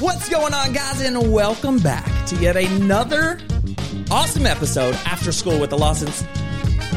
What's 0.00 0.28
going 0.28 0.54
on, 0.54 0.72
guys, 0.72 1.00
and 1.00 1.32
welcome 1.32 1.80
back 1.80 2.06
to 2.26 2.36
yet 2.36 2.56
another 2.56 3.40
awesome 4.12 4.46
episode 4.46 4.94
After 5.04 5.32
School 5.32 5.58
with 5.58 5.70
the 5.70 5.76
Lawsons. 5.76 6.24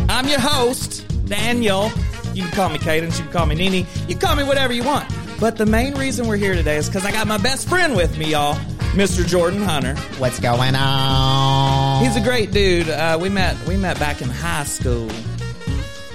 I'm 0.08 0.28
your 0.28 0.40
host, 0.40 1.04
Daniel. 1.26 1.92
You 2.36 2.44
can 2.44 2.52
call 2.52 2.70
me 2.70 2.78
Cadence, 2.78 3.18
you 3.18 3.24
can 3.24 3.34
call 3.34 3.48
me 3.48 3.56
Nini, 3.56 3.88
you 4.08 4.16
can 4.16 4.20
call 4.20 4.36
me 4.36 4.44
whatever 4.44 4.72
you 4.72 4.84
want. 4.84 5.12
But 5.40 5.58
the 5.58 5.66
main 5.66 5.96
reason 5.96 6.28
we're 6.28 6.38
here 6.38 6.54
today 6.54 6.76
is 6.76 6.90
because 6.90 7.04
I 7.04 7.12
got 7.12 7.26
my 7.26 7.40
best 7.40 7.68
friend 7.68 7.96
with 7.96 8.20
me, 8.20 8.34
y'all, 8.34 8.54
Mr. 8.94 9.26
Jordan 9.26 9.64
Hunter. 9.64 9.96
What's 10.20 10.40
going 10.40 10.76
on? 10.76 12.06
He's 12.06 12.16
a 12.16 12.22
great 12.22 12.52
dude. 12.52 12.88
Uh, 12.88 13.18
we 13.20 13.30
met 13.30 13.58
we 13.68 13.78
met 13.78 13.98
back 13.98 14.22
in 14.22 14.30
high 14.30 14.66
school, 14.66 15.10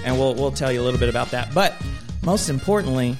and 0.04 0.16
we'll 0.16 0.36
we'll 0.36 0.52
tell 0.52 0.70
you 0.70 0.82
a 0.82 0.84
little 0.84 1.00
bit 1.00 1.08
about 1.08 1.32
that. 1.32 1.52
But 1.52 1.74
most 2.22 2.48
importantly, 2.48 3.16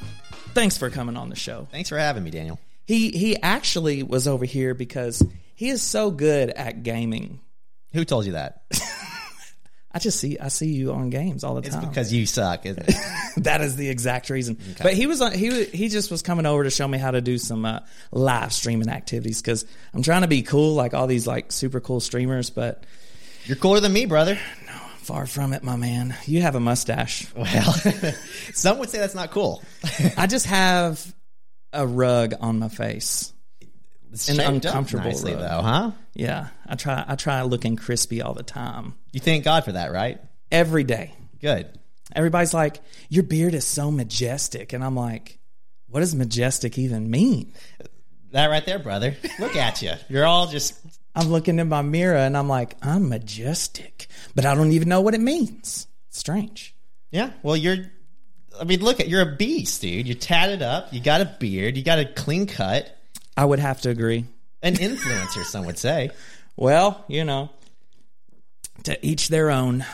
thanks 0.55 0.79
for 0.79 0.89
coming 0.89 1.17
on 1.17 1.30
the 1.30 1.37
show. 1.37 1.67
Thanks 1.73 1.89
for 1.89 1.98
having 1.98 2.23
me, 2.23 2.30
Daniel. 2.30 2.61
He 2.87 3.11
he 3.11 3.41
actually 3.41 4.02
was 4.02 4.27
over 4.29 4.45
here 4.45 4.74
because 4.74 5.23
he 5.55 5.69
is 5.69 5.83
so 5.83 6.10
good 6.10 6.51
at 6.51 6.83
gaming. 6.83 7.41
Who 7.93 8.05
told 8.05 8.27
you 8.27 8.33
that? 8.33 8.62
I 9.93 9.98
just 9.98 10.20
see 10.20 10.38
I 10.38 10.48
see 10.48 10.69
you 10.73 10.93
on 10.93 11.09
games 11.09 11.43
all 11.43 11.55
the 11.55 11.62
It's 11.62 11.74
time. 11.74 11.88
because 11.88 12.12
you 12.12 12.27
suck, 12.27 12.66
isn't 12.66 12.87
it? 12.87 12.95
that 13.45 13.62
is 13.62 13.77
the 13.77 13.88
exact 13.88 14.29
reason. 14.29 14.59
But 14.83 14.93
he 14.93 15.07
was 15.07 15.23
on, 15.23 15.33
he 15.33 15.65
he 15.65 15.88
just 15.88 16.10
was 16.10 16.20
coming 16.20 16.45
over 16.45 16.65
to 16.65 16.70
show 16.70 16.87
me 16.87 16.98
how 16.98 17.12
to 17.12 17.23
do 17.23 17.38
some 17.38 17.65
uh, 17.65 17.80
live 18.12 18.52
streaming 18.52 18.91
activities 18.91 19.41
because 19.41 19.65
I'm 19.95 20.02
trying 20.02 20.21
to 20.23 20.29
be 20.29 20.43
cool 20.43 20.74
like 20.74 20.93
all 20.93 21.07
these 21.07 21.27
like 21.27 21.51
super 21.51 21.80
cool 21.80 22.01
streamers, 22.01 22.51
but 22.51 22.84
You're 23.46 23.57
cooler 23.57 23.80
than 23.80 23.93
me, 23.95 24.05
brother. 24.05 24.38
No, 24.66 24.73
far 24.98 25.24
from 25.27 25.55
it, 25.55 25.62
my 25.65 25.77
man. 25.77 26.15
You 26.27 26.43
have 26.43 26.57
a 26.57 26.60
mustache. 26.60 27.27
Well, 27.34 27.73
some 28.52 28.79
would 28.79 28.91
say 28.91 28.98
that's 28.98 29.15
not 29.15 29.30
cool. 29.30 29.62
I 30.18 30.27
just 30.27 30.45
have 30.45 31.15
a 31.77 31.87
rug 31.87 32.35
on 32.41 32.59
my 32.59 32.69
face. 32.69 33.33
It's 34.12 34.29
An 34.29 34.41
uncomfortable 34.41 35.05
nicely, 35.05 35.35
rug. 35.35 35.43
though, 35.43 35.62
huh? 35.62 35.91
Yeah, 36.15 36.49
I 36.66 36.74
try 36.77 37.05
I 37.07 37.16
try 37.16 37.43
looking 37.43 37.77
crispy 37.77 38.23
all 38.23 38.35
the 38.35 38.43
time. 38.43 38.95
You 39.13 39.21
thank 39.21 39.45
God 39.45 39.65
for 39.65 39.73
that, 39.73 39.93
right? 39.93 40.21
Every 40.51 40.85
day. 40.85 41.13
Good. 41.41 41.68
Everybody's 42.15 42.55
like, 42.55 42.80
"Your 43.10 43.24
beard 43.24 43.52
is 43.52 43.66
so 43.66 43.91
majestic." 43.91 44.73
And 44.73 44.83
I'm 44.83 44.95
like, 44.96 45.38
"What 45.88 46.01
does 46.01 46.15
majestic 46.15 46.79
even 46.79 47.10
mean?" 47.10 47.52
That 48.33 48.46
right 48.46 48.65
there, 48.65 48.79
brother. 48.79 49.16
Look 49.38 49.57
at 49.57 49.83
you. 49.83 49.93
You're 50.09 50.24
all 50.24 50.46
just. 50.46 50.74
I'm 51.15 51.29
looking 51.29 51.59
in 51.59 51.68
my 51.68 51.83
mirror 51.83 52.16
and 52.16 52.37
I'm 52.37 52.49
like, 52.49 52.77
"I'm 52.80 53.09
majestic." 53.09 54.07
But 54.35 54.46
I 54.46 54.55
don't 54.55 54.73
even 54.73 54.88
know 54.88 55.01
what 55.01 55.15
it 55.15 55.21
means. 55.21 55.88
Strange. 56.11 56.74
Yeah. 57.11 57.30
Well, 57.43 57.57
you're. 57.57 57.77
I 58.60 58.65
mean, 58.65 58.80
look 58.80 59.01
at 59.01 59.09
you're 59.09 59.23
a 59.23 59.37
beast, 59.37 59.82
dude. 59.82 60.07
You're 60.07 60.16
tatted 60.16 60.62
up. 60.62 60.93
You 60.93 61.01
got 61.01 61.21
a 61.21 61.37
beard. 61.38 61.76
You 61.76 61.82
got 61.82 61.99
a 61.99 62.04
clean 62.04 62.46
cut. 62.46 62.96
I 63.37 63.45
would 63.45 63.59
have 63.59 63.80
to 63.82 63.90
agree. 63.90 64.25
An 64.62 64.75
influencer, 64.75 65.44
some 65.44 65.66
would 65.66 65.78
say. 65.78 66.10
Well, 66.59 67.04
you 67.06 67.25
know, 67.25 67.50
to 68.84 69.06
each 69.06 69.28
their 69.28 69.50
own. 69.50 69.84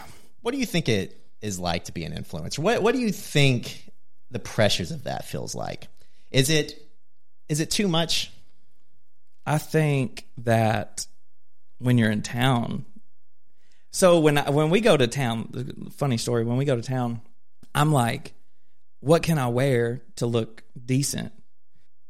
What 0.42 0.52
do 0.52 0.58
you 0.58 0.64
think 0.64 0.88
it 0.88 1.20
is 1.40 1.58
like 1.58 1.86
to 1.86 1.92
be 1.92 2.04
an 2.04 2.12
influencer? 2.12 2.60
What 2.60 2.80
What 2.84 2.94
do 2.94 3.00
you 3.00 3.10
think 3.10 3.90
the 4.30 4.38
pressures 4.38 4.92
of 4.92 5.02
that 5.02 5.24
feels 5.24 5.56
like? 5.56 5.88
Is 6.30 6.50
it 6.50 6.80
is 7.48 7.58
it 7.58 7.72
too 7.72 7.88
much? 7.88 8.30
I 9.44 9.58
think 9.58 10.24
that 10.38 11.04
when 11.78 11.98
you're 11.98 12.12
in 12.12 12.22
town, 12.22 12.84
so 13.90 14.20
when 14.20 14.38
I, 14.38 14.50
when 14.50 14.70
we 14.70 14.80
go 14.80 14.96
to 14.96 15.06
town, 15.06 15.90
funny 15.96 16.16
story. 16.16 16.44
When 16.44 16.56
we 16.56 16.64
go 16.64 16.76
to 16.76 16.82
town, 16.82 17.20
I'm 17.74 17.92
like, 17.92 18.34
what 19.02 19.22
can 19.22 19.36
I 19.36 19.48
wear 19.48 20.00
to 20.16 20.26
look 20.26 20.62
decent? 20.82 21.32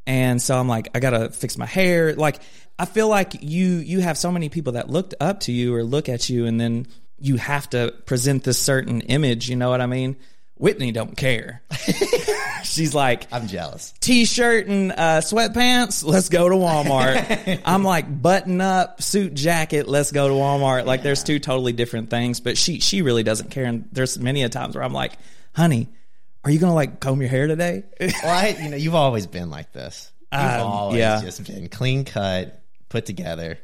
And 0.07 0.41
so 0.41 0.57
I'm 0.59 0.69
like, 0.69 0.89
I 0.95 1.01
gotta 1.01 1.31
fix 1.31 1.57
my 1.57 1.67
hair. 1.67 2.15
Like, 2.15 2.41
I 2.79 2.85
feel 2.85 3.09
like 3.09 3.43
you 3.43 3.69
you 3.79 4.01
have 4.01 4.19
so 4.19 4.31
many 4.31 4.49
people 4.49 4.75
that 4.75 4.91
looked 4.91 5.15
up 5.21 5.41
to 5.41 5.53
you 5.53 5.75
or 5.75 5.83
look 5.83 6.09
at 6.09 6.29
you, 6.29 6.47
and 6.47 6.61
then 6.61 6.87
you 7.19 7.37
have 7.37 7.71
to 7.71 7.95
present 8.05 8.45
this 8.45 8.59
certain 8.59 9.01
image. 9.03 9.49
You 9.49 9.57
know 9.57 9.71
what 9.71 9.81
I 9.81 9.87
mean? 9.87 10.17
Whitney 10.57 10.93
don't 10.93 11.17
care. 11.17 11.63
She's 12.63 12.95
like, 12.95 13.27
I'm 13.33 13.47
jealous. 13.49 13.93
t-shirt 14.01 14.67
and 14.67 14.93
uh, 14.93 15.21
sweatpants 15.21 16.05
let's 16.05 16.29
go 16.29 16.49
to 16.49 16.55
walmart 16.55 17.61
i'm 17.65 17.83
like 17.83 18.23
button 18.23 18.61
up 18.61 19.03
suit 19.03 19.35
jacket 19.35 19.89
let's 19.89 20.13
go 20.13 20.29
to 20.29 20.35
walmart 20.35 20.85
like 20.87 21.03
there's 21.03 21.25
two 21.25 21.39
totally 21.41 21.73
different 21.73 22.09
things 22.11 22.39
but 22.41 22.57
she 22.57 22.79
she 22.79 23.03
really 23.03 23.25
doesn't 23.25 23.51
care 23.51 23.65
and 23.65 23.89
there's 23.93 24.17
many 24.19 24.43
a 24.45 24.49
times 24.49 24.75
where 24.77 24.85
i'm 24.85 24.93
like 24.93 25.13
honey 25.55 25.89
are 26.45 26.51
you 26.51 26.59
gonna 26.59 26.75
like 26.75 27.01
comb 27.01 27.21
your 27.21 27.31
hair 27.31 27.47
today 27.47 27.85
Well, 28.01 28.11
I, 28.25 28.57
you 28.61 28.71
know, 28.71 28.77
you've 28.77 28.95
always 28.95 29.27
been 29.27 29.51
like 29.51 29.73
this. 29.73 30.11
You've 30.33 30.41
Um, 30.43 30.61
always 30.67 30.99
yeah. 30.99 31.21
just 31.21 31.45
been 31.47 31.69
clean 31.69 32.05
cut, 32.05 32.63
put 32.89 33.07
together. 33.07 33.59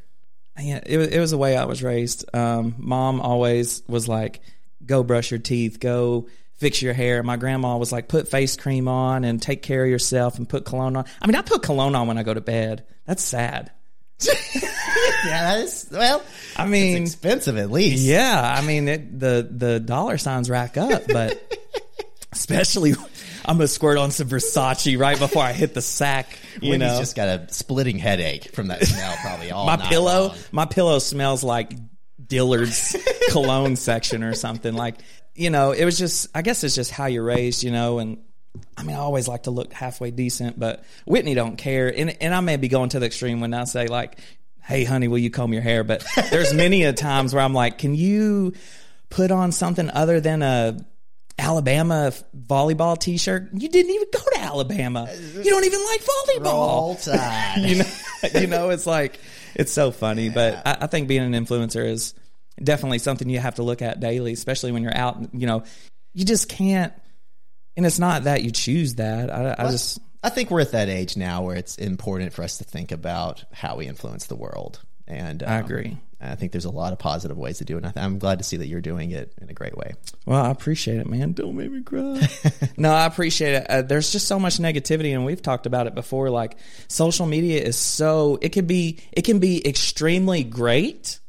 yeah 0.59 0.81
it, 0.85 0.97
was- 0.99 1.09
it 1.09 1.19
was 1.21 1.31
the 1.31 1.39
way 1.39 1.57
i 1.57 1.65
was 1.65 1.83
raised 1.83 2.25
um, 2.35 2.75
mom 2.79 3.21
always 3.21 3.83
was 3.89 4.07
like 4.09 4.41
go 4.85 5.03
brush 5.03 5.31
your 5.31 5.39
teeth 5.41 5.79
go 5.81 6.29
fix 6.55 6.83
your 6.83 6.93
hair 6.95 7.23
my 7.23 7.37
grandma 7.37 7.77
was 7.77 7.93
like 7.93 8.09
put 8.09 8.27
face 8.29 8.57
cream 8.57 8.89
on 8.89 9.23
and 9.25 9.41
take 9.41 9.63
care 9.63 9.85
of 9.85 9.91
yourself 9.91 10.37
and 10.39 10.49
put 10.49 10.65
cologne 10.65 10.97
on 10.97 11.05
i 11.23 11.27
mean 11.27 11.37
i 11.37 11.43
put 11.43 11.63
cologne 11.63 11.95
on 11.95 12.07
when 12.09 12.19
i 12.19 12.23
go 12.25 12.35
to 12.35 12.41
bed 12.41 12.85
that's 13.07 13.23
sad 13.23 13.71
Yeah, 15.25 15.43
that 15.43 15.61
is 15.61 15.89
well. 15.93 16.23
i 16.57 16.67
mean 16.67 17.03
Expensive, 17.03 17.57
at 17.57 17.71
least. 17.71 18.03
Yeah, 18.03 18.41
I 18.59 18.65
mean 18.67 18.89
it, 18.89 19.19
the 19.21 19.47
the 19.51 19.79
dollar 19.81 20.19
signs 20.19 20.49
rack 20.51 20.77
up, 20.77 21.03
but 21.07 21.41
especially 22.39 22.95
I'm 23.45 23.57
gonna 23.57 23.69
squirt 23.69 23.99
on 23.99 24.11
some 24.11 24.29
Versace 24.29 24.99
right 24.99 25.19
before 25.19 25.43
I 25.43 25.53
hit 25.53 25.75
the 25.75 25.83
sack. 25.83 26.39
You 26.61 26.71
Wendy's 26.71 26.93
know, 26.93 26.99
just 26.99 27.17
got 27.17 27.29
a 27.29 27.53
splitting 27.53 27.99
headache 27.99 28.55
from 28.55 28.69
that 28.69 28.85
smell, 28.85 29.17
probably 29.21 29.51
all 29.51 29.67
my 29.67 29.77
pillow, 29.77 30.29
long. 30.29 30.37
my 30.53 30.65
pillow 30.65 30.99
smells 30.99 31.43
like 31.43 31.73
Dillard's 32.25 32.97
cologne 33.31 33.77
section 33.77 34.23
or 34.23 34.35
something. 34.35 34.75
Like 34.75 34.97
you 35.35 35.51
know, 35.51 35.73
it 35.73 35.85
was 35.85 35.99
just 35.99 36.29
I 36.35 36.43
guess 36.43 36.63
it's 36.65 36.75
just 36.75 36.91
how 36.91 37.07
you're 37.07 37.25
raised, 37.25 37.63
you 37.63 37.73
know, 37.73 37.99
and. 37.99 38.19
I 38.77 38.83
mean, 38.83 38.97
I 38.97 39.01
always 39.01 39.29
like 39.29 39.45
to 39.45 39.53
look 39.53 39.73
halfway 39.73 40.11
decent, 40.11 40.59
but 40.59 40.83
Whitney 41.05 41.35
don't 41.35 41.57
care, 41.57 41.93
and 41.95 42.17
and 42.21 42.35
I 42.35 42.41
may 42.41 42.57
be 42.57 42.67
going 42.67 42.89
to 42.89 42.99
the 42.99 43.07
extreme 43.07 43.41
when 43.41 43.55
I 43.55 43.65
say 43.65 43.87
like, 43.87 44.19
"Hey, 44.63 44.83
honey, 44.83 45.07
will 45.07 45.19
you 45.19 45.31
comb 45.31 45.53
your 45.53 45.63
hair?" 45.63 45.85
But 45.85 46.05
there's 46.31 46.53
many 46.55 46.83
a 46.83 46.93
times 46.93 47.35
where 47.35 47.45
I'm 47.45 47.55
like, 47.55 47.79
"Can 47.79 47.95
you 47.95 48.55
put 49.11 49.31
on 49.31 49.53
something 49.53 49.91
other 49.91 50.21
than 50.21 50.43
a 50.43 50.79
Alabama 51.39 52.13
volleyball 52.37 52.99
T-shirt. 52.99 53.51
You 53.53 53.69
didn't 53.69 53.95
even 53.95 54.09
go 54.13 54.21
to 54.35 54.41
Alabama. 54.41 55.09
You 55.35 55.45
don't 55.45 55.65
even 55.65 55.85
like 55.85 56.01
volleyball. 56.01 56.99
You 57.69 57.77
know, 57.77 58.41
you 58.41 58.47
know, 58.47 58.71
it's 58.71 58.87
like 58.87 59.19
it's 59.55 59.73
so 59.73 59.91
funny. 59.91 60.29
But 60.29 60.67
I, 60.67 60.79
I 60.83 60.87
think 60.87 61.09
being 61.09 61.35
an 61.35 61.47
influencer 61.47 61.87
is 61.87 62.15
definitely 62.63 62.99
something 62.99 63.29
you 63.29 63.39
have 63.39 63.57
to 63.57 63.63
look 63.63 63.83
at 63.83 64.01
daily, 64.01 64.33
especially 64.33 64.73
when 64.73 64.83
you're 64.83 64.97
out. 64.97 65.35
You 65.35 65.47
know, 65.47 65.65
you 66.15 66.25
just 66.25 66.49
can't. 66.49 66.93
And 67.77 67.87
it's 67.87 67.99
not 67.99 68.25
that 68.25 68.43
you 68.43 68.51
choose 68.51 68.97
that. 68.97 69.31
I, 69.31 69.55
I 69.57 69.71
just 69.71 70.01
I 70.23 70.31
think 70.31 70.51
we're 70.51 70.61
at 70.61 70.73
that 70.73 70.89
age 70.89 71.17
now 71.17 71.43
where 71.43 71.57
it's 71.57 71.79
important 71.79 72.33
for 72.33 72.43
us 72.43 72.59
to 72.59 72.65
think 72.65 72.91
about 72.91 73.45
how 73.53 73.77
we 73.77 73.87
influence 73.87 74.27
the 74.27 74.37
world. 74.37 74.81
And 75.07 75.43
um, 75.43 75.49
I 75.49 75.59
agree. 75.59 75.97
I 76.21 76.35
think 76.35 76.51
there's 76.51 76.65
a 76.65 76.71
lot 76.71 76.93
of 76.93 76.99
positive 76.99 77.39
ways 77.39 77.59
to 77.59 77.65
do 77.65 77.77
it. 77.77 77.85
And 77.85 77.93
I 77.97 78.05
I'm 78.05 78.19
glad 78.19 78.39
to 78.39 78.45
see 78.45 78.57
that 78.57 78.67
you're 78.67 78.81
doing 78.81 79.13
it 79.13 79.33
in 79.41 79.51
a 79.51 79.55
great 79.55 79.77
way. 79.77 79.95
Well, 80.27 80.45
I 80.45 80.51
appreciate 80.51 80.99
it, 80.99 81.07
man. 81.07 81.33
Don't 81.33 81.57
make 81.57 81.71
me 81.71 81.83
cry. 81.83 82.27
no, 82.77 82.93
I 82.93 83.07
appreciate 83.07 83.55
it. 83.55 83.71
Uh, 83.71 83.83
there's 83.83 84.11
just 84.11 84.27
so 84.27 84.39
much 84.39 84.59
negativity, 84.59 85.15
and 85.15 85.25
we've 85.25 85.41
talked 85.41 85.67
about 85.67 85.87
it 85.87 85.95
before. 85.95 86.31
Like 86.31 86.59
social 86.89 87.27
media 87.27 87.63
is 87.63 87.77
so 87.77 88.39
it 88.43 88.51
can 88.51 88.67
be 88.67 88.99
it 89.13 89.23
can 89.23 89.39
be 89.39 89.67
extremely 89.67 90.43
great, 90.43 91.21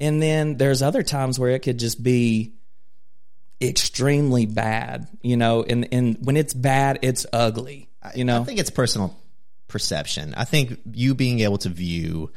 and 0.00 0.22
then 0.22 0.56
there's 0.56 0.80
other 0.80 1.02
times 1.02 1.38
where 1.38 1.50
it 1.50 1.60
could 1.60 1.78
just 1.78 2.02
be 2.02 2.54
extremely 3.60 4.46
bad. 4.46 5.08
You 5.20 5.36
know, 5.36 5.62
and 5.62 5.88
and 5.92 6.16
when 6.24 6.38
it's 6.38 6.54
bad, 6.54 7.00
it's 7.02 7.26
ugly. 7.34 7.90
You 8.14 8.24
know, 8.24 8.40
I 8.40 8.44
think 8.44 8.60
it's 8.60 8.70
personal 8.70 9.14
perception. 9.68 10.34
I 10.34 10.44
think 10.44 10.80
you 10.92 11.14
being 11.14 11.40
able 11.40 11.58
to 11.58 11.68
view 11.68 12.30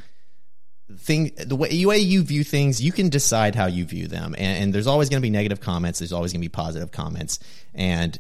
thing 0.97 1.31
the 1.37 1.55
way, 1.55 1.69
the 1.69 1.85
way 1.85 1.99
you 1.99 2.23
view 2.23 2.43
things, 2.43 2.81
you 2.81 2.91
can 2.91 3.09
decide 3.09 3.55
how 3.55 3.67
you 3.67 3.85
view 3.85 4.07
them. 4.07 4.35
And, 4.37 4.63
and 4.63 4.73
there's 4.73 4.87
always 4.87 5.09
going 5.09 5.21
to 5.21 5.25
be 5.25 5.29
negative 5.29 5.61
comments. 5.61 5.99
There's 5.99 6.13
always 6.13 6.31
going 6.33 6.41
to 6.41 6.45
be 6.45 6.49
positive 6.49 6.91
comments. 6.91 7.39
And 7.73 8.17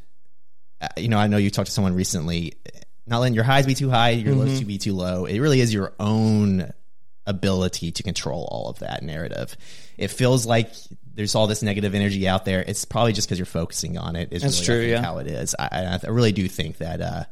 uh, 0.81 0.87
you 0.97 1.09
know, 1.09 1.17
I 1.17 1.27
know 1.27 1.37
you 1.37 1.49
talked 1.49 1.67
to 1.67 1.73
someone 1.73 1.95
recently. 1.95 2.53
Not 3.05 3.19
letting 3.19 3.33
your 3.33 3.43
highs 3.43 3.65
be 3.65 3.73
too 3.73 3.89
high, 3.89 4.11
your 4.11 4.35
lows 4.35 4.59
to 4.59 4.65
be 4.65 4.77
too 4.77 4.93
low. 4.93 5.25
It 5.25 5.39
really 5.39 5.61
is 5.61 5.73
your 5.73 5.93
own 5.99 6.71
ability 7.25 7.91
to 7.91 8.03
control 8.03 8.47
all 8.51 8.69
of 8.69 8.79
that 8.79 9.01
narrative. 9.01 9.57
It 9.97 10.09
feels 10.09 10.45
like 10.45 10.71
there's 11.15 11.33
all 11.33 11.47
this 11.47 11.63
negative 11.63 11.95
energy 11.95 12.27
out 12.27 12.45
there. 12.45 12.61
It's 12.61 12.85
probably 12.85 13.13
just 13.13 13.27
because 13.27 13.39
you're 13.39 13.47
focusing 13.47 13.97
on 13.97 14.15
it. 14.15 14.31
Is 14.31 14.43
That's 14.43 14.67
really, 14.67 14.81
true, 14.81 14.91
yeah. 14.91 15.01
How 15.01 15.17
it 15.17 15.27
is. 15.27 15.55
I, 15.57 15.99
I 16.03 16.09
really 16.09 16.31
do 16.31 16.47
think 16.47 16.77
that 16.77 17.01
uh, 17.01 17.23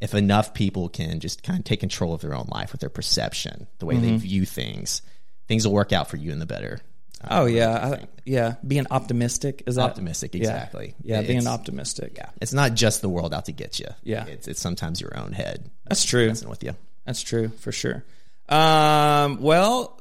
if 0.00 0.14
enough 0.14 0.54
people 0.54 0.88
can 0.88 1.20
just 1.20 1.42
kind 1.42 1.58
of 1.58 1.64
take 1.64 1.80
control 1.80 2.14
of 2.14 2.20
their 2.20 2.34
own 2.34 2.46
life 2.48 2.72
with 2.72 2.80
their 2.80 2.90
perception, 2.90 3.66
the 3.78 3.86
way 3.86 3.96
Mm-hmm. 3.96 4.04
they 4.04 4.16
view 4.16 4.44
things, 4.46 5.02
things 5.48 5.66
will 5.66 5.74
work 5.74 5.92
out 5.92 6.08
for 6.08 6.16
you 6.16 6.30
in 6.32 6.38
the 6.38 6.46
better. 6.46 6.80
oh 7.28 7.46
yeah, 7.46 7.96
I, 8.00 8.06
yeah. 8.24 8.54
Being 8.66 8.86
optimistic 8.92 9.64
is 9.66 9.74
that 9.74 9.82
Optimistic, 9.82 10.34
exactly. 10.36 10.94
Yeah, 11.02 11.22
being 11.22 11.46
optimistic. 11.48 12.12
Yeah, 12.16 12.28
it's 12.40 12.52
not 12.52 12.74
just 12.74 13.02
the 13.02 13.08
world 13.08 13.34
out 13.34 13.46
to 13.46 13.52
get 13.52 13.80
you. 13.80 13.86
Yeah. 14.04 14.24
it's, 14.26 14.46
it's 14.46 14.60
sometimes 14.60 15.00
your 15.00 15.18
own 15.18 15.32
head 15.32 15.68
That's 15.88 16.04
true. 16.04 16.28
messing 16.28 16.48
with 16.48 16.62
you. 16.62 16.76
That's 17.06 17.22
true 17.22 17.48
for 17.48 17.72
sure. 17.72 18.04
Um, 18.48 19.40
well, 19.42 20.00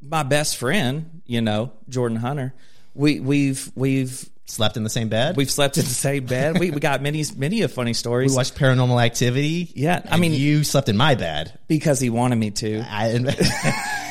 my 0.00 0.22
best 0.22 0.56
friend, 0.56 1.20
you 1.26 1.40
know, 1.42 1.72
Jordan 1.88 2.16
Hunter, 2.16 2.54
we 2.94 3.20
we've 3.20 3.70
we've 3.74 4.28
Slept 4.48 4.76
in 4.78 4.82
the 4.82 4.90
same 4.90 5.08
bed. 5.10 5.36
we've 5.36 5.50
slept 5.50 5.76
in 5.76 5.84
the 5.84 5.90
same 5.90 6.24
bed. 6.24 6.58
We 6.58 6.70
we 6.70 6.80
got 6.80 7.02
many 7.02 7.22
many 7.36 7.62
of 7.62 7.72
funny 7.72 7.92
stories. 7.92 8.32
We 8.32 8.36
watched 8.36 8.54
Paranormal 8.56 9.00
Activity. 9.04 9.70
Yeah, 9.74 10.02
I 10.10 10.16
mean- 10.16 10.32
you 10.32 10.64
slept 10.64 10.88
in 10.88 10.96
my 10.96 11.14
bed. 11.14 11.58
because 11.68 12.00
he 12.00 12.08
wanted 12.10 12.36
me 12.36 12.50
to. 12.52 12.80
I, 12.80 13.12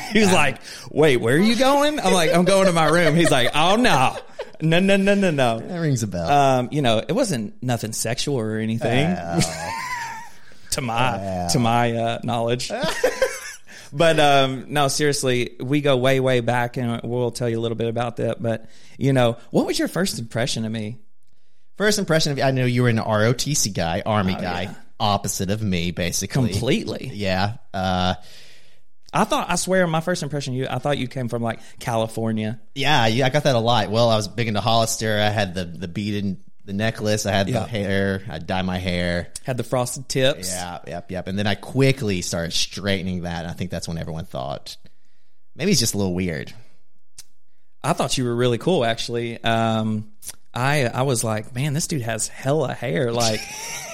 He 0.12 0.20
was 0.20 0.32
like, 0.32 0.60
"Wait, 0.90 1.18
where 1.18 1.34
are 1.34 1.38
you 1.38 1.54
going?" 1.54 2.00
I'm 2.00 2.14
like, 2.14 2.32
"I'm 2.32 2.46
going 2.46 2.64
to 2.66 2.72
my 2.72 2.86
room." 2.86 3.14
He's 3.14 3.30
like, 3.30 3.50
"Oh 3.54 3.76
no, 3.76 4.16
no, 4.62 4.78
no, 4.80 4.96
no, 4.96 5.14
no, 5.14 5.30
no." 5.30 5.58
that 5.60 5.78
rings 5.80 6.02
a 6.02 6.06
bell. 6.06 6.30
Um, 6.30 6.68
you 6.72 6.80
know, 6.80 7.02
it 7.06 7.12
wasn't 7.12 7.62
nothing 7.62 7.92
sexual 7.92 8.36
or 8.36 8.56
anything 8.56 9.06
to 10.70 10.80
my 10.80 11.48
to 11.52 11.58
my 11.58 11.92
uh, 11.92 12.18
knowledge. 12.24 12.70
but 13.92 14.18
um, 14.20 14.66
no, 14.68 14.88
seriously, 14.88 15.56
we 15.60 15.80
go 15.80 15.96
way 15.96 16.20
way 16.20 16.40
back, 16.40 16.76
and 16.76 17.00
we'll 17.04 17.30
tell 17.30 17.48
you 17.48 17.58
a 17.58 17.62
little 17.62 17.76
bit 17.76 17.88
about 17.88 18.16
that. 18.16 18.42
But 18.42 18.66
you 18.98 19.12
know, 19.12 19.36
what 19.50 19.66
was 19.66 19.78
your 19.78 19.88
first 19.88 20.18
impression 20.18 20.64
of 20.64 20.72
me? 20.72 20.98
First 21.76 21.98
impression 21.98 22.32
of 22.32 22.38
you? 22.38 22.44
I 22.44 22.50
know 22.50 22.64
you 22.64 22.82
were 22.82 22.88
an 22.88 22.96
ROTC 22.96 23.72
guy, 23.74 24.02
Army 24.04 24.34
guy, 24.34 24.62
yeah. 24.62 24.74
opposite 24.98 25.50
of 25.50 25.62
me, 25.62 25.92
basically. 25.92 26.48
Completely. 26.50 27.10
Yeah. 27.12 27.58
Uh, 27.72 28.14
I 29.12 29.24
thought. 29.24 29.48
I 29.48 29.56
swear, 29.56 29.86
my 29.86 30.00
first 30.00 30.22
impression 30.22 30.54
of 30.54 30.58
you. 30.58 30.66
I 30.68 30.78
thought 30.78 30.98
you 30.98 31.08
came 31.08 31.28
from 31.28 31.42
like 31.42 31.60
California. 31.78 32.60
yeah, 32.74 33.06
yeah, 33.06 33.26
I 33.26 33.30
got 33.30 33.44
that 33.44 33.54
a 33.54 33.60
lot. 33.60 33.90
Well, 33.90 34.10
I 34.10 34.16
was 34.16 34.28
big 34.28 34.48
into 34.48 34.60
Hollister. 34.60 35.18
I 35.18 35.30
had 35.30 35.54
the 35.54 35.64
the 35.64 35.88
beaded 35.88 36.42
the 36.68 36.74
necklace. 36.74 37.26
I 37.26 37.32
had 37.32 37.48
Yeah. 37.48 37.60
the 37.60 37.66
hair. 37.66 38.22
I 38.30 38.38
dyed 38.38 38.64
my 38.64 38.78
hair. 38.78 39.28
Had 39.44 39.56
the 39.56 39.64
frosted 39.64 40.08
tips. 40.08 40.52
Yeah, 40.52 40.78
yep, 40.86 41.10
yep. 41.10 41.26
And 41.26 41.36
then 41.38 41.46
I 41.48 41.54
quickly 41.56 42.20
started 42.22 42.52
straightening 42.52 43.22
that. 43.22 43.46
I 43.46 43.52
think 43.54 43.70
that's 43.72 43.88
when 43.88 43.98
everyone 43.98 44.26
thought 44.26 44.76
maybe 45.56 45.70
he's 45.72 45.80
just 45.80 45.94
a 45.94 45.96
little 45.98 46.14
weird. 46.14 46.52
I 47.82 47.92
thought 47.94 48.18
you 48.18 48.24
were 48.24 48.34
really 48.34 48.58
cool, 48.58 48.84
actually. 48.84 49.42
Um, 49.42 50.10
I 50.52 50.84
I 50.86 51.02
was 51.02 51.24
like, 51.24 51.54
man, 51.54 51.72
this 51.72 51.86
dude 51.86 52.02
has 52.02 52.28
hella 52.28 52.74
hair, 52.74 53.12
like, 53.12 53.40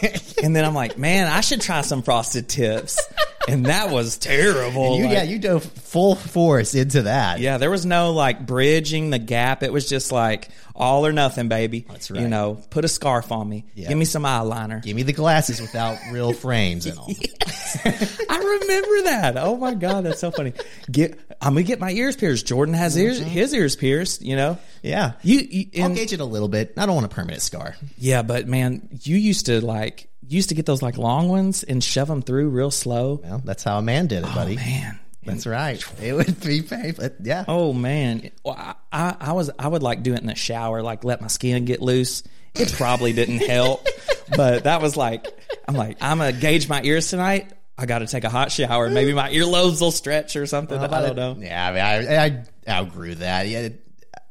and 0.42 0.54
then 0.56 0.64
I'm 0.64 0.74
like, 0.74 0.98
man, 0.98 1.26
I 1.28 1.40
should 1.42 1.60
try 1.60 1.82
some 1.82 2.02
frosted 2.02 2.48
tips, 2.48 3.00
and 3.48 3.66
that 3.66 3.90
was 3.90 4.16
terrible. 4.18 4.96
You, 4.98 5.04
like- 5.04 5.12
yeah, 5.12 5.22
you 5.24 5.38
dove 5.38 5.64
full 5.64 6.14
force 6.14 6.74
into 6.74 7.02
that. 7.02 7.40
yeah, 7.40 7.58
there 7.58 7.70
was 7.70 7.84
no 7.86 8.12
like 8.12 8.44
bridging 8.46 9.10
the 9.10 9.18
gap. 9.18 9.62
It 9.62 9.72
was 9.72 9.88
just 9.88 10.12
like 10.12 10.48
all 10.74 11.06
or 11.06 11.12
nothing, 11.12 11.48
baby. 11.48 11.86
That's 11.88 12.10
right. 12.10 12.20
You 12.22 12.28
know, 12.28 12.60
put 12.70 12.84
a 12.84 12.88
scarf 12.88 13.30
on 13.30 13.48
me. 13.48 13.64
Yeah. 13.74 13.88
Give 13.88 13.98
me 13.98 14.04
some 14.06 14.24
eyeliner. 14.24 14.82
Give 14.82 14.96
me 14.96 15.02
the 15.04 15.12
glasses 15.12 15.60
without 15.60 15.98
real 16.10 16.32
frames 16.32 16.86
and 16.86 16.98
all. 16.98 17.08
I 17.84 18.58
remember 18.60 19.02
that. 19.10 19.34
Oh 19.36 19.56
my 19.56 19.74
god, 19.74 20.04
that's 20.04 20.20
so 20.20 20.30
funny. 20.30 20.52
Get, 20.90 21.18
I'm 21.40 21.54
gonna 21.54 21.62
get 21.64 21.80
my 21.80 21.90
ears 21.90 22.16
pierced. 22.16 22.46
Jordan 22.46 22.74
has 22.74 22.96
ears, 22.98 23.20
Mm-hmm. 23.20 23.28
his 23.28 23.52
ears 23.54 23.76
pierced. 23.76 24.22
You 24.22 24.36
know, 24.36 24.58
Yeah. 24.82 25.12
you, 25.22 25.38
you 25.40 25.82
I'll 25.84 25.94
gauge 25.94 26.12
it 26.12 26.20
a 26.20 26.24
little 26.24 26.48
bit. 26.48 26.74
I 26.76 26.86
don't 26.86 26.94
want 26.94 27.06
a 27.06 27.14
permanent 27.14 27.42
scar. 27.42 27.76
Yeah, 27.98 28.22
but 28.22 28.46
man, 28.48 28.88
you 29.02 29.16
used 29.16 29.46
to 29.46 29.64
like 29.64 30.08
used 30.28 30.48
to 30.50 30.54
get 30.54 30.66
those 30.66 30.82
like 30.82 30.96
long 30.98 31.28
ones 31.28 31.62
and 31.62 31.82
shove 31.82 32.08
them 32.08 32.22
through 32.22 32.48
real 32.50 32.70
slow. 32.70 33.20
Well, 33.22 33.42
that's 33.44 33.62
how 33.64 33.78
a 33.78 33.82
man 33.82 34.06
did 34.06 34.24
it, 34.24 34.28
oh, 34.30 34.34
buddy. 34.34 34.58
Oh, 34.58 34.64
Man, 34.64 34.98
That's 35.24 35.46
right. 35.46 35.82
It 36.02 36.12
would 36.12 36.40
be 36.40 36.62
painful. 36.62 37.08
Yeah. 37.22 37.44
oh 37.48 37.72
man, 37.72 38.30
well, 38.44 38.76
I, 38.92 39.16
I 39.18 39.32
was 39.32 39.50
I 39.58 39.66
would 39.68 39.82
like 39.82 40.02
do 40.02 40.12
it 40.12 40.20
in 40.20 40.26
the 40.26 40.34
shower, 40.34 40.82
like 40.82 41.02
let 41.04 41.20
my 41.20 41.28
skin 41.28 41.64
get 41.64 41.80
loose. 41.80 42.22
It 42.54 42.72
probably 42.72 43.12
didn't 43.12 43.38
help, 43.38 43.86
but 44.36 44.64
that 44.64 44.82
was 44.82 44.96
like 44.96 45.26
I'm 45.66 45.74
like 45.74 45.96
I'm 46.00 46.18
gonna 46.18 46.32
gauge 46.32 46.68
my 46.68 46.82
ears 46.82 47.08
tonight. 47.08 47.52
I 47.76 47.86
got 47.86 48.00
to 48.00 48.06
take 48.06 48.22
a 48.22 48.28
hot 48.28 48.52
shower. 48.52 48.88
Maybe 48.88 49.12
my 49.14 49.30
earlobes 49.30 49.80
will 49.80 49.90
stretch 49.90 50.36
or 50.36 50.46
something. 50.46 50.78
I 50.78 50.86
don't 50.86 51.16
know. 51.16 51.36
Yeah, 51.38 51.66
I 51.66 51.72
mean, 51.72 52.08
I, 52.08 52.24
I 52.24 52.44
outgrew 52.80 53.16
that. 53.16 53.48
Yeah, 53.48 53.70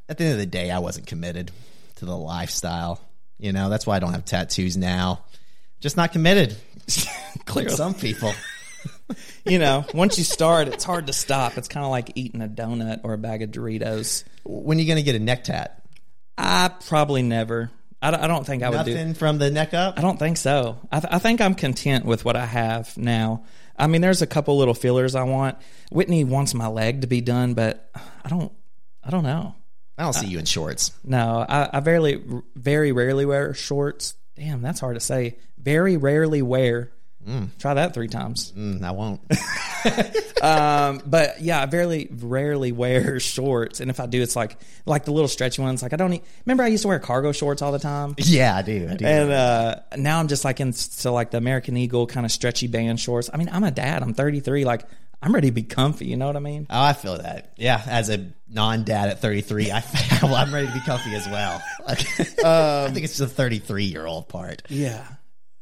at 0.07 0.17
the 0.17 0.23
end 0.23 0.33
of 0.33 0.39
the 0.39 0.45
day, 0.45 0.71
I 0.71 0.79
wasn't 0.79 1.07
committed 1.07 1.51
to 1.95 2.05
the 2.05 2.15
lifestyle. 2.15 3.01
You 3.39 3.51
know, 3.51 3.69
that's 3.69 3.85
why 3.85 3.97
I 3.97 3.99
don't 3.99 4.13
have 4.13 4.23
tattoos 4.23 4.77
now. 4.77 5.25
Just 5.83 5.97
not 5.97 6.13
committed. 6.13 6.55
Clearly, 7.45 7.75
Some 7.75 7.93
people. 7.93 8.33
you 9.45 9.59
know, 9.59 9.85
once 9.93 10.17
you 10.17 10.23
start, 10.23 10.69
it's 10.69 10.85
hard 10.85 11.07
to 11.07 11.13
stop. 11.13 11.57
It's 11.57 11.67
kind 11.67 11.83
of 11.83 11.91
like 11.91 12.13
eating 12.15 12.41
a 12.41 12.47
donut 12.47 13.01
or 13.03 13.11
a 13.11 13.17
bag 13.17 13.41
of 13.41 13.51
Doritos. 13.51 14.23
When 14.45 14.77
are 14.77 14.81
you 14.81 14.87
going 14.87 14.95
to 14.95 15.03
get 15.03 15.15
a 15.15 15.19
neck 15.19 15.43
tat? 15.43 15.83
I 16.37 16.71
probably 16.87 17.21
never. 17.21 17.69
I 18.01 18.11
don't, 18.11 18.21
I 18.21 18.27
don't 18.27 18.45
think 18.45 18.63
I 18.63 18.69
would 18.69 18.85
do. 18.85 18.93
Nothing 18.93 19.13
from 19.13 19.39
the 19.39 19.51
neck 19.51 19.73
up? 19.73 19.99
I 19.99 20.01
don't 20.01 20.17
think 20.17 20.37
so. 20.37 20.79
I, 20.89 21.01
th- 21.01 21.13
I 21.13 21.19
think 21.19 21.41
I'm 21.41 21.53
content 21.53 22.05
with 22.05 22.23
what 22.23 22.37
I 22.37 22.45
have 22.45 22.97
now. 22.97 23.43
I 23.77 23.87
mean, 23.87 23.99
there's 23.99 24.21
a 24.21 24.27
couple 24.27 24.57
little 24.57 24.73
fillers 24.73 25.15
I 25.15 25.23
want. 25.23 25.57
Whitney 25.91 26.23
wants 26.23 26.53
my 26.53 26.67
leg 26.67 27.01
to 27.01 27.07
be 27.07 27.19
done, 27.19 27.55
but 27.55 27.91
I 28.23 28.29
don't. 28.29 28.53
I 29.03 29.09
don't 29.09 29.23
know. 29.23 29.55
I 29.97 30.03
don't 30.03 30.13
see 30.13 30.27
you 30.27 30.39
in 30.39 30.45
shorts. 30.45 30.93
No, 31.03 31.45
I, 31.47 31.69
I 31.73 31.79
very, 31.81 32.23
very 32.55 32.93
rarely 32.93 33.25
wear 33.25 33.53
shorts. 33.53 34.15
Damn, 34.37 34.61
that's 34.61 34.79
hard 34.79 34.95
to 34.95 35.01
say. 35.01 35.37
Very 35.63 35.97
rarely 35.97 36.41
wear. 36.41 36.91
Try 37.57 37.73
that 37.75 37.93
three 37.93 38.09
times. 38.09 38.51
Mm, 38.51 38.83
I 38.83 38.91
won't. 38.91 39.21
Um, 40.43 41.01
but 41.05 41.39
yeah, 41.41 41.61
I 41.61 41.67
very 41.67 42.09
rarely 42.11 42.73
wear 42.73 43.17
shorts, 43.21 43.79
and 43.79 43.89
if 43.89 44.01
I 44.01 44.07
do, 44.07 44.21
it's 44.21 44.35
like 44.35 44.57
like 44.85 45.05
the 45.05 45.11
little 45.13 45.29
stretchy 45.29 45.61
ones. 45.61 45.81
Like 45.81 45.93
I 45.93 45.95
don't. 45.95 46.11
e 46.11 46.21
remember, 46.45 46.63
I 46.63 46.67
used 46.67 46.81
to 46.81 46.89
wear 46.89 46.99
cargo 46.99 47.31
shorts 47.31 47.61
all 47.61 47.71
the 47.71 47.79
time. 47.79 48.13
yeah, 48.17 48.57
I 48.57 48.61
do. 48.61 48.89
I 48.91 48.95
do. 48.95 49.05
And 49.05 49.31
uh, 49.31 49.75
now 49.95 50.19
I'm 50.19 50.27
just 50.27 50.43
like 50.43 50.59
into 50.59 51.11
like 51.11 51.31
the 51.31 51.37
American 51.37 51.77
Eagle 51.77 52.07
kind 52.07 52.25
of 52.25 52.31
stretchy 52.33 52.67
band 52.67 52.99
shorts. 52.99 53.29
I 53.33 53.37
mean, 53.37 53.47
I'm 53.53 53.63
a 53.63 53.71
dad. 53.71 54.03
I'm 54.03 54.13
33. 54.13 54.65
Like 54.65 54.83
I'm 55.21 55.33
ready 55.33 55.47
to 55.47 55.53
be 55.53 55.63
comfy. 55.63 56.07
You 56.07 56.17
know 56.17 56.27
what 56.27 56.35
I 56.35 56.39
mean? 56.39 56.67
Oh, 56.69 56.81
I 56.81 56.91
feel 56.91 57.17
that. 57.19 57.53
Yeah, 57.55 57.81
as 57.87 58.09
a 58.09 58.33
non-dad 58.49 59.07
at 59.07 59.21
33, 59.21 59.71
I, 59.71 59.81
well, 60.23 60.35
I'm 60.35 60.53
ready 60.53 60.67
to 60.67 60.73
be 60.73 60.81
comfy 60.81 61.15
as 61.15 61.25
well. 61.27 61.63
I 61.87 61.95
think 62.91 63.05
it's 63.05 63.17
the 63.17 63.27
33 63.27 63.85
year 63.85 64.05
old 64.05 64.27
part. 64.27 64.63
Yeah, 64.67 65.07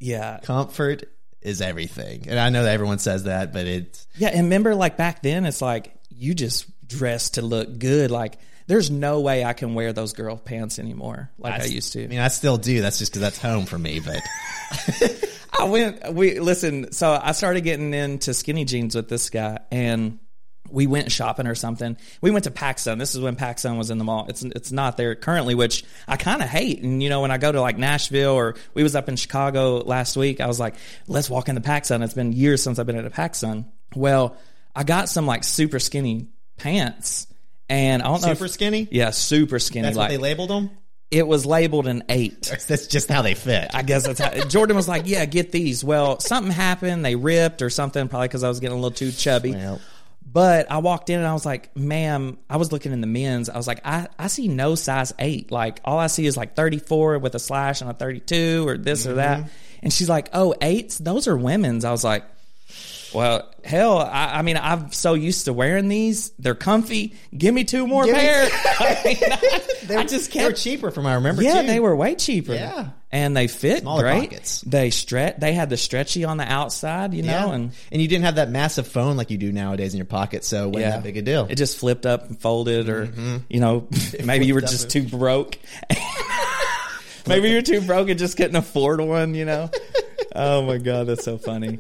yeah, 0.02 0.40
Comfort 0.44 1.04
is 1.42 1.62
everything, 1.62 2.28
and 2.28 2.40
I 2.40 2.50
know 2.50 2.64
that 2.64 2.74
everyone 2.74 3.00
says 3.00 3.26
that, 3.26 3.54
but 3.54 3.66
it's 3.68 4.08
yeah. 4.18 4.30
And 4.30 4.46
remember, 4.46 4.76
like 4.76 4.98
back 4.98 5.22
then, 5.22 5.46
it's 5.46 5.62
like 5.62 5.94
you 6.10 6.34
just 6.34 6.66
dress 6.88 7.32
to 7.32 7.42
look 7.42 7.78
good. 7.80 8.12
Like 8.12 8.38
there's 8.68 8.90
no 8.90 9.22
way 9.22 9.46
I 9.46 9.54
can 9.54 9.76
wear 9.76 9.94
those 9.94 10.14
girl 10.14 10.38
pants 10.38 10.80
anymore 10.80 11.30
like 11.38 11.62
I, 11.62 11.66
used 11.66 11.94
to. 11.94 12.04
I 12.04 12.08
mean, 12.08 12.20
I 12.20 12.30
still 12.30 12.58
do. 12.58 12.82
That's 12.82 12.98
just 12.98 13.12
because 13.12 13.22
that's 13.22 13.38
home 13.38 13.66
for 13.66 13.78
me. 13.78 14.00
But 14.00 14.22
I 15.60 15.66
went. 15.66 16.14
We 16.14 16.40
listen. 16.40 16.92
So 16.92 17.20
I 17.22 17.34
started 17.34 17.62
getting 17.62 17.94
into 17.94 18.34
skinny 18.34 18.66
jeans 18.66 18.96
with 18.96 19.08
this 19.08 19.30
guy, 19.30 19.60
and 19.72 20.20
we 20.72 20.88
went 20.88 21.12
shopping 21.12 21.48
or 21.48 21.56
something. 21.56 21.98
We 22.22 22.32
went 22.32 22.46
to 22.46 22.52
PacSun. 22.52 22.98
This 23.00 23.14
is 23.16 23.22
when 23.22 23.36
PacSun 23.36 23.78
was 23.78 23.90
in 23.90 23.98
the 23.98 24.04
mall. 24.04 24.26
It's 24.30 24.44
it's 24.44 24.72
not 24.72 24.98
there 24.98 25.16
currently, 25.16 25.56
which 25.56 25.84
I 26.08 26.18
kind 26.18 26.42
of 26.42 26.48
hate. 26.50 26.82
And 26.82 27.02
you 27.02 27.10
know, 27.10 27.22
when 27.22 27.32
I 27.32 27.38
go 27.38 27.52
to 27.52 27.62
like 27.62 27.78
Nashville 27.78 28.34
or 28.34 28.56
we 28.74 28.84
was 28.84 28.96
up 28.96 29.10
in 29.10 29.16
Chicago 29.16 29.78
last 29.78 30.16
week, 30.18 30.42
I 30.42 30.48
was 30.48 30.60
like, 30.60 30.76
let's 31.08 31.30
walk 31.30 31.50
in 31.50 31.56
the 31.56 31.62
PacSun. 31.62 32.04
It's 32.04 32.14
been 32.14 32.34
years 32.34 32.62
since 32.64 32.80
I've 32.80 32.86
been 32.86 32.98
at 32.98 33.06
a 33.06 33.10
PacSun. 33.10 33.66
Well, 33.96 34.38
I 34.76 34.84
got 34.84 35.10
some 35.10 35.26
like 35.26 35.44
super 35.44 35.80
skinny 35.80 36.28
pants, 36.58 37.28
and 37.70 38.02
I 38.02 38.08
don't 38.08 38.22
know. 38.22 38.34
super 38.34 38.48
skinny. 38.48 38.88
yeah, 38.92 39.10
super 39.12 39.60
skinny. 39.60 39.84
That's 39.84 39.98
like 39.98 40.10
what 40.10 40.16
they 40.16 40.18
labeled 40.22 40.50
them. 40.50 40.70
it 41.10 41.28
was 41.28 41.46
labeled 41.46 41.88
an 41.88 42.04
eight. 42.08 42.44
That's 42.68 42.88
just 42.88 43.10
how 43.10 43.22
they 43.22 43.34
fit. 43.36 43.72
I 43.74 43.82
guess 43.82 44.06
that's 44.06 44.20
how 44.20 44.30
Jordan 44.46 44.78
was 44.78 44.88
like, 44.88 45.04
"Yeah, 45.08 45.26
get 45.26 45.52
these." 45.52 45.84
Well, 45.84 46.20
something 46.20 46.54
happened; 46.54 47.04
they 47.04 47.16
ripped 47.16 47.62
or 47.62 47.70
something, 47.70 48.08
probably 48.08 48.30
because 48.30 48.44
I 48.44 48.48
was 48.48 48.62
getting 48.62 48.78
a 48.78 48.80
little 48.80 48.96
too 48.96 49.12
chubby. 49.12 49.52
Well. 49.52 49.82
But 50.32 50.72
I 50.72 50.78
walked 50.78 51.10
in 51.10 51.20
and 51.20 51.28
I 51.28 51.34
was 51.34 51.46
like, 51.46 51.76
"Ma'am," 51.76 52.38
I 52.50 52.58
was 52.58 52.72
looking 52.72 52.92
in 52.94 53.02
the 53.02 53.08
men's. 53.08 53.50
I 53.50 53.58
was 53.58 53.68
like, 53.68 53.82
"I 53.86 54.08
I 54.18 54.28
see 54.28 54.48
no 54.48 54.76
size 54.76 55.14
eight. 55.20 55.52
Like 55.52 55.80
all 55.84 56.00
I 56.00 56.08
see 56.08 56.26
is 56.26 56.38
like 56.38 56.56
thirty 56.56 56.78
four 56.80 57.18
with 57.20 57.36
a 57.36 57.40
slash 57.40 57.82
and 57.82 57.90
a 57.90 57.94
thirty 57.94 58.20
two 58.20 58.68
or 58.68 58.78
this 58.78 59.06
or 59.06 59.16
that." 59.16 59.40
Mm-hmm. 59.40 59.50
And 59.84 59.92
she's 59.92 60.08
like, 60.10 60.30
"Oh, 60.34 60.54
eights? 60.62 60.98
Those 60.98 61.28
are 61.28 61.36
women's." 61.38 61.86
I 61.86 61.92
was 61.92 62.04
like. 62.04 62.24
Well, 63.14 63.52
hell, 63.66 63.98
I, 63.98 64.38
I 64.38 64.42
mean, 64.42 64.56
I'm 64.56 64.94
so 64.94 65.16
used 65.16 65.44
to 65.44 65.52
wearing 65.52 65.90
these. 65.90 66.30
They're 66.40 66.56
comfy. 66.56 67.14
Give 67.38 67.54
me 67.54 67.66
two 67.66 67.86
more 67.86 68.06
Give 68.06 68.16
me- 68.16 68.22
pair. 68.22 68.44
I, 68.80 69.02
mean, 69.04 69.18
I, 69.98 70.02
I 70.02 70.06
just 70.06 70.32
they 70.32 70.46
were 70.46 70.54
cheaper 70.54 70.92
from 70.92 71.06
I 71.06 71.16
remember. 71.16 71.44
yeah, 71.44 71.60
too. 71.62 71.68
they 71.68 71.82
were 71.82 71.94
way 71.94 72.16
cheaper. 72.16 72.54
Yeah. 72.54 72.92
And 73.12 73.36
they 73.36 73.48
fit 73.48 73.82
Smaller 73.82 74.04
great. 74.04 74.30
pockets. 74.30 74.62
They 74.62 74.90
stretch. 74.90 75.38
They 75.38 75.54
had 75.54 75.70
the 75.70 75.78
stretchy 75.78 76.24
on 76.24 76.38
the 76.38 76.44
outside, 76.50 77.14
you 77.14 77.24
know, 77.24 77.48
Yeah. 77.48 77.54
and 77.54 77.72
and 77.92 78.02
you 78.02 78.08
didn't 78.08 78.24
have 78.26 78.36
that 78.36 78.50
massive 78.50 78.88
phone 78.88 79.18
like 79.18 79.30
you 79.32 79.38
do 79.38 79.52
nowadays 79.52 79.94
in 79.94 79.98
your 79.98 80.06
pocket, 80.06 80.44
so 80.46 80.66
it 80.66 80.68
wasn't 80.68 80.82
yeah, 80.82 80.92
that 80.92 81.04
big 81.04 81.18
a 81.18 81.22
deal. 81.22 81.48
It 81.50 81.56
just 81.56 81.78
flipped 81.78 82.06
up 82.06 82.28
and 82.28 82.40
folded, 82.40 82.88
or 82.90 83.08
mm-hmm. 83.08 83.38
you 83.50 83.60
know, 83.60 83.88
maybe 84.24 84.46
you 84.46 84.54
were 84.54 84.62
just 84.62 84.90
too 84.90 85.04
broke. 85.04 85.58
maybe 87.28 87.50
you're 87.50 87.62
too 87.62 87.82
broke 87.82 88.10
and 88.10 88.20
just 88.20 88.38
couldn't 88.38 88.56
afford 88.56 89.02
one. 89.02 89.36
You 89.36 89.46
know. 89.46 89.70
oh 90.36 90.62
my 90.64 90.78
god, 90.78 91.08
that's 91.08 91.24
so 91.26 91.38
funny. 91.38 91.80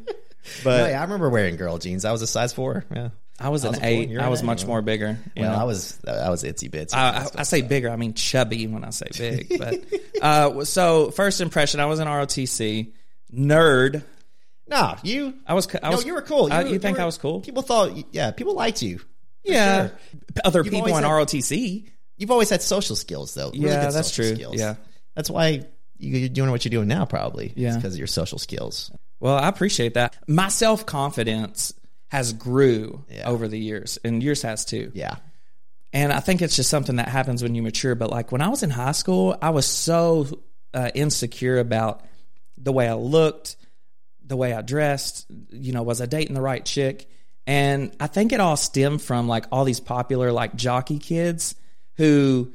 But 0.63 0.81
Oh, 0.81 0.88
yeah, 0.88 1.00
I 1.00 1.03
remember 1.03 1.29
wearing 1.29 1.55
girl 1.55 1.77
jeans. 1.77 2.03
I 2.03 2.11
was 2.11 2.21
a 2.21 2.27
size 2.27 2.51
four. 2.51 2.83
Yeah. 2.93 3.09
I 3.41 3.50
was 3.50 3.63
an 3.63 3.71
was 3.71 3.79
a 3.79 3.86
eight. 3.86 4.17
I 4.17 4.29
was 4.29 4.43
much 4.43 4.65
more 4.65 4.81
bigger. 4.81 5.17
You 5.36 5.41
Well, 5.43 5.51
know? 5.53 5.57
I 5.60 5.63
was 5.63 6.00
I 6.07 6.29
was 6.29 6.43
itsy 6.43 6.69
bitsy. 6.69 6.93
I, 6.93 7.24
I, 7.24 7.27
I 7.39 7.43
say 7.43 7.62
bigger. 7.62 7.89
I 7.89 7.95
mean 7.95 8.13
chubby 8.13 8.67
when 8.67 8.83
I 8.83 8.91
say 8.91 9.07
big. 9.17 9.57
But 9.60 9.83
uh, 10.21 10.63
so 10.65 11.12
first 11.12 11.41
impression, 11.41 11.79
I 11.79 11.86
was 11.88 12.00
in 12.00 12.07
ROTC 12.07 12.91
nerd. 13.33 14.03
No, 14.67 14.95
you. 15.03 15.33
I 15.45 15.53
was. 15.53 15.67
I 15.81 15.89
no, 15.89 15.98
was, 15.98 16.05
you 16.05 16.13
were 16.13 16.21
cool. 16.21 16.51
I- 16.51 16.63
were- 16.63 16.69
you 16.69 16.79
think 16.79 16.98
were- 16.98 17.03
I 17.03 17.05
was 17.05 17.17
cool? 17.17 17.41
People 17.41 17.62
thought, 17.63 17.91
yeah, 18.13 18.31
people 18.31 18.53
liked 18.55 18.81
you. 18.81 19.00
yeah. 19.43 19.88
sure. 19.88 19.98
Other 20.45 20.63
You've 20.63 20.74
people 20.74 20.88
in 20.95 21.03
had- 21.03 21.03
ROTC. 21.03 21.89
You've 22.17 22.31
always 22.31 22.50
had 22.50 22.62
social 22.62 22.95
skills, 22.95 23.33
though. 23.33 23.50
Really 23.50 23.65
Yeah, 23.65 23.86
good 23.86 23.93
that's 23.93 24.12
true. 24.12 24.36
Skills. 24.36 24.55
Yeah. 24.57 24.75
that's 25.15 25.29
why 25.29 25.65
you- 25.98 26.17
you're 26.17 26.29
doing 26.29 26.51
what 26.51 26.63
you're 26.63 26.69
doing 26.69 26.88
now, 26.88 27.05
probably. 27.05 27.51
Yeah. 27.55 27.75
because 27.75 27.93
of 27.93 27.98
your 27.98 28.07
social 28.07 28.38
skills. 28.38 28.91
Well, 29.19 29.36
I 29.36 29.50
appreciate 29.50 29.95
that. 29.95 30.15
My 30.27 30.48
self 30.50 30.86
confidence 30.86 31.74
has 32.11 32.33
grew 32.33 33.05
Yeah. 33.09 33.29
over 33.29 33.47
the 33.47 33.57
years, 33.57 33.97
and 34.03 34.21
yours 34.21 34.41
has 34.41 34.65
too. 34.65 34.91
Yeah, 34.93 35.15
And 35.93 36.11
I 36.11 36.19
think 36.19 36.41
it's 36.41 36.55
just 36.57 36.69
something 36.69 36.97
that 36.97 37.07
happens 37.07 37.41
when 37.41 37.55
you 37.55 37.61
mature. 37.61 37.95
But 37.95 38.09
like 38.09 38.31
when 38.31 38.41
I 38.41 38.49
was 38.49 38.63
in 38.63 38.69
high 38.69 38.91
school, 38.91 39.37
I 39.41 39.51
was 39.51 39.65
so 39.65 40.27
uh, 40.73 40.91
insecure 40.93 41.57
about 41.59 42.03
the 42.57 42.71
way 42.73 42.87
I 42.87 42.93
looked, 42.95 43.55
the 44.25 44.35
way 44.35 44.53
I 44.53 44.61
dressed. 44.61 45.25
You 45.51 45.71
know, 45.73 45.83
was 45.83 46.01
I 46.01 46.05
dating 46.05 46.33
the 46.35 46.41
right 46.41 46.63
chick? 46.65 47.09
And 47.47 47.95
I 47.99 48.07
think 48.07 48.33
it 48.33 48.39
all 48.39 48.57
stemmed 48.57 49.01
from 49.01 49.27
like 49.27 49.45
all 49.51 49.63
these 49.63 49.79
popular 49.79 50.31
like 50.31 50.55
jockey 50.55 50.99
kids 50.99 51.55
who 51.95 52.51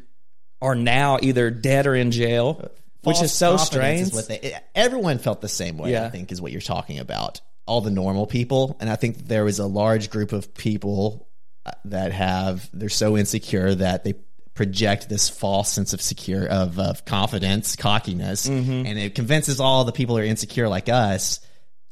are 0.63 0.75
now 0.75 1.19
either 1.23 1.51
dead 1.51 1.87
or 1.87 1.95
in 1.95 2.11
jail, 2.11 2.71
which 3.05 3.21
is 3.23 3.33
so 3.33 3.57
strange. 3.57 4.13
is 4.13 4.27
they- 4.27 4.55
everyone 4.75 5.19
felt 5.19 5.41
the 5.41 5.49
same 5.49 5.77
way. 5.79 5.97
I 5.99 6.09
think 6.11 6.31
is 6.31 6.41
what 6.43 6.53
you're 6.53 6.61
talking 6.61 6.99
about. 6.99 7.41
All 7.67 7.81
the 7.81 7.91
normal 7.91 8.27
people, 8.27 8.77
and 8.81 8.89
I 8.89 8.97
think 8.97 9.27
there 9.27 9.45
was 9.45 9.59
a 9.59 9.67
large 9.67 10.09
group 10.11 10.33
of 10.33 10.55
people 10.55 11.29
uh, 11.65 11.73
that 11.87 12.13
have 12.13 12.69
they're 12.73 12.89
so 12.89 13.17
insecure 13.17 13.75
that 13.75 14.05
they 14.05 14.15
project 14.55 15.09
this 15.09 15.29
false 15.29 15.71
sense 15.71 15.93
of 15.93 16.01
secure 16.01 16.47
of, 16.47 16.79
of 16.79 17.05
confidence, 17.05 17.77
cockiness, 17.77 18.49
Mm-hmm. 18.49 18.87
and 18.87 18.99
it 18.99 19.15
convinces 19.15 19.61
all 19.61 19.85
the 19.85 19.93
people 19.93 20.17
who 20.17 20.23
are 20.23 20.25
insecure 20.25 20.69
like 20.69 20.89
us 20.89 21.41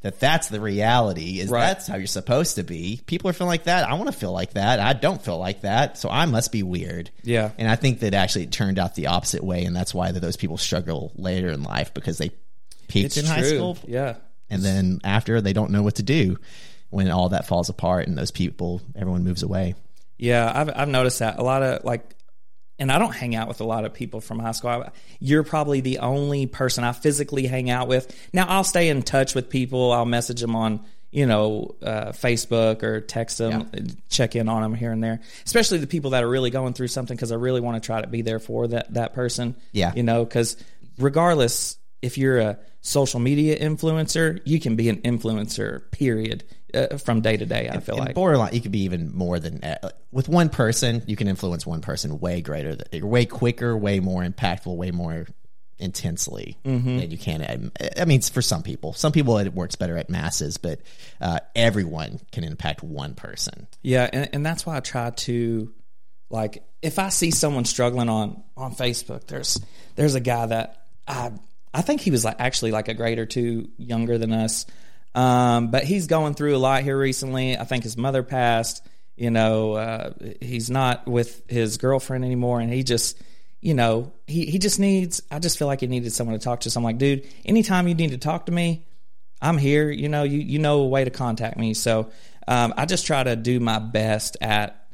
that 0.03 0.21
that's 0.21 0.49
the 0.49 0.61
reality. 0.61 1.41
Is 1.41 1.49
Right. 1.51 1.67
that's 1.67 1.87
how 1.89 1.97
you're 1.97 2.07
supposed 2.07 2.57
to 2.57 2.63
be? 2.63 3.01
People 3.07 3.29
are 3.31 3.33
feeling 3.33 3.49
like 3.51 3.65
that. 3.65 3.89
I 3.89 3.95
want 3.95 4.07
to 4.13 4.13
feel 4.19 4.33
like 4.33 4.53
that. 4.53 4.79
I 4.79 4.93
don't 4.93 5.21
feel 5.23 5.39
like 5.39 5.63
that, 5.63 5.99
so 5.99 6.09
I 6.09 6.27
must 6.27 6.53
be 6.53 6.63
weird. 6.63 7.11
Yeah. 7.23 7.51
And 7.59 7.69
I 7.69 7.77
think 7.77 8.01
that 8.01 8.15
actually 8.15 8.45
it 8.45 8.53
turned 8.53 8.79
out 8.79 8.95
the 8.95 9.09
opposite 9.09 9.43
way, 9.43 9.65
and 9.65 9.75
that's 9.75 9.93
why 9.95 10.13
that 10.13 10.21
those 10.21 10.37
people 10.37 10.57
struggle 10.57 11.11
later 11.17 11.49
in 11.49 11.63
life 11.65 11.93
because 11.95 12.19
they 12.19 12.31
peaked 12.89 13.17
in 13.17 13.25
high 13.25 13.43
school, 13.43 13.77
Yeah. 13.87 14.17
And 14.55 14.63
then 14.63 15.01
after 15.05 15.41
they 15.41 15.53
don't 15.53 15.71
know 15.71 15.83
what 15.83 15.97
to 15.97 16.03
do 16.03 16.39
when 16.91 17.11
all 17.11 17.31
that 17.31 17.47
falls 17.47 17.69
apart 17.69 18.07
and 18.07 18.17
those 18.17 18.31
people, 18.31 18.81
everyone 18.95 19.25
moves 19.25 19.43
away. 19.43 19.75
Yeah, 20.17 20.51
I've 20.55 20.71
I've 20.75 20.89
noticed 20.89 21.19
that 21.19 21.39
a 21.39 21.43
lot 21.43 21.63
of 21.63 21.85
like, 21.85 22.15
and 22.79 22.91
I 22.93 22.99
don't 22.99 23.15
hang 23.15 23.35
out 23.35 23.49
with 23.49 23.61
a 23.61 23.65
lot 23.65 23.85
of 23.85 23.93
people 23.93 24.21
from 24.21 24.39
high 24.39 24.53
school. 24.53 24.71
I, 24.71 24.91
you're 25.19 25.43
probably 25.43 25.81
the 25.81 25.99
only 25.99 26.47
person 26.47 26.85
I 26.85 26.93
physically 26.93 27.47
hang 27.47 27.69
out 27.69 27.89
with. 27.89 28.17
Now 28.33 28.47
I'll 28.49 28.65
stay 28.65 28.89
in 28.89 29.03
touch 29.03 29.35
with 29.35 29.51
people. 29.51 29.93
I'll 29.93 30.05
message 30.05 30.41
them 30.41 30.55
on 30.55 30.85
you 31.11 31.27
know 31.27 31.75
uh, 31.83 32.13
Facebook 32.13 32.83
or 32.85 33.01
text 33.01 33.39
them, 33.39 33.69
check 34.09 34.37
in 34.37 34.49
on 34.49 34.63
them 34.63 34.75
here 34.75 34.93
and 34.93 35.03
there. 35.03 35.21
Especially 35.45 35.79
the 35.79 35.89
people 35.89 36.11
that 36.11 36.23
are 36.23 36.29
really 36.29 36.51
going 36.51 36.75
through 36.75 36.89
something 36.89 37.17
because 37.17 37.33
I 37.33 37.37
really 37.37 37.61
want 37.61 37.83
to 37.83 37.85
try 37.85 38.01
to 38.01 38.07
be 38.07 38.23
there 38.23 38.39
for 38.39 38.69
that 38.69 38.95
that 38.95 39.15
person. 39.15 39.57
Yeah. 39.73 39.93
you 39.97 40.05
know, 40.05 40.25
because 40.25 40.57
regardless 40.99 41.77
if 42.05 42.19
you're 42.19 42.39
a 42.39 42.59
social 42.81 43.19
media 43.21 43.59
influencer, 43.59 44.41
you 44.45 44.61
can 44.61 44.77
be 44.77 44.89
an 44.89 45.01
influencer. 45.03 45.91
Period. 45.91 46.45
Uh, 46.73 46.97
from 46.99 47.21
day 47.21 47.37
to 47.37 47.47
day, 47.47 47.69
I 47.71 47.79
feel 47.79 47.95
And 47.97 48.07
like. 48.07 48.15
borderline, 48.17 48.53
you 48.53 48.61
could 48.61 48.73
be 48.73 48.83
even 48.83 49.15
more 49.17 49.39
than 49.39 49.63
uh, 49.63 49.91
with 50.11 50.29
one 50.29 50.49
person. 50.49 51.05
You 51.07 51.15
can 51.15 51.29
influence 51.29 51.65
one 51.65 51.81
person 51.83 52.19
way 52.19 52.41
greater, 52.41 52.77
way 53.01 53.27
quicker, 53.27 53.77
way 53.77 54.01
more 54.01 54.25
impactful, 54.25 54.75
way 54.77 54.91
more 54.91 55.27
intensely 55.79 56.59
Mm-hmm. 56.65 56.99
than 56.99 57.11
you 57.11 57.19
can. 57.19 57.43
I- 57.43 58.01
I 58.03 58.05
mean, 58.07 58.21
for 58.23 58.43
some 58.43 58.63
people, 58.63 58.93
some 58.93 59.13
people 59.13 59.39
it 59.39 59.55
works 59.55 59.77
better 59.77 59.97
at 59.97 60.11
masses, 60.11 60.57
but 60.57 60.81
uh, 61.21 61.39
everyone 61.55 62.21
can 62.33 62.43
impact 62.45 62.83
one 62.83 63.15
person. 63.15 63.67
Yeah, 63.83 64.09
and, 64.13 64.29
and 64.33 64.47
that's 64.47 64.65
why 64.67 64.77
I 64.77 64.81
try 64.81 65.11
to 65.11 65.73
like 66.31 66.65
if 66.83 66.99
I 66.99 67.09
see 67.11 67.31
someone 67.31 67.65
struggling 67.65 68.09
on 68.09 68.43
on 68.57 68.75
Facebook, 68.75 69.27
there's 69.29 69.61
there's 69.97 70.15
a 70.17 70.21
guy 70.21 70.47
that 70.47 70.87
I 71.07 71.33
I 71.75 71.83
think 71.83 72.01
he 72.01 72.11
was 72.11 72.25
like 72.25 72.37
actually 72.39 72.71
like 72.71 72.89
a 72.89 72.95
grade 72.95 73.19
or 73.19 73.27
two 73.27 73.69
younger 73.77 74.17
than 74.17 74.33
us. 74.33 74.65
Um, 75.15 75.71
but 75.71 75.85
he's 75.85 76.07
going 76.07 76.35
through 76.35 76.57
a 76.57 76.59
lot 76.59 76.83
here 76.83 76.99
recently. 76.99 77.59
I 77.59 77.65
think 77.65 77.85
his 77.85 77.97
mother 77.97 78.23
passed. 78.23 78.87
You 79.17 79.31
know, 79.31 79.75
uh, 79.75 80.11
he's 80.41 80.71
not 80.71 81.07
with 81.07 81.49
his 81.49 81.77
girlfriend 81.77 82.25
anymore, 82.25 82.59
and 82.61 82.73
he 82.73 82.83
just, 82.83 83.23
you 83.61 83.75
know, 83.75 84.13
he 84.27 84.47
he 84.47 84.59
just 84.59 84.81
needs. 84.81 85.23
I 85.31 85.39
just 85.39 85.57
feel 85.57 85.69
like 85.69 85.81
he 85.81 85.87
needed 85.87 86.13
someone 86.13 86.37
to 86.37 86.43
talk 86.43 86.61
to. 86.61 86.71
So 86.71 86.81
I'm 86.81 86.85
like, 86.85 86.99
dude, 86.99 87.27
anytime 87.45 87.87
you 87.87 87.95
need 87.95 88.11
to 88.11 88.19
talk 88.19 88.47
to 88.47 88.53
me, 88.53 88.87
I'm 89.41 89.57
here. 89.57 89.89
You 89.89 90.09
know, 90.09 90.25
you 90.25 90.41
you 90.41 90.59
know 90.59 90.81
a 90.81 90.89
way 90.89 91.05
to 91.05 91.11
contact 91.11 91.57
me. 91.57 91.75
So 91.75 92.11
um, 92.49 92.75
I 92.77 92.87
just 92.87 93.07
try 93.07 93.23
to 93.23 93.37
do 93.37 93.61
my 93.61 93.79
best 93.79 94.37
at, 94.41 94.89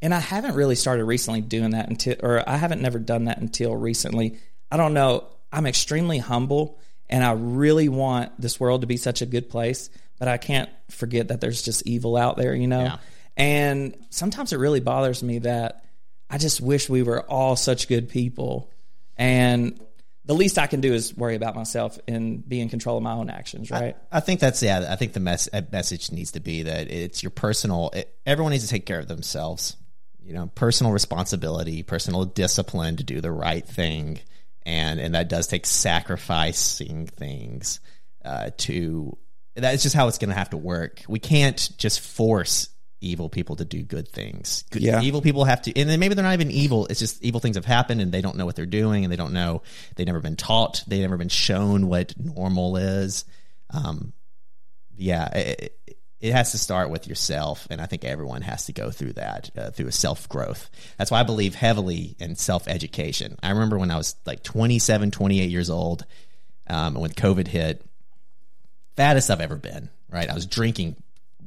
and 0.00 0.12
I 0.12 0.18
haven't 0.18 0.56
really 0.56 0.74
started 0.74 1.04
recently 1.04 1.40
doing 1.40 1.70
that 1.70 1.88
until, 1.88 2.16
or 2.20 2.48
I 2.48 2.56
haven't 2.56 2.82
never 2.82 2.98
done 2.98 3.26
that 3.26 3.38
until 3.38 3.76
recently. 3.76 4.38
I 4.72 4.76
don't 4.76 4.94
know. 4.94 5.28
I'm 5.52 5.66
extremely 5.66 6.18
humble, 6.18 6.78
and 7.10 7.22
I 7.22 7.32
really 7.32 7.88
want 7.88 8.40
this 8.40 8.58
world 8.58 8.80
to 8.80 8.86
be 8.86 8.96
such 8.96 9.20
a 9.22 9.26
good 9.26 9.50
place, 9.50 9.90
but 10.18 10.28
I 10.28 10.38
can't 10.38 10.70
forget 10.90 11.28
that 11.28 11.40
there's 11.40 11.62
just 11.62 11.86
evil 11.86 12.16
out 12.16 12.36
there. 12.36 12.54
You 12.54 12.66
know, 12.68 12.80
Yeah. 12.84 12.96
and 13.36 13.94
sometimes 14.10 14.52
it 14.52 14.56
really 14.58 14.80
bothers 14.80 15.22
me 15.22 15.40
that 15.40 15.84
I 16.30 16.38
just 16.38 16.60
wish 16.60 16.88
we 16.88 17.02
were 17.02 17.22
all 17.22 17.56
such 17.56 17.88
good 17.88 18.08
people, 18.08 18.70
and 19.16 19.78
the 20.24 20.34
least 20.34 20.56
I 20.56 20.68
can 20.68 20.80
do 20.80 20.94
is 20.94 21.14
worry 21.16 21.34
about 21.34 21.54
myself 21.56 21.98
and 22.06 22.48
be 22.48 22.60
in 22.60 22.68
control 22.68 22.96
of 22.96 23.02
my 23.02 23.12
own 23.12 23.28
actions, 23.28 23.70
right? 23.72 23.96
I 24.10 24.20
think 24.20 24.38
that's 24.40 24.62
yeah. 24.62 24.86
I 24.88 24.96
think 24.96 25.12
the 25.14 25.20
mess, 25.20 25.48
uh, 25.52 25.62
message 25.72 26.12
needs 26.12 26.32
to 26.32 26.40
be 26.40 26.62
that 26.62 26.90
it's 26.90 27.22
your 27.22 27.30
personal. 27.30 27.90
It, 27.92 28.14
everyone 28.24 28.52
needs 28.52 28.64
to 28.64 28.70
take 28.70 28.86
care 28.86 29.00
of 29.00 29.08
themselves. 29.08 29.76
You 30.24 30.32
know, 30.34 30.46
personal 30.54 30.92
responsibility, 30.92 31.82
personal 31.82 32.24
discipline 32.24 32.96
to 32.98 33.02
do 33.04 33.20
the 33.20 33.32
right 33.32 33.66
thing, 33.66 34.20
and 34.64 35.00
and 35.00 35.14
that 35.14 35.28
does 35.28 35.46
take 35.46 35.66
sacrificing 35.66 37.06
things 37.06 37.80
uh, 38.24 38.50
to. 38.58 39.16
That's 39.54 39.82
just 39.82 39.94
how 39.94 40.08
it's 40.08 40.16
going 40.18 40.30
to 40.30 40.34
have 40.34 40.50
to 40.50 40.56
work. 40.56 41.02
We 41.08 41.18
can't 41.18 41.70
just 41.76 42.00
force 42.00 42.70
evil 43.02 43.28
people 43.28 43.56
to 43.56 43.64
do 43.66 43.82
good 43.82 44.08
things. 44.08 44.64
Good, 44.70 44.80
Yeah. 44.80 45.02
Evil 45.02 45.20
people 45.20 45.44
have 45.44 45.60
to, 45.62 45.78
and 45.78 45.90
then 45.90 46.00
maybe 46.00 46.14
they're 46.14 46.24
not 46.24 46.32
even 46.34 46.50
evil. 46.50 46.86
It's 46.86 47.00
just 47.00 47.22
evil 47.22 47.40
things 47.40 47.56
have 47.56 47.64
happened, 47.66 48.00
and 48.00 48.12
they 48.12 48.22
don't 48.22 48.36
know 48.36 48.46
what 48.46 48.56
they're 48.56 48.64
doing, 48.64 49.04
and 49.04 49.12
they 49.12 49.16
don't 49.16 49.32
know. 49.34 49.62
They've 49.96 50.06
never 50.06 50.20
been 50.20 50.36
taught. 50.36 50.84
They've 50.86 51.02
never 51.02 51.18
been 51.18 51.28
shown 51.28 51.88
what 51.88 52.14
normal 52.18 52.76
is. 52.78 53.24
Um, 53.70 54.12
yeah, 54.96 55.26
it, 55.36 55.60
it- 55.86 55.98
it 56.22 56.32
has 56.32 56.52
to 56.52 56.58
start 56.58 56.88
with 56.88 57.08
yourself, 57.08 57.66
and 57.68 57.80
I 57.80 57.86
think 57.86 58.04
everyone 58.04 58.42
has 58.42 58.66
to 58.66 58.72
go 58.72 58.92
through 58.92 59.14
that 59.14 59.50
uh, 59.58 59.70
through 59.70 59.88
a 59.88 59.92
self 59.92 60.28
growth. 60.28 60.70
That's 60.96 61.10
why 61.10 61.18
I 61.18 61.24
believe 61.24 61.56
heavily 61.56 62.14
in 62.20 62.36
self 62.36 62.68
education. 62.68 63.36
I 63.42 63.50
remember 63.50 63.76
when 63.76 63.90
I 63.90 63.96
was 63.96 64.14
like 64.24 64.44
27, 64.44 65.10
28 65.10 65.50
years 65.50 65.68
old, 65.68 66.06
um, 66.68 66.94
and 66.94 67.02
when 67.02 67.10
COVID 67.10 67.48
hit, 67.48 67.84
fattest 68.96 69.30
I've 69.30 69.40
ever 69.40 69.56
been. 69.56 69.90
Right, 70.08 70.30
I 70.30 70.34
was 70.34 70.46
drinking 70.46 70.96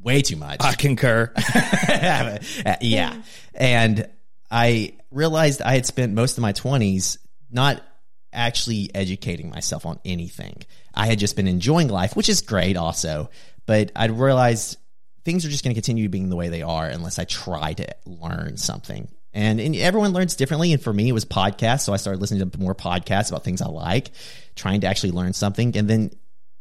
way 0.04 0.22
too 0.22 0.36
much. 0.36 0.58
I 0.60 0.74
concur. 0.74 1.32
yeah. 2.82 3.22
And 3.54 4.10
I 4.52 4.94
realized 5.10 5.62
I 5.62 5.74
had 5.74 5.86
spent 5.86 6.14
most 6.14 6.38
of 6.38 6.42
my 6.42 6.52
20s 6.52 7.18
not 7.50 7.82
actually 8.34 8.90
educating 8.94 9.50
myself 9.50 9.86
on 9.86 10.00
anything. 10.04 10.64
I 10.94 11.08
had 11.08 11.20
just 11.20 11.36
been 11.36 11.48
enjoying 11.48 11.88
life, 11.88 12.16
which 12.16 12.30
is 12.30 12.42
great 12.42 12.76
also, 12.78 13.30
but 13.66 13.92
I 13.96 14.06
realized 14.08 14.78
things 15.24 15.46
are 15.46 15.50
just 15.50 15.64
going 15.64 15.74
to 15.74 15.82
continue 15.82 16.08
being 16.10 16.30
the 16.30 16.36
way 16.36 16.50
they 16.50 16.62
are 16.62 16.86
unless 16.86 17.20
I 17.20 17.26
try 17.26 17.74
to 17.74 17.88
learn 18.06 18.58
something. 18.58 19.10
And, 19.34 19.60
and 19.60 19.76
everyone 19.76 20.14
learns 20.14 20.36
differently. 20.36 20.72
And 20.72 20.82
for 20.82 20.94
me, 20.94 21.10
it 21.10 21.14
was 21.14 21.26
podcasts. 21.26 21.82
So 21.82 21.94
I 21.94 21.98
started 21.98 22.22
listening 22.22 22.50
to 22.50 22.60
more 22.60 22.76
podcasts 22.76 23.30
about 23.30 23.44
things 23.44 23.62
I 23.62 23.68
like, 23.68 24.12
trying 24.56 24.82
to 24.82 24.88
actually 24.88 25.12
learn 25.12 25.34
something. 25.34 25.76
And 25.76 25.90
then 25.90 26.12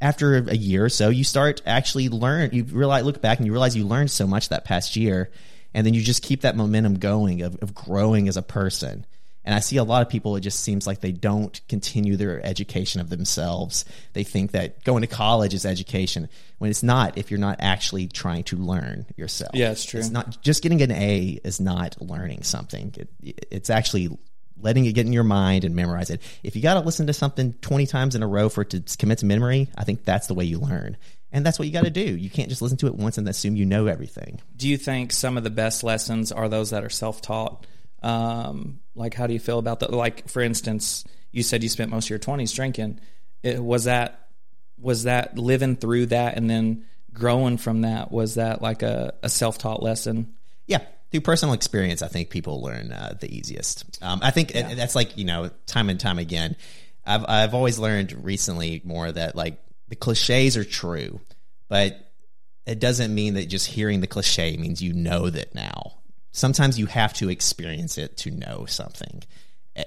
after 0.01 0.37
a 0.37 0.57
year 0.57 0.85
or 0.85 0.89
so, 0.89 1.09
you 1.09 1.25
start 1.25 1.63
actually 1.67 2.09
learn. 2.09 2.51
You 2.53 2.65
realize, 2.65 3.05
look 3.05 3.21
back 3.21 3.39
and 3.39 3.47
you 3.47 3.53
realize 3.53 3.77
you 3.77 3.87
learned 3.87 4.11
so 4.11 4.27
much 4.27 4.49
that 4.49 4.65
past 4.65 4.97
year, 4.97 5.31
and 5.73 5.87
then 5.87 5.95
you 5.95 6.03
just 6.03 6.23
keep 6.23 6.43
that 6.43 6.57
momentum 6.57 6.99
going 6.99 7.43
of, 7.43 7.57
of 7.63 7.75
growing 7.75 8.29
as 8.29 8.37
a 8.37 8.43
person. 8.43 9.07
And 9.45 9.55
I 9.55 9.61
see 9.61 9.77
a 9.77 9.85
lot 9.85 10.03
of 10.03 10.09
people. 10.09 10.37
It 10.37 10.41
just 10.41 10.61
seems 10.61 10.87
like 10.87 11.01
they 11.01 11.13
don't 11.13 11.61
continue 11.69 12.17
their 12.17 12.45
education 12.45 13.01
of 13.01 13.11
themselves. 13.11 13.85
They 14.15 14.25
think 14.25 14.53
that 14.53 14.83
going 14.85 15.03
to 15.03 15.07
college 15.07 15.53
is 15.55 15.67
education 15.67 16.29
when 16.59 16.71
it's 16.71 16.83
not. 16.83 17.19
If 17.19 17.31
you're 17.31 17.41
not 17.41 17.57
actually 17.61 18.07
trying 18.07 18.45
to 18.45 18.57
learn 18.57 19.07
yourself, 19.17 19.51
Yeah, 19.55 19.71
it's 19.71 19.85
true. 19.85 20.01
It's 20.01 20.11
not 20.11 20.41
just 20.43 20.63
getting 20.63 20.81
an 20.83 20.91
A 20.91 21.41
is 21.45 21.61
not 21.61 22.01
learning 22.01 22.43
something. 22.43 22.95
It, 22.97 23.47
it's 23.51 23.71
actually 23.71 24.17
letting 24.61 24.87
it 24.87 24.93
get 24.93 25.05
in 25.05 25.13
your 25.13 25.25
mind 25.25 25.65
and 25.65 25.75
memorize 25.77 26.09
it. 26.09 26.23
If 26.43 26.57
you 26.57 26.63
got 26.63 26.75
to 26.75 26.81
listen 26.81 27.07
to 27.09 27.13
something 27.13 27.53
20 27.61 27.87
times 27.87 28.15
in 28.15 28.23
a 28.23 28.27
row 28.27 28.49
for 28.49 28.63
it 28.63 28.71
to 28.71 28.83
commit 28.97 29.19
to 29.19 29.27
memory, 29.27 29.69
I 29.77 29.85
think 29.85 30.05
that's 30.05 30.27
the 30.27 30.35
way 30.35 30.45
you 30.45 30.59
learn. 30.59 30.97
And 31.33 31.45
that's 31.45 31.59
what 31.59 31.67
you 31.67 31.75
got 31.75 31.85
to 31.85 31.91
do. 31.91 32.01
You 32.01 32.31
can't 32.31 32.49
just 32.49 32.63
listen 32.63 32.79
to 32.79 32.87
it 32.87 32.95
once 32.95 33.19
and 33.19 33.29
assume 33.29 33.57
you 33.57 33.67
know 33.67 33.89
everything. 33.89 34.41
do 34.57 34.69
you 34.69 34.79
think 34.79 35.13
some 35.13 35.37
of 35.37 35.45
the 35.45 35.51
best 35.51 35.83
lessons 35.83 36.33
are 36.33 36.49
those 36.49 36.71
that 36.71 36.85
are 36.85 36.89
self-taught 36.89 37.67
um, 38.05 38.81
like 38.95 39.15
how 39.15 39.27
do 39.27 39.33
you 39.33 39.41
feel 39.41 39.59
about 39.59 39.81
that 39.81 39.93
like 39.93 40.29
for 40.29 40.43
instance 40.43 41.05
you 41.33 41.43
said 41.43 41.63
you 41.63 41.69
spent 41.69 41.91
most 41.91 42.07
of 42.07 42.11
your 42.11 42.19
20s 42.19 42.55
drinking 42.55 43.01
it, 43.43 43.63
was 43.63 43.85
that 43.85 44.29
was 44.79 45.05
that 45.05 45.39
living 45.39 45.77
through 45.77 46.07
that 46.07 46.37
and 46.37 46.49
then 46.49 46.85
growing 47.13 47.57
from 47.57 47.83
that? 47.83 48.11
Was 48.11 48.35
that 48.35 48.61
like 48.61 48.83
a, 48.83 49.15
a 49.23 49.29
self 49.29 49.59
taught 49.59 49.83
lesson? 49.83 50.35
Yeah, 50.67 50.83
through 51.11 51.23
personal 51.23 51.55
experience, 51.55 52.03
I 52.03 52.09
think 52.09 52.31
people 52.31 52.61
learn 52.63 52.93
uh, 52.93 53.17
the 53.19 53.35
easiest. 53.35 53.99
Um, 54.03 54.21
I 54.23 54.31
think 54.31 54.55
yeah. 54.55 54.75
that's 54.75 54.95
like 54.95 55.17
you 55.17 55.25
know, 55.25 55.51
time 55.67 55.89
and 55.89 55.99
time 55.99 56.19
again. 56.19 56.57
I've 57.07 57.25
I've 57.29 57.55
always 57.55 57.79
learned 57.79 58.25
recently 58.25 58.83
more 58.85 59.11
that 59.11 59.37
like 59.37 59.59
the 59.89 59.97
cliches 59.97 60.57
are 60.57 60.65
true, 60.65 61.21
but 61.69 62.13
it 62.67 62.81
doesn't 62.81 63.15
mean 63.15 63.35
that 63.35 63.47
just 63.47 63.67
hearing 63.67 64.01
the 64.01 64.07
cliche 64.07 64.57
means 64.57 64.83
you 64.83 64.93
know 64.93 65.31
that 65.31 65.55
now. 65.55 65.99
Sometimes 66.35 66.81
you 66.81 66.87
have 66.87 67.13
to 67.15 67.31
experience 67.31 67.97
it 67.97 68.17
to 68.19 68.31
know 68.33 68.65
something. 68.67 69.23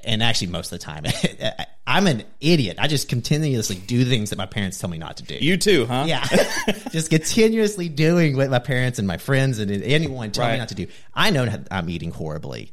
And 0.06 0.24
actually 0.24 0.48
most 0.48 0.72
of 0.72 0.80
the 0.80 0.86
time 0.86 1.06
i'm 1.88 2.08
an 2.08 2.24
idiot. 2.40 2.78
I 2.80 2.88
just 2.88 3.10
continuously 3.10 3.76
do 3.76 4.06
things 4.06 4.30
that 4.30 4.38
my 4.38 4.46
parents 4.46 4.80
tell 4.80 4.90
me 4.90 4.98
not 4.98 5.18
to 5.18 5.24
do. 5.24 5.36
You 5.36 5.58
too 5.58 5.86
huh? 5.86 6.06
Yeah. 6.08 6.26
Just 6.92 7.10
continuously 7.10 7.88
doing 7.90 8.36
what 8.38 8.50
my 8.50 8.60
parents 8.60 8.98
and 8.98 9.08
my 9.08 9.18
friends 9.18 9.60
and 9.60 9.70
anyone 9.72 10.32
tell 10.32 10.46
right. 10.46 10.54
me 10.54 10.58
not 10.60 10.70
to 10.70 10.76
do. 10.76 10.88
I 11.14 11.32
know 11.32 11.48
i'm 11.70 11.90
eating 11.90 12.12
horribly. 12.12 12.72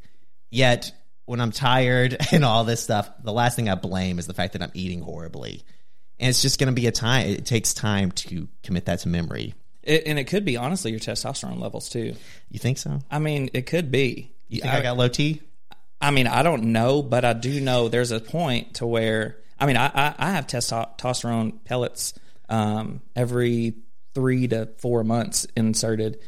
Yet 0.51 0.93
when 1.27 1.41
i'm 1.41 1.51
tired 1.51 2.17
and 2.33 2.45
all 2.45 2.63
this 2.63 2.81
stuff 2.81 3.11
the 3.25 3.33
last 3.33 3.57
thing 3.57 3.69
i 3.69 3.75
blame 3.75 4.19
is 4.21 4.29
the 4.29 4.35
fact 4.35 4.53
that 4.53 4.63
i'm 4.63 4.73
eating 4.75 5.01
horribly. 5.01 5.65
And 6.21 6.31
it's 6.31 6.43
just 6.43 6.61
going 6.61 6.73
to 6.73 6.81
be 6.81 6.87
a 6.87 6.93
time 6.93 7.27
it 7.27 7.45
takes 7.45 7.75
time 7.75 8.13
to 8.13 8.49
commit 8.63 8.85
that 8.85 9.01
to 9.01 9.09
memory 9.09 9.55
it, 9.87 10.05
and 10.07 10.19
it 10.19 10.25
could 10.25 10.45
be 10.45 10.57
honestly 10.57 10.91
your 10.91 11.01
testosterone 11.01 11.61
levels 11.61 11.89
too 11.89 12.15
you 12.51 12.59
think 12.59 12.79
so 12.79 13.01
i 13.11 13.19
mean 13.19 13.51
it 13.55 13.67
could 13.67 13.91
be 13.91 14.33
you 14.49 14.61
think 14.61 14.73
I, 14.73 14.79
I 14.79 14.83
got 14.83 14.97
low 14.97 15.09
t 15.09 15.41
I 16.05 16.11
mean, 16.11 16.27
I 16.27 16.43
don't 16.43 16.65
know, 16.65 17.01
but 17.03 17.25
I 17.25 17.33
do 17.33 17.63
know 17.63 17.89
there's 17.89 18.11
a 18.11 18.21
point 18.21 18.75
to 18.75 18.87
where 18.87 19.39
I 19.59 19.65
mean, 19.65 19.79
I 19.79 19.87
I, 19.87 20.15
I 20.19 20.31
have 20.33 20.47
testosterone 20.47 21.65
pellets 21.65 22.13
um, 22.51 23.01
every 23.17 23.75
three 24.15 24.47
to 24.49 24.69
four 24.79 25.03
months 25.03 25.47
inserted 25.57 26.19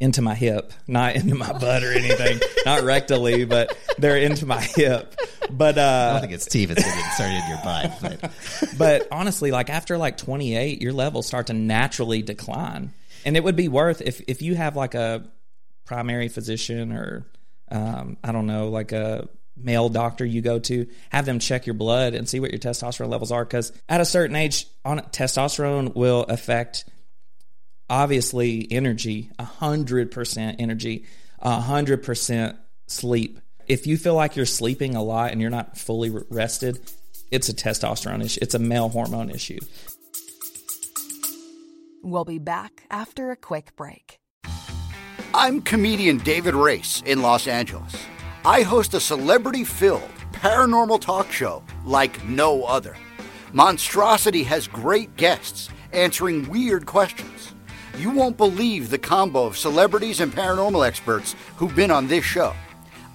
into 0.00 0.22
my 0.22 0.34
hip, 0.34 0.72
not 0.86 1.16
into 1.16 1.34
my 1.34 1.52
butt 1.60 1.82
or 1.82 1.92
anything, 1.92 2.40
not 2.64 2.82
rectally, 2.82 3.46
but 3.46 3.76
they're 3.98 4.16
into 4.16 4.46
my 4.46 4.60
hip. 4.60 5.14
But 5.50 5.76
uh, 5.76 6.08
I 6.08 6.12
don't 6.12 6.20
think 6.22 6.32
it's 6.32 6.46
teeth 6.46 6.70
that's 6.70 6.82
getting 6.82 7.04
inserted 7.04 7.42
in 7.42 7.48
your 7.48 7.60
butt. 7.62 7.98
But. 8.00 8.74
but 8.78 9.08
honestly, 9.12 9.50
like 9.50 9.68
after 9.68 9.98
like 9.98 10.16
28, 10.16 10.80
your 10.80 10.92
levels 10.92 11.26
start 11.26 11.48
to 11.48 11.52
naturally 11.52 12.22
decline, 12.22 12.92
and 13.26 13.36
it 13.36 13.44
would 13.44 13.56
be 13.56 13.68
worth 13.68 14.00
if 14.00 14.22
if 14.28 14.40
you 14.40 14.54
have 14.54 14.76
like 14.76 14.94
a 14.94 15.26
primary 15.84 16.28
physician 16.28 16.92
or 16.92 17.26
um, 17.70 18.16
I 18.22 18.32
don't 18.32 18.46
know, 18.46 18.68
like 18.68 18.92
a 18.92 19.28
male 19.56 19.88
doctor 19.88 20.24
you 20.24 20.40
go 20.40 20.58
to, 20.60 20.86
have 21.10 21.26
them 21.26 21.40
check 21.40 21.66
your 21.66 21.74
blood 21.74 22.14
and 22.14 22.28
see 22.28 22.38
what 22.38 22.52
your 22.52 22.60
testosterone 22.60 23.08
levels 23.08 23.32
are. 23.32 23.44
Because 23.44 23.72
at 23.88 24.00
a 24.00 24.04
certain 24.04 24.36
age, 24.36 24.66
on 24.84 25.00
testosterone 25.00 25.94
will 25.94 26.22
affect 26.22 26.84
obviously 27.90 28.70
energy, 28.70 29.30
hundred 29.40 30.12
percent 30.12 30.60
energy, 30.60 31.04
hundred 31.42 32.04
percent 32.04 32.56
sleep. 32.86 33.40
If 33.66 33.88
you 33.88 33.96
feel 33.96 34.14
like 34.14 34.36
you're 34.36 34.46
sleeping 34.46 34.94
a 34.94 35.02
lot 35.02 35.32
and 35.32 35.40
you're 35.40 35.50
not 35.50 35.76
fully 35.76 36.10
rested, 36.30 36.78
it's 37.32 37.48
a 37.48 37.54
testosterone 37.54 38.24
issue. 38.24 38.38
It's 38.40 38.54
a 38.54 38.60
male 38.60 38.88
hormone 38.88 39.30
issue. 39.30 39.58
We'll 42.08 42.24
be 42.24 42.38
back 42.38 42.84
after 42.88 43.32
a 43.32 43.36
quick 43.36 43.74
break. 43.74 44.20
I'm 45.34 45.60
comedian 45.60 46.18
David 46.18 46.54
Race 46.54 47.02
in 47.04 47.20
Los 47.20 47.48
Angeles. 47.48 47.96
I 48.44 48.62
host 48.62 48.94
a 48.94 49.00
celebrity 49.00 49.64
filled 49.64 50.08
paranormal 50.30 51.00
talk 51.00 51.32
show 51.32 51.64
like 51.84 52.24
no 52.24 52.62
other. 52.62 52.96
Monstrosity 53.52 54.44
has 54.44 54.68
great 54.68 55.16
guests 55.16 55.68
answering 55.92 56.48
weird 56.48 56.86
questions. 56.86 57.54
You 57.98 58.12
won't 58.12 58.36
believe 58.36 58.88
the 58.88 58.98
combo 58.98 59.44
of 59.44 59.58
celebrities 59.58 60.20
and 60.20 60.32
paranormal 60.32 60.86
experts 60.86 61.34
who've 61.56 61.74
been 61.74 61.90
on 61.90 62.06
this 62.06 62.24
show. 62.24 62.54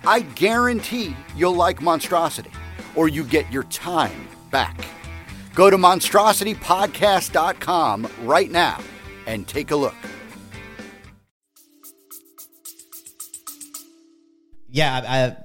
I 0.05 0.19
guarantee 0.19 1.15
you'll 1.37 1.55
like 1.55 1.81
Monstrosity, 1.81 2.51
or 2.95 3.07
you 3.07 3.23
get 3.23 3.49
your 3.53 3.63
time 3.63 4.27
back. 4.49 4.77
Go 5.53 5.69
to 5.69 5.77
monstrositypodcast.com 5.77 8.07
right 8.23 8.51
now 8.51 8.79
and 9.27 9.47
take 9.47 9.71
a 9.71 9.75
look. 9.75 9.93
yeah, 14.71 15.01
I, 15.07 15.25
I 15.25 15.37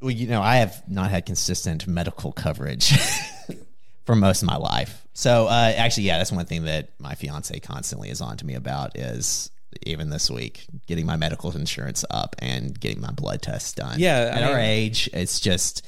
well, 0.00 0.10
you 0.12 0.28
know, 0.28 0.40
I 0.40 0.56
have 0.56 0.82
not 0.88 1.10
had 1.10 1.26
consistent 1.26 1.86
medical 1.86 2.32
coverage 2.32 2.92
for 4.06 4.14
most 4.14 4.42
of 4.42 4.46
my 4.46 4.56
life. 4.56 5.06
So 5.12 5.48
uh, 5.48 5.72
actually, 5.76 6.04
yeah, 6.04 6.18
that's 6.18 6.30
one 6.30 6.46
thing 6.46 6.64
that 6.64 6.90
my 7.00 7.16
fiance 7.16 7.58
constantly 7.60 8.08
is 8.08 8.20
on 8.20 8.36
to 8.36 8.46
me 8.46 8.54
about 8.54 8.96
is 8.96 9.50
even 9.82 10.10
this 10.10 10.30
week 10.30 10.66
getting 10.86 11.04
my 11.04 11.16
medical 11.16 11.54
insurance 11.54 12.04
up 12.10 12.36
and 12.38 12.78
getting 12.78 13.00
my 13.00 13.10
blood 13.10 13.42
tests 13.42 13.72
done. 13.72 13.98
Yeah, 13.98 14.30
at 14.32 14.44
I 14.44 14.52
our 14.52 14.58
age, 14.58 15.10
it's 15.12 15.40
just 15.40 15.84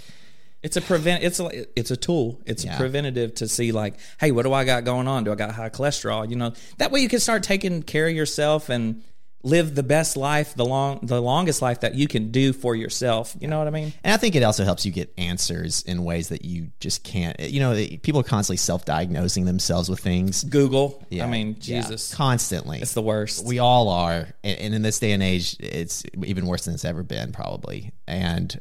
it's 0.62 0.76
a 0.76 0.80
prevent. 0.80 1.24
It's 1.24 1.40
a 1.40 1.78
it's 1.78 1.90
a 1.90 1.96
tool. 1.96 2.40
It's 2.46 2.64
yeah. 2.64 2.76
preventative 2.76 3.34
to 3.36 3.48
see 3.48 3.72
like, 3.72 3.94
hey, 4.18 4.30
what 4.30 4.42
do 4.42 4.52
I 4.52 4.64
got 4.64 4.84
going 4.84 5.08
on? 5.08 5.24
Do 5.24 5.32
I 5.32 5.34
got 5.34 5.52
high 5.52 5.70
cholesterol? 5.70 6.28
You 6.28 6.36
know, 6.36 6.52
that 6.78 6.90
way 6.90 7.00
you 7.00 7.08
can 7.08 7.20
start 7.20 7.42
taking 7.42 7.82
care 7.82 8.06
of 8.06 8.14
yourself 8.14 8.68
and 8.68 9.02
live 9.42 9.74
the 9.74 9.82
best 9.82 10.18
life, 10.18 10.54
the 10.54 10.66
long, 10.66 10.98
the 11.02 11.18
longest 11.18 11.62
life 11.62 11.80
that 11.80 11.94
you 11.94 12.06
can 12.06 12.30
do 12.30 12.52
for 12.52 12.76
yourself. 12.76 13.34
You 13.40 13.48
know 13.48 13.56
what 13.56 13.66
I 13.66 13.70
mean? 13.70 13.94
And 14.04 14.12
I 14.12 14.18
think 14.18 14.34
it 14.34 14.42
also 14.42 14.64
helps 14.64 14.84
you 14.84 14.92
get 14.92 15.14
answers 15.16 15.80
in 15.82 16.04
ways 16.04 16.28
that 16.28 16.44
you 16.44 16.72
just 16.78 17.04
can't. 17.04 17.40
You 17.40 17.60
know, 17.60 17.74
people 18.02 18.20
are 18.20 18.24
constantly 18.24 18.58
self-diagnosing 18.58 19.46
themselves 19.46 19.88
with 19.88 20.00
things. 20.00 20.44
Google. 20.44 21.02
Yeah. 21.08 21.24
I 21.24 21.30
mean, 21.30 21.58
Jesus, 21.58 22.10
yeah. 22.10 22.16
constantly. 22.18 22.80
It's 22.80 22.92
the 22.92 23.00
worst. 23.00 23.46
We 23.46 23.60
all 23.60 23.88
are, 23.88 24.28
and 24.44 24.74
in 24.74 24.82
this 24.82 24.98
day 24.98 25.12
and 25.12 25.22
age, 25.22 25.56
it's 25.58 26.04
even 26.22 26.44
worse 26.44 26.66
than 26.66 26.74
it's 26.74 26.84
ever 26.84 27.02
been, 27.02 27.32
probably. 27.32 27.92
And 28.06 28.60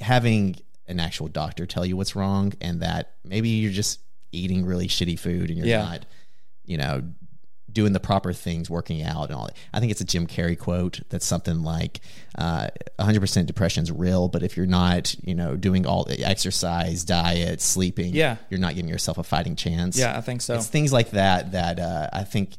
having 0.00 0.56
an 0.88 1.00
actual 1.00 1.28
doctor 1.28 1.66
tell 1.66 1.84
you 1.84 1.96
what's 1.96 2.16
wrong, 2.16 2.52
and 2.60 2.80
that 2.80 3.14
maybe 3.24 3.48
you're 3.48 3.72
just 3.72 4.00
eating 4.32 4.64
really 4.64 4.88
shitty 4.88 5.18
food, 5.18 5.50
and 5.50 5.58
you're 5.58 5.66
yeah. 5.66 5.82
not, 5.82 6.06
you 6.64 6.76
know, 6.76 7.02
doing 7.70 7.92
the 7.92 8.00
proper 8.00 8.32
things, 8.32 8.70
working 8.70 9.02
out, 9.02 9.24
and 9.24 9.34
all 9.34 9.46
that. 9.46 9.56
I 9.72 9.80
think 9.80 9.92
it's 9.92 10.00
a 10.00 10.04
Jim 10.04 10.26
Carrey 10.26 10.58
quote 10.58 11.00
that's 11.10 11.26
something 11.26 11.62
like 11.62 12.00
uh, 12.36 12.68
100% 12.98 13.46
depression 13.46 13.82
is 13.82 13.92
real, 13.92 14.28
but 14.28 14.42
if 14.42 14.56
you're 14.56 14.66
not, 14.66 15.14
you 15.22 15.34
know, 15.34 15.56
doing 15.56 15.86
all 15.86 16.04
the 16.04 16.24
exercise, 16.24 17.04
diet, 17.04 17.60
sleeping, 17.60 18.14
yeah. 18.14 18.36
you're 18.50 18.60
not 18.60 18.74
giving 18.74 18.88
yourself 18.88 19.18
a 19.18 19.22
fighting 19.22 19.56
chance. 19.56 19.98
Yeah, 19.98 20.16
I 20.16 20.20
think 20.20 20.40
so. 20.40 20.54
It's 20.54 20.66
things 20.66 20.92
like 20.92 21.10
that 21.10 21.52
that 21.52 21.78
uh, 21.78 22.08
I 22.12 22.24
think 22.24 22.56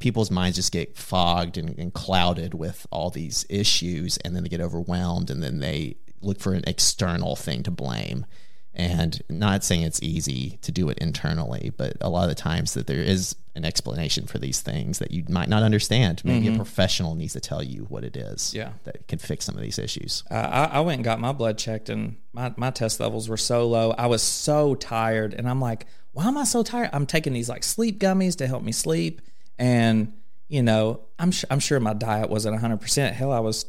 people's 0.00 0.30
minds 0.30 0.56
just 0.56 0.72
get 0.72 0.96
fogged 0.96 1.56
and, 1.58 1.78
and 1.78 1.92
clouded 1.92 2.54
with 2.54 2.86
all 2.90 3.10
these 3.10 3.46
issues, 3.48 4.16
and 4.18 4.34
then 4.34 4.42
they 4.42 4.48
get 4.48 4.60
overwhelmed, 4.60 5.30
and 5.30 5.42
then 5.42 5.60
they 5.60 5.96
look 6.20 6.40
for 6.40 6.52
an 6.52 6.64
external 6.66 7.36
thing 7.36 7.62
to 7.62 7.70
blame 7.70 8.26
and 8.74 9.22
not 9.28 9.64
saying 9.64 9.82
it's 9.82 10.00
easy 10.02 10.58
to 10.62 10.70
do 10.70 10.88
it 10.88 10.98
internally 10.98 11.72
but 11.76 11.96
a 12.00 12.08
lot 12.08 12.24
of 12.24 12.28
the 12.28 12.34
times 12.34 12.74
that 12.74 12.86
there 12.86 13.00
is 13.00 13.34
an 13.56 13.64
explanation 13.64 14.26
for 14.26 14.38
these 14.38 14.60
things 14.60 14.98
that 15.00 15.10
you 15.10 15.24
might 15.28 15.48
not 15.48 15.62
understand 15.62 16.22
maybe 16.24 16.46
mm-hmm. 16.46 16.54
a 16.54 16.58
professional 16.58 17.14
needs 17.14 17.32
to 17.32 17.40
tell 17.40 17.62
you 17.62 17.86
what 17.88 18.04
it 18.04 18.16
is 18.16 18.54
yeah. 18.54 18.70
that 18.84 19.08
can 19.08 19.18
fix 19.18 19.44
some 19.44 19.56
of 19.56 19.62
these 19.62 19.78
issues 19.78 20.22
uh, 20.30 20.34
I, 20.34 20.64
I, 20.76 20.80
went 20.80 20.96
and 20.96 21.04
got 21.04 21.18
my 21.18 21.32
blood 21.32 21.58
checked 21.58 21.88
and 21.88 22.16
my, 22.32 22.52
my 22.56 22.70
test 22.70 23.00
levels 23.00 23.28
were 23.28 23.36
so 23.36 23.66
low 23.66 23.92
i 23.92 24.06
was 24.06 24.22
so 24.22 24.76
tired 24.76 25.34
and 25.34 25.48
i'm 25.48 25.60
like 25.60 25.86
why 26.12 26.26
am 26.26 26.38
i 26.38 26.44
so 26.44 26.62
tired 26.62 26.90
i'm 26.92 27.06
taking 27.06 27.32
these 27.32 27.48
like 27.48 27.64
sleep 27.64 27.98
gummies 27.98 28.36
to 28.36 28.46
help 28.46 28.62
me 28.62 28.70
sleep 28.70 29.22
and 29.58 30.12
you 30.48 30.62
know, 30.62 31.00
I'm 31.18 31.30
sure 31.30 31.46
I'm 31.50 31.60
sure 31.60 31.78
my 31.78 31.92
diet 31.92 32.30
wasn't 32.30 32.54
100. 32.54 32.80
percent 32.80 33.14
Hell, 33.14 33.32
I 33.32 33.40
was 33.40 33.64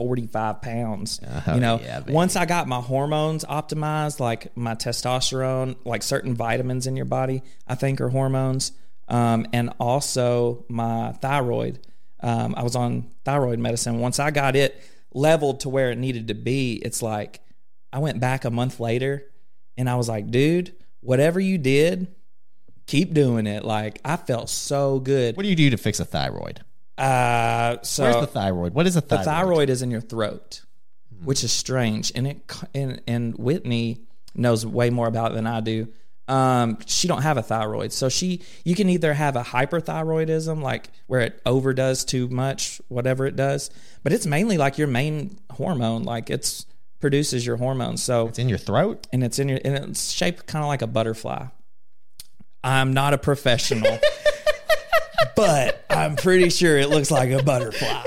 245 0.00 0.62
pounds. 0.62 1.20
Oh, 1.46 1.54
you 1.54 1.60
know, 1.60 1.80
yeah, 1.82 2.00
once 2.08 2.36
I 2.36 2.44
got 2.44 2.68
my 2.68 2.80
hormones 2.80 3.44
optimized, 3.44 4.20
like 4.20 4.54
my 4.56 4.74
testosterone, 4.74 5.76
like 5.84 6.02
certain 6.02 6.34
vitamins 6.34 6.86
in 6.86 6.96
your 6.96 7.06
body, 7.06 7.42
I 7.66 7.76
think 7.76 8.00
are 8.00 8.10
hormones, 8.10 8.72
um, 9.08 9.46
and 9.52 9.72
also 9.80 10.64
my 10.68 11.12
thyroid. 11.12 11.78
Um, 12.20 12.54
I 12.56 12.62
was 12.62 12.76
on 12.76 13.10
thyroid 13.24 13.58
medicine. 13.58 14.00
Once 14.00 14.18
I 14.18 14.30
got 14.30 14.54
it 14.54 14.82
leveled 15.14 15.60
to 15.60 15.68
where 15.68 15.90
it 15.90 15.98
needed 15.98 16.28
to 16.28 16.34
be, 16.34 16.74
it's 16.74 17.00
like 17.00 17.40
I 17.92 18.00
went 18.00 18.20
back 18.20 18.44
a 18.44 18.50
month 18.50 18.80
later, 18.80 19.24
and 19.78 19.88
I 19.88 19.94
was 19.94 20.08
like, 20.08 20.30
dude, 20.30 20.74
whatever 21.00 21.40
you 21.40 21.58
did 21.58 22.14
keep 22.86 23.14
doing 23.14 23.46
it. 23.46 23.64
Like 23.64 24.00
I 24.04 24.16
felt 24.16 24.50
so 24.50 24.98
good. 24.98 25.36
What 25.36 25.44
do 25.44 25.48
you 25.48 25.56
do 25.56 25.70
to 25.70 25.76
fix 25.76 26.00
a 26.00 26.04
thyroid? 26.04 26.60
Uh, 27.00 27.78
so 27.82 28.04
where's 28.04 28.16
the 28.16 28.26
thyroid? 28.26 28.74
What 28.74 28.86
is 28.86 28.96
a 28.96 29.00
thyroid? 29.00 29.20
The 29.20 29.30
thyroid 29.30 29.70
is 29.70 29.82
in 29.82 29.90
your 29.90 30.00
throat, 30.00 30.62
hmm. 31.16 31.24
which 31.24 31.42
is 31.42 31.52
strange. 31.52 32.12
And 32.14 32.26
it 32.26 32.52
and 32.74 33.00
and 33.06 33.36
Whitney 33.36 34.02
knows 34.34 34.66
way 34.66 34.90
more 34.90 35.08
about 35.08 35.32
it 35.32 35.34
than 35.34 35.46
I 35.46 35.60
do. 35.60 35.88
Um, 36.28 36.78
she 36.86 37.08
don't 37.08 37.22
have 37.22 37.38
a 37.38 37.42
thyroid, 37.42 37.92
so 37.92 38.08
she 38.08 38.42
you 38.64 38.76
can 38.76 38.88
either 38.88 39.14
have 39.14 39.34
a 39.34 39.42
hyperthyroidism, 39.42 40.62
like 40.62 40.90
where 41.08 41.22
it 41.22 41.40
overdoes 41.44 42.04
too 42.04 42.28
much, 42.28 42.80
whatever 42.86 43.26
it 43.26 43.34
does, 43.34 43.70
but 44.04 44.12
it's 44.12 44.26
mainly 44.26 44.56
like 44.56 44.78
your 44.78 44.86
main 44.86 45.38
hormone, 45.50 46.04
like 46.04 46.30
it's 46.30 46.66
produces 47.00 47.44
your 47.44 47.56
hormones. 47.56 48.02
So 48.02 48.28
it's 48.28 48.38
in 48.38 48.48
your 48.48 48.58
throat, 48.58 49.08
and 49.12 49.24
it's 49.24 49.40
in 49.40 49.48
your 49.48 49.58
and 49.64 49.74
it's 49.74 50.12
shaped 50.12 50.46
kind 50.46 50.62
of 50.62 50.68
like 50.68 50.82
a 50.82 50.86
butterfly. 50.86 51.46
I'm 52.62 52.92
not 52.92 53.12
a 53.12 53.18
professional, 53.18 53.98
but 55.36 55.84
I'm 55.90 56.16
pretty 56.16 56.50
sure 56.50 56.78
it 56.78 56.88
looks 56.88 57.10
like 57.10 57.30
a 57.30 57.42
butterfly. 57.42 58.02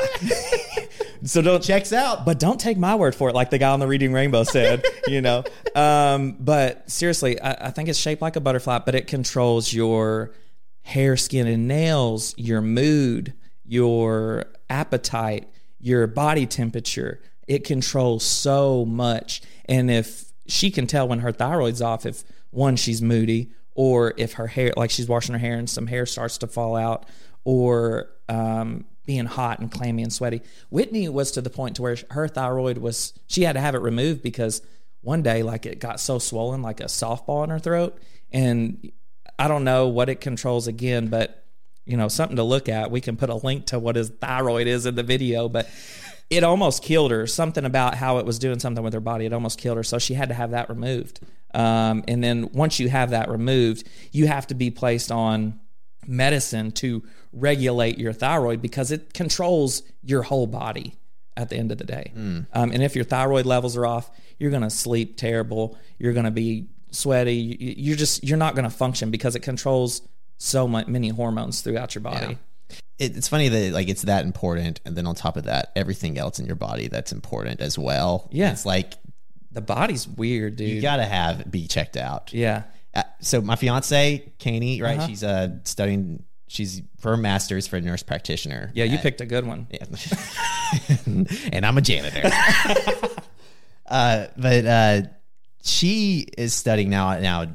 so 1.24 1.42
don't 1.42 1.64
Checks 1.64 1.94
out. 1.94 2.26
but 2.26 2.40
don't 2.40 2.60
take 2.60 2.78
my 2.78 2.96
word 2.96 3.16
for 3.16 3.30
it, 3.30 3.36
like 3.36 3.50
the 3.50 3.58
guy 3.58 3.72
on 3.72 3.80
the 3.80 3.88
Reading 3.88 4.14
Rainbow 4.14 4.44
said, 4.44 4.84
you 5.08 5.22
know. 5.22 5.44
Um, 5.76 6.38
but 6.40 6.90
seriously, 6.90 7.40
I, 7.40 7.68
I 7.68 7.72
think 7.72 7.90
it's 7.90 8.00
shaped 8.00 8.22
like 8.22 8.36
a 8.36 8.42
butterfly, 8.42 8.80
but 8.80 8.96
it 8.96 9.08
controls 9.08 9.74
your 9.74 10.34
hair, 10.82 11.16
skin, 11.18 11.48
and 11.48 11.68
nails, 11.68 12.34
your 12.38 12.62
mood, 12.62 13.34
your 13.66 14.46
appetite, 14.70 15.48
your 15.80 16.08
body 16.08 16.46
temperature. 16.46 17.22
It 17.48 17.64
controls 17.64 18.24
so 18.24 18.86
much. 18.86 19.42
And 19.66 19.90
if 19.90 20.26
she 20.48 20.72
can 20.72 20.88
tell 20.88 21.08
when 21.08 21.20
her 21.20 21.32
thyroid's 21.32 21.82
off, 21.82 22.06
if 22.06 22.24
one, 22.52 22.76
she's 22.76 23.02
moody, 23.02 23.52
or 23.76 24.14
if 24.18 24.34
her 24.34 24.48
hair, 24.48 24.74
like 24.78 24.92
she's 24.92 25.08
washing 25.08 25.34
her 25.34 25.40
hair 25.40 25.58
and 25.58 25.70
some 25.70 25.88
hair 25.88 26.06
starts 26.06 26.38
to 26.40 26.48
fall 26.48 26.76
out, 26.76 27.06
or 27.44 28.10
um, 28.30 28.86
being 29.06 29.26
hot 29.26 29.60
and 29.60 29.72
clammy 29.72 30.04
and 30.04 30.14
sweaty. 30.14 30.42
Whitney 30.70 31.10
was 31.10 31.32
to 31.32 31.42
the 31.42 31.50
point 31.50 31.76
to 31.76 31.82
where 31.82 31.98
her 32.12 32.28
thyroid 32.28 32.78
was, 32.78 33.14
she 33.28 33.44
had 33.44 33.54
to 33.54 33.60
have 33.60 33.76
it 33.76 33.82
removed 33.82 34.22
because 34.22 34.62
one 35.02 35.22
day, 35.22 35.44
like 35.44 35.66
it 35.66 35.80
got 35.80 36.00
so 36.00 36.20
swollen, 36.20 36.62
like 36.62 36.80
a 36.80 36.86
softball 36.86 37.44
in 37.44 37.50
her 37.50 37.60
throat. 37.60 37.98
And 38.32 38.92
I 39.38 39.48
don't 39.48 39.64
know 39.64 39.88
what 39.88 40.10
it 40.10 40.22
controls 40.22 40.68
again, 40.68 41.08
but 41.08 41.44
you 41.86 41.98
know, 41.98 42.08
something 42.08 42.38
to 42.38 42.44
look 42.44 42.70
at. 42.70 42.92
We 42.92 43.02
can 43.02 43.18
put 43.18 43.30
a 43.30 43.36
link 43.36 43.66
to 43.68 43.80
what 43.80 43.98
his 43.98 44.10
thyroid 44.10 44.68
is 44.68 44.86
in 44.86 44.96
the 44.96 45.04
video, 45.04 45.50
but 45.50 45.68
it 46.30 46.44
almost 46.44 46.82
killed 46.82 47.12
her. 47.12 47.28
Something 47.28 47.66
about 47.66 47.96
how 47.96 48.20
it 48.20 48.26
was 48.26 48.40
doing 48.40 48.60
something 48.60 48.84
with 48.84 48.94
her 48.94 49.02
body, 49.02 49.26
it 49.26 49.34
almost 49.34 49.60
killed 49.60 49.78
her. 49.78 49.84
So 49.84 50.00
she 50.00 50.14
had 50.14 50.30
to 50.30 50.36
have 50.36 50.52
that 50.52 50.70
removed. 50.70 51.20
Um, 51.54 52.04
and 52.08 52.24
then 52.24 52.50
once 52.54 52.80
you 52.80 52.90
have 52.90 53.12
that 53.12 53.30
removed, 53.30 53.88
you 54.12 54.28
have 54.28 54.48
to 54.48 54.56
be 54.56 54.72
placed 54.72 55.12
on 55.12 55.60
medicine 56.06 56.72
to 56.72 57.04
regulate 57.32 57.98
your 57.98 58.14
thyroid 58.14 58.62
because 58.62 58.92
it 58.92 59.14
controls 59.14 59.84
your 60.04 60.24
whole 60.24 60.48
body 60.48 60.96
at 61.36 61.50
the 61.50 61.56
end 61.56 61.72
of 61.72 61.78
the 61.78 61.84
day. 61.84 62.12
Um, 62.16 62.46
and 62.72 62.84
if 62.84 62.96
your 62.96 63.06
thyroid 63.06 63.46
levels 63.46 63.76
are 63.78 63.86
off, 63.86 64.12
you're 64.38 64.52
going 64.52 64.62
to 64.64 64.70
sleep 64.70 65.18
terrible. 65.18 65.78
You're 65.98 66.14
going 66.14 66.26
to 66.26 66.32
be 66.32 66.68
sweaty. 66.92 67.36
You- 67.36 67.74
You're 67.78 67.98
just 67.98 68.24
you're 68.24 68.38
not 68.38 68.56
going 68.56 68.66
to 68.70 68.76
function 68.76 69.10
because 69.12 69.36
it 69.36 69.40
controls 69.42 70.02
so 70.38 70.68
much, 70.68 70.88
many 70.88 71.10
hormones 71.10 71.62
throughout 71.62 71.96
your 71.96 72.02
body. 72.02 72.38
it, 73.00 73.16
it's 73.18 73.28
funny 73.28 73.48
that 73.50 73.72
like 73.74 73.88
it's 73.90 74.04
that 74.04 74.26
important, 74.26 74.80
and 74.86 74.96
then 74.96 75.08
on 75.08 75.16
top 75.16 75.38
of 75.38 75.46
that, 75.46 75.72
everything 75.76 76.18
else 76.18 76.38
in 76.40 76.46
your 76.46 76.56
body 76.56 76.88
that's 76.88 77.12
important 77.12 77.62
as 77.62 77.78
well. 77.80 78.28
Yeah. 78.32 78.52
it's 78.52 78.66
like 78.66 78.94
The 79.54 79.62
body's 79.62 80.08
weird, 80.08 80.56
dude. 80.58 80.70
you 80.70 80.82
gotta 80.82 81.06
have 81.06 81.50
be 81.50 81.68
checked 81.68 81.96
out. 81.98 82.34
yeah. 82.34 82.64
Uh, 82.96 83.02
so 83.22 83.42
my 83.42 83.56
fiance, 83.56 84.32
Kanie, 84.40 84.80
right? 84.82 84.98
Uh-huh. 85.00 85.08
She's 85.08 85.24
uh 85.24 85.50
studying. 85.64 86.24
She's 86.48 86.82
for 87.00 87.10
her 87.12 87.18
master's 87.18 87.66
for 87.66 87.78
a 87.78 87.82
nurse 87.82 88.04
practitioner. 88.04 88.72
Yeah, 88.76 88.84
you 88.84 88.98
at- 88.98 89.02
picked 89.02 89.22
a 89.22 89.26
good 89.26 89.48
one. 89.48 89.66
Yeah. 89.72 89.86
and 91.52 91.66
I'm 91.66 91.78
a 91.78 91.82
janitor. 91.82 92.22
uh, 93.88 94.28
but 94.38 94.66
uh, 94.66 95.02
she 95.64 96.28
is 96.38 96.54
studying 96.54 96.92
now. 96.92 97.20
Now, 97.20 97.48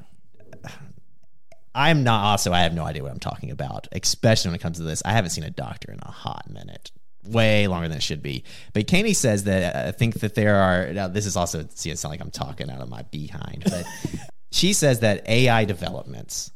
I'm 1.75 2.03
not. 2.03 2.25
Also, 2.25 2.53
I 2.53 2.63
have 2.63 2.75
no 2.75 2.83
idea 2.85 3.03
what 3.05 3.13
I'm 3.13 3.21
talking 3.21 3.53
about, 3.53 3.87
especially 3.93 4.49
when 4.49 4.57
it 4.57 4.63
comes 4.63 4.79
to 4.79 4.83
this. 4.83 5.03
I 5.05 5.13
haven't 5.13 5.31
seen 5.31 5.45
a 5.45 5.51
doctor 5.51 5.93
in 5.93 6.01
a 6.03 6.11
hot 6.11 6.51
minute. 6.51 6.91
Way 7.33 7.67
longer 7.67 7.89
than 7.89 7.99
it 7.99 8.03
should 8.03 8.23
be. 8.23 8.45
But 8.73 8.87
Kanie 8.87 9.15
says 9.17 9.45
that 9.45 9.75
uh, 9.75 9.89
I 9.89 9.93
think 9.93 10.21
that 10.21 10.35
there 10.35 10.57
are. 10.57 10.93
Now, 10.93 11.09
this 11.09 11.27
is 11.27 11.37
also. 11.37 11.67
See, 11.75 11.91
it 11.91 11.99
sounds 11.99 12.11
like 12.13 12.21
I'm 12.21 12.31
talking 12.31 12.71
out 12.71 12.81
of 12.81 12.89
my 12.89 13.03
behind, 13.03 13.65
but 13.65 13.85
she 14.51 14.73
says 14.73 15.01
that 15.01 15.29
AI 15.29 15.65
developments 15.65 16.51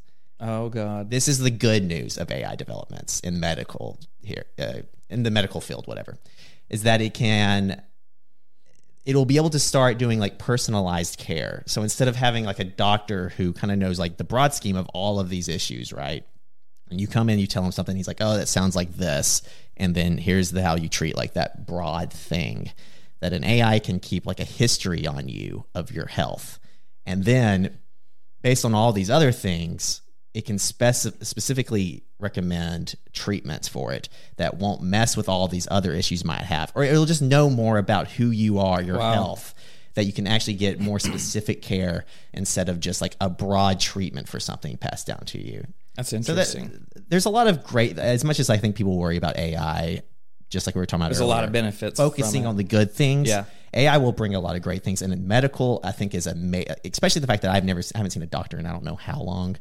Oh 0.45 0.69
god. 0.71 1.09
this 1.09 1.29
is 1.29 1.39
the 1.39 1.51
good 1.51 1.85
news 1.85 2.19
of 2.19 2.31
AI 2.31 2.57
developments 2.57 3.21
in 3.21 3.39
medical 3.39 3.99
here, 4.23 4.45
uh, 4.59 4.81
in 5.09 5.23
the 5.23 5.31
medical 5.31 5.61
field, 5.61 5.87
whatever, 5.87 6.19
is 6.69 6.83
that 6.83 7.01
it 7.01 7.15
can, 7.15 7.81
it'll 9.05 9.25
be 9.25 9.37
able 9.37 9.51
to 9.51 9.61
start 9.61 9.99
doing 9.99 10.19
like 10.19 10.39
personalized 10.39 11.19
care. 11.19 11.63
So 11.67 11.83
instead 11.83 12.09
of 12.09 12.17
having 12.17 12.45
like 12.45 12.59
a 12.59 12.65
doctor 12.65 13.29
who 13.37 13.53
kind 13.53 13.71
of 13.71 13.79
knows 13.79 14.01
like 14.01 14.17
the 14.17 14.25
broad 14.25 14.53
scheme 14.53 14.77
of 14.77 14.89
all 14.89 15.21
of 15.21 15.29
these 15.29 15.49
issues, 15.49 15.93
right? 15.93 16.27
And 16.93 17.01
you 17.01 17.07
come 17.09 17.29
in, 17.29 17.39
you 17.39 17.47
tell 17.47 17.65
him 17.65 17.73
something, 17.73 17.97
he's 17.97 18.07
like, 18.07 18.21
oh, 18.21 18.37
that 18.37 18.49
sounds 18.49 18.77
like 18.77 18.95
this. 18.97 19.43
And 19.77 19.95
then 19.95 20.19
here's 20.19 20.51
the 20.51 20.63
how 20.63 20.77
you 20.77 20.89
treat 20.89 21.17
like 21.17 21.33
that 21.35 21.67
broad 21.67 22.13
thing. 22.13 22.71
That 23.21 23.33
an 23.33 23.45
AI 23.45 23.79
can 23.79 23.99
keep 23.99 24.27
like 24.27 24.41
a 24.41 24.45
history 24.45 25.07
on 25.07 25.29
you 25.29 25.65
of 25.75 25.91
your 25.91 26.07
health. 26.07 26.59
And 27.07 27.25
then 27.25 27.79
based 28.43 28.65
on 28.65 28.75
all 28.75 28.93
these 28.93 29.11
other 29.11 29.33
things, 29.33 30.03
it 30.35 30.45
can 30.45 30.57
speci- 30.57 31.25
specifically 31.25 32.03
recommend 32.19 32.95
treatments 33.13 33.69
for 33.69 33.93
it 33.93 34.09
that 34.37 34.59
won't 34.59 34.83
mess 34.83 35.17
with 35.17 35.29
all 35.29 35.49
these 35.49 35.69
other 35.71 35.93
issues 35.93 36.25
might 36.25 36.43
have, 36.43 36.73
or 36.75 36.85
it'll 36.85 37.05
just 37.07 37.23
know 37.23 37.49
more 37.51 37.79
about 37.79 38.09
who 38.09 38.31
you 38.31 38.59
are, 38.59 38.83
your 38.83 38.99
Wow. 38.99 39.13
health, 39.13 39.55
that 39.95 40.05
you 40.05 40.13
can 40.13 40.27
actually 40.27 40.55
get 40.55 40.81
more 40.81 40.99
specific 40.99 41.63
care 41.63 42.05
instead 42.33 42.69
of 42.69 42.81
just 42.81 43.01
like 43.01 43.15
a 43.21 43.29
broad 43.31 43.79
treatment 43.79 44.29
for 44.29 44.41
something 44.41 44.77
passed 44.79 45.07
down 45.07 45.25
to 45.27 45.39
you. 45.41 45.65
That's 45.97 46.09
So 46.11 46.17
that, 46.19 46.29
interesting. 46.31 46.87
there's 47.09 47.27
a 47.27 47.31
lot 47.31 47.47
of 47.49 47.63
great. 47.65 47.99
As 47.99 48.25
much 48.25 48.41
as 48.41 48.49
I 48.51 48.57
think 48.57 48.77
people 48.77 48.97
worry 48.99 49.17
about 49.17 49.37
AI, 49.37 50.03
just 50.49 50.67
like 50.67 50.75
we 50.75 50.81
were 50.81 50.87
talking 50.87 51.03
about, 51.03 51.09
There's 51.09 51.21
a 51.21 51.25
lot 51.27 51.45
of 51.45 51.53
benefits. 51.53 51.99
focusing 51.99 52.47
on 52.47 52.57
the 52.57 52.65
good 52.65 52.93
things. 52.93 53.29
Yeah. 53.29 53.45
AI 53.75 53.97
will 53.99 54.13
bring 54.13 54.35
a 54.35 54.41
lot 54.41 54.55
of 54.57 54.61
great 54.63 54.83
things, 54.85 55.01
and 55.03 55.13
in 55.13 55.27
medical, 55.27 55.81
I 55.83 55.93
think 55.93 56.15
is 56.15 56.27
a 56.27 56.35
ma- 56.35 56.61
especially 56.85 57.21
the 57.21 57.27
fact 57.27 57.41
that 57.43 57.51
I've 57.53 57.65
never 57.65 57.81
I 57.95 57.99
haven't 57.99 58.11
seen 58.11 58.23
a 58.23 58.27
doctor 58.27 58.59
in 58.59 58.67
I 58.67 58.73
don't 58.73 58.85
know 58.85 58.97
how 58.97 59.21
long. 59.23 59.57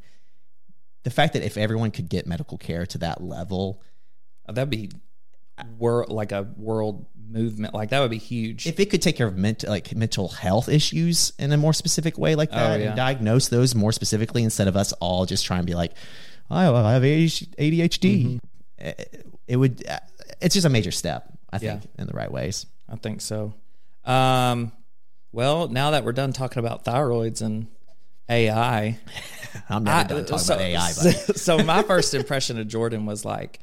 The 1.04 1.10
fact 1.10 1.34
that 1.34 1.44
if 1.44 1.56
everyone 1.58 1.92
could 1.92 2.10
get 2.10 2.28
medical 2.28 2.58
care 2.58 2.86
to 2.88 2.98
that 3.00 3.24
level, 3.24 3.82
that'd 4.48 4.70
be 4.70 4.92
world 5.78 6.10
like 6.10 6.32
a 6.34 6.44
world 6.58 7.06
movement. 7.32 7.74
Like 7.74 7.90
that 7.90 8.00
would 8.02 8.12
be 8.12 8.18
huge. 8.18 8.68
if 8.68 8.80
it 8.80 8.90
could 8.90 9.02
take 9.02 9.16
care 9.18 9.28
of 9.28 9.36
mental 9.38 9.70
like 9.70 9.94
mental 9.96 10.28
health 10.30 10.68
issues 10.70 11.34
in 11.40 11.52
a 11.52 11.58
more 11.58 11.74
specific 11.74 12.18
way 12.18 12.36
like 12.36 12.52
that, 12.52 12.72
Oh, 12.72 12.76
yeah. 12.76 12.88
and 12.90 12.96
diagnose 12.96 13.48
those 13.50 13.74
more 13.76 13.92
specifically 13.92 14.44
instead 14.44 14.68
of 14.68 14.76
us 14.76 14.92
all 14.94 15.26
just 15.26 15.46
trying 15.46 15.62
to 15.62 15.66
be 15.66 15.76
like, 15.76 15.94
oh, 16.50 16.76
I 16.76 16.94
have 16.94 17.04
ADHD. 17.04 17.60
Mm-hmm. 17.60 18.38
It, 18.78 19.26
it 19.48 19.56
would. 19.58 19.86
uh, 19.88 20.00
It's 20.42 20.54
just 20.56 20.66
a 20.66 20.70
major 20.70 20.92
step, 20.92 21.26
I 21.52 21.58
think, 21.60 21.84
Yeah. 21.84 22.02
in 22.02 22.08
the 22.08 22.14
right 22.14 22.32
ways. 22.32 22.66
I 22.90 22.96
think 22.96 23.22
so. 23.22 23.54
Um, 24.06 24.72
well, 25.32 25.68
now 25.68 25.92
that 25.92 26.04
we're 26.04 26.12
done 26.14 26.34
talking 26.34 26.60
about 26.60 26.84
thyroids 26.84 27.42
and 27.42 27.68
AI, 28.30 28.98
I'm 29.70 29.84
not 29.84 30.06
I- 30.06 30.14
done 30.16 30.26
talking 30.26 30.38
so, 30.40 30.54
about 30.56 30.66
AI, 30.66 30.92
so, 30.92 31.12
but 31.28 31.40
so 31.40 31.58
my 31.64 31.84
first 31.92 32.14
impression 32.14 32.60
of 32.60 32.68
Jordan 32.68 33.06
was 33.06 33.24
like, 33.26 33.60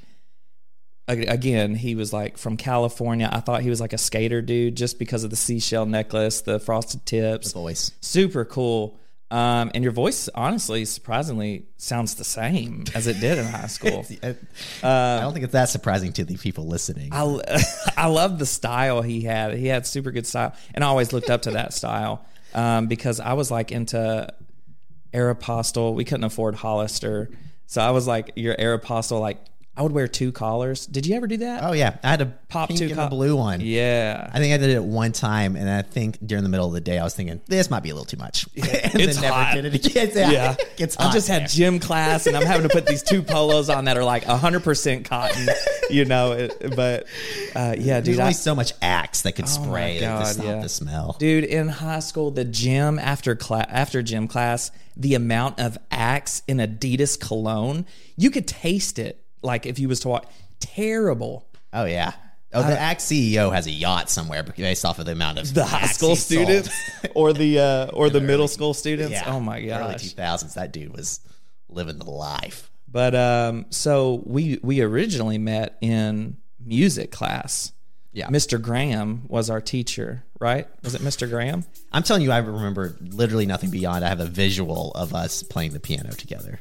again, 1.09 1.75
he 1.75 1.95
was 1.95 2.13
like 2.13 2.37
from 2.39 2.57
California. 2.57 3.29
I 3.33 3.41
thought 3.41 3.63
he 3.63 3.71
was 3.71 3.81
like 3.81 3.93
a 3.93 3.99
skater 3.99 4.43
dude 4.43 4.77
just 4.77 4.99
because 4.99 5.25
of 5.25 5.31
the 5.31 5.37
seashell 5.37 5.87
necklace, 5.87 6.43
the 6.43 6.61
frosted 6.61 7.07
tips, 7.07 7.53
voice. 7.53 7.91
super 8.01 8.45
cool. 8.45 8.99
Um, 9.31 9.71
and 9.75 9.85
your 9.85 9.93
voice, 9.93 10.31
honestly, 10.35 10.87
surprisingly, 10.87 11.67
sounds 11.77 12.15
the 12.15 12.25
same 12.25 12.85
as 12.95 13.07
it 13.07 13.21
did 13.21 13.37
in 13.37 13.45
high 13.45 13.67
school. 13.67 14.07
I 14.83 15.21
don't 15.21 15.35
think 15.35 15.45
it's 15.45 15.53
that 15.53 15.69
surprising 15.69 16.15
to 16.15 16.25
the 16.25 16.39
people 16.39 16.67
listening. 16.67 17.11
I, 17.13 17.41
I 17.97 18.07
love 18.07 18.39
the 18.39 18.47
style 18.47 19.03
he 19.03 19.21
had. 19.21 19.55
He 19.55 19.67
had 19.67 19.87
super 19.87 20.13
good 20.13 20.27
style, 20.27 20.55
and 20.75 20.83
I 20.83 20.87
always 20.87 21.13
looked 21.13 21.29
up 21.29 21.43
to 21.43 21.51
that 21.53 21.75
style 21.75 22.25
um, 22.55 22.87
because 22.87 23.21
I 23.21 23.35
was 23.35 23.51
like 23.51 23.71
into 23.71 24.33
Aeropostale. 25.13 25.95
We 25.95 26.05
couldn't 26.05 26.25
afford 26.25 26.55
Hollister, 26.55 27.29
so 27.67 27.83
I 27.83 27.91
was 27.91 28.07
like 28.07 28.33
your 28.35 28.57
Aeropostale. 28.57 29.21
Like 29.21 29.45
I 29.79 29.83
would 29.83 29.93
wear 29.93 30.09
two 30.09 30.33
collars. 30.33 30.87
Did 30.87 31.07
you 31.07 31.15
ever 31.15 31.27
do 31.29 31.37
that? 31.39 31.63
oh 31.63 31.73
yeah, 31.73 31.97
I 32.03 32.09
had 32.11 32.21
a 32.21 32.27
Pop 32.49 32.69
two 32.71 32.87
and 32.89 32.99
a 32.99 33.09
blue 33.09 33.37
one. 33.37 33.61
Yeah, 33.61 34.29
I 34.33 34.39
think 34.39 34.53
I 34.53 34.57
did 34.57 34.71
it 34.71 34.83
one 34.83 35.13
time, 35.13 35.55
and 35.55 35.71
I 35.71 35.83
think 35.83 36.19
during 36.27 36.43
the 36.43 36.51
middle 36.51 36.67
of 36.67 36.73
the 36.73 36.81
day, 36.81 36.99
I 36.99 37.05
was 37.05 37.15
thinking 37.15 37.41
this 37.47 37.71
might 37.71 37.83
be 37.85 37.91
a 37.91 37.95
little 37.95 38.07
too 38.07 38.17
much. 38.17 38.47
and 38.57 38.67
It's 39.01 39.21
then 39.21 39.33
hot. 39.33 39.55
never 39.55 39.63
did 39.63 39.75
it 39.75 39.87
again. 39.87 40.11
Yeah, 40.15 40.31
yeah. 40.31 40.57
it's 40.79 40.97
I 40.99 41.13
just 41.13 41.29
had 41.29 41.49
gym 41.49 41.79
class, 41.79 42.27
and 42.27 42.37
I'm 42.37 42.45
having 42.47 42.67
to 42.67 42.73
put 42.75 42.87
these 42.87 43.03
two 43.03 43.23
polos 43.23 43.69
on 43.71 43.85
that 43.85 43.97
are 43.97 44.05
like 44.05 44.27
100 44.27 44.65
percent 44.65 45.05
cotton. 45.05 45.47
You 45.91 46.05
know, 46.05 46.33
it, 46.33 46.75
but 46.75 47.07
uh, 47.55 47.75
yeah, 47.79 48.01
There's 48.01 48.05
dude. 48.17 48.21
only 48.21 48.29
I, 48.31 48.33
so 48.33 48.55
much 48.55 48.73
Axe 48.83 49.23
that 49.23 49.33
could 49.33 49.45
Oh 49.45 49.49
spray 49.49 50.01
God, 50.01 50.21
to 50.25 50.33
stop 50.35 50.45
yeah. 50.45 50.61
the 50.63 50.69
smell. 50.69 51.17
Dude, 51.19 51.45
in 51.45 51.69
high 51.69 52.01
school, 52.01 52.31
the 52.31 52.45
gym 52.45 52.99
after 52.99 53.37
class, 53.37 53.67
after 53.71 54.03
gym 54.03 54.27
class, 54.29 54.71
the 54.97 55.15
amount 55.15 55.61
of 55.61 55.79
Axe 55.91 56.43
in 56.49 56.57
Adidas 56.59 57.19
cologne, 57.21 57.87
you 58.17 58.31
could 58.31 58.47
taste 58.49 58.99
it. 58.99 59.25
Like 59.43 59.67
if 59.67 59.79
you 59.79 59.89
was 59.89 60.01
to 60.01 60.09
watch, 60.09 60.27
terrible. 60.61 61.49
Oh 61.73 61.85
yeah. 61.85 62.13
Oh, 62.53 62.63
the 62.63 62.81
Axe 62.81 63.05
CEO 63.05 63.53
has 63.53 63.67
a 63.67 63.71
yacht 63.71 64.09
somewhere 64.09 64.43
based 64.43 64.87
off 64.87 64.99
of 64.99 65.05
the 65.05 65.13
amount 65.13 65.39
of 65.39 65.53
The 65.53 65.67
high 65.67 65.87
school 65.87 66.17
students 66.17 66.71
or 67.15 67.35
the 67.35 67.59
uh, 67.59 67.87
or 67.93 68.09
the 68.09 68.23
middle 68.23 68.49
school 68.49 68.73
students. 68.73 69.13
Yeah. 69.13 69.25
Oh 69.27 69.39
my 69.39 69.61
god. 69.61 69.83
Early 69.83 69.95
2000s. 69.97 70.55
That 70.55 70.73
dude 70.73 70.97
was 70.97 71.21
living 71.69 71.99
the 71.99 72.11
life. 72.11 72.71
But 72.91 73.15
um, 73.15 73.67
so 73.69 74.23
we 74.25 74.59
we 74.63 74.81
originally 74.81 75.37
met 75.37 75.77
in 75.83 76.39
music 76.65 77.11
class. 77.13 77.73
Yeah. 78.13 78.29
Mr. 78.29 78.61
Graham 78.61 79.25
was 79.29 79.51
our 79.51 79.61
teacher, 79.61 80.25
right? 80.41 80.67
Was 80.83 80.95
it 80.95 81.03
Mr. 81.03 81.29
Graham? 81.29 81.65
I'm 81.93 82.03
telling 82.03 82.23
you, 82.23 82.33
I 82.33 82.39
remember 82.39 82.97
literally 83.01 83.45
nothing 83.45 83.71
beyond. 83.71 84.05
I 84.05 84.09
have 84.09 84.21
a 84.21 84.27
visual 84.27 84.91
of 84.93 85.15
us 85.15 85.43
playing 85.43 85.73
the 85.73 85.81
piano 85.81 86.11
together. 86.13 86.61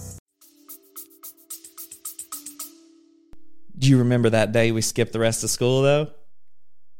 Do 3.81 3.89
you 3.89 3.97
remember 3.97 4.29
that 4.29 4.51
day 4.51 4.71
we 4.71 4.81
skipped 4.81 5.11
the 5.11 5.19
rest 5.19 5.43
of 5.43 5.49
school 5.49 5.81
though? 5.81 6.11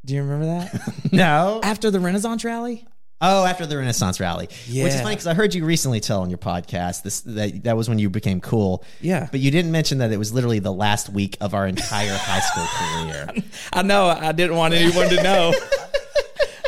Do 0.03 0.15
you 0.15 0.23
remember 0.23 0.47
that? 0.47 0.93
No. 1.11 1.59
After 1.61 1.91
the 1.91 1.99
Renaissance 1.99 2.43
rally? 2.43 2.87
Oh, 3.19 3.45
after 3.45 3.67
the 3.67 3.77
Renaissance 3.77 4.19
rally, 4.19 4.49
yeah. 4.65 4.85
which 4.85 4.93
is 4.93 5.01
funny 5.01 5.13
because 5.13 5.27
I 5.27 5.35
heard 5.35 5.53
you 5.53 5.63
recently 5.63 5.99
tell 5.99 6.21
on 6.21 6.31
your 6.31 6.39
podcast 6.39 7.03
this 7.03 7.21
that 7.21 7.65
that 7.65 7.77
was 7.77 7.87
when 7.87 7.99
you 7.99 8.09
became 8.09 8.41
cool. 8.41 8.83
Yeah. 8.99 9.27
but 9.29 9.41
you 9.41 9.51
didn't 9.51 9.71
mention 9.71 9.99
that 9.99 10.11
it 10.11 10.17
was 10.17 10.33
literally 10.33 10.57
the 10.57 10.73
last 10.73 11.07
week 11.09 11.37
of 11.39 11.53
our 11.53 11.67
entire 11.67 12.17
high 12.17 12.39
school 12.39 12.65
career. 12.65 13.43
I 13.73 13.83
know. 13.83 14.07
I 14.07 14.31
didn't 14.31 14.55
want 14.55 14.73
anyone 14.73 15.09
to 15.09 15.21
know. 15.21 15.53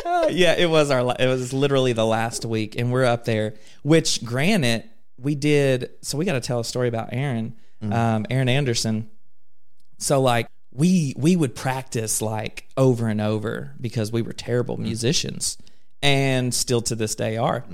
Uh, 0.06 0.26
yeah, 0.30 0.54
it 0.54 0.70
was 0.70 0.92
our. 0.92 1.16
It 1.18 1.26
was 1.26 1.52
literally 1.52 1.92
the 1.92 2.06
last 2.06 2.44
week, 2.44 2.78
and 2.78 2.92
we're 2.92 3.04
up 3.04 3.24
there. 3.24 3.54
Which, 3.82 4.24
granted, 4.24 4.88
we 5.18 5.34
did. 5.34 5.90
So 6.02 6.18
we 6.18 6.24
got 6.24 6.34
to 6.34 6.40
tell 6.40 6.60
a 6.60 6.64
story 6.64 6.86
about 6.86 7.08
Aaron, 7.10 7.56
um, 7.82 8.26
Aaron 8.30 8.48
Anderson. 8.48 9.10
So 9.98 10.20
like 10.20 10.48
we 10.72 11.14
we 11.16 11.36
would 11.36 11.54
practice 11.54 12.20
like 12.20 12.68
over 12.76 13.08
and 13.08 13.20
over 13.20 13.74
because 13.80 14.10
we 14.12 14.22
were 14.22 14.32
terrible 14.32 14.76
musicians, 14.76 15.56
and 16.02 16.52
still 16.52 16.82
to 16.82 16.94
this 16.94 17.14
day 17.14 17.36
are. 17.36 17.64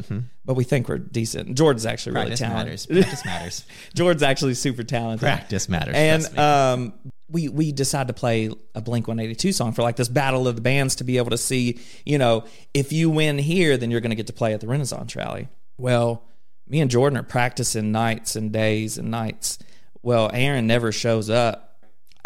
But 0.45 0.55
we 0.55 0.65
think 0.65 0.89
we're 0.89 0.99
decent. 0.99 1.57
Jordan's 1.57 1.87
actually 1.87 2.13
really 2.13 2.27
Practice 2.37 2.41
talented. 2.41 2.67
matters. 2.67 2.87
Practice 2.87 3.25
matters. 3.25 3.65
Jordan's 3.95 4.23
actually 4.23 4.55
super 4.55 4.83
talented. 4.83 5.21
Practice 5.21 5.69
matters. 5.69 5.95
And 5.95 6.39
um, 6.39 6.93
we 7.31 7.49
we 7.49 7.73
decided 7.73 8.09
to 8.09 8.15
play 8.15 8.51
a 8.75 8.81
Blink 8.81 9.09
One 9.09 9.19
Eighty 9.21 9.35
Two 9.35 9.53
song 9.53 9.73
for 9.73 9.83
like 9.83 9.97
this 9.97 10.09
battle 10.09 10.47
of 10.49 10.57
the 10.57 10.63
bands 10.63 10.97
to 10.97 11.05
be 11.05 11.19
able 11.19 11.31
to 11.31 11.39
see, 11.39 11.81
you 12.05 12.19
know, 12.19 12.45
if 12.75 12.93
you 12.93 13.09
win 13.11 13.39
here, 13.39 13.77
then 13.77 13.91
you're 13.91 14.01
going 14.01 14.11
to 14.11 14.17
get 14.17 14.27
to 14.27 14.33
play 14.33 14.53
at 14.53 14.61
the 14.61 14.67
Renaissance 14.67 15.15
Rally. 15.17 15.49
Well, 15.79 16.23
me 16.69 16.81
and 16.81 16.91
Jordan 16.91 17.19
are 17.19 17.23
practicing 17.23 17.93
nights 17.93 18.37
and 18.37 18.53
days 18.53 18.99
and 18.99 19.11
nights. 19.11 19.59
Well, 20.03 20.31
Aaron 20.33 20.67
never 20.67 20.93
shows 20.93 21.31
up. 21.31 21.70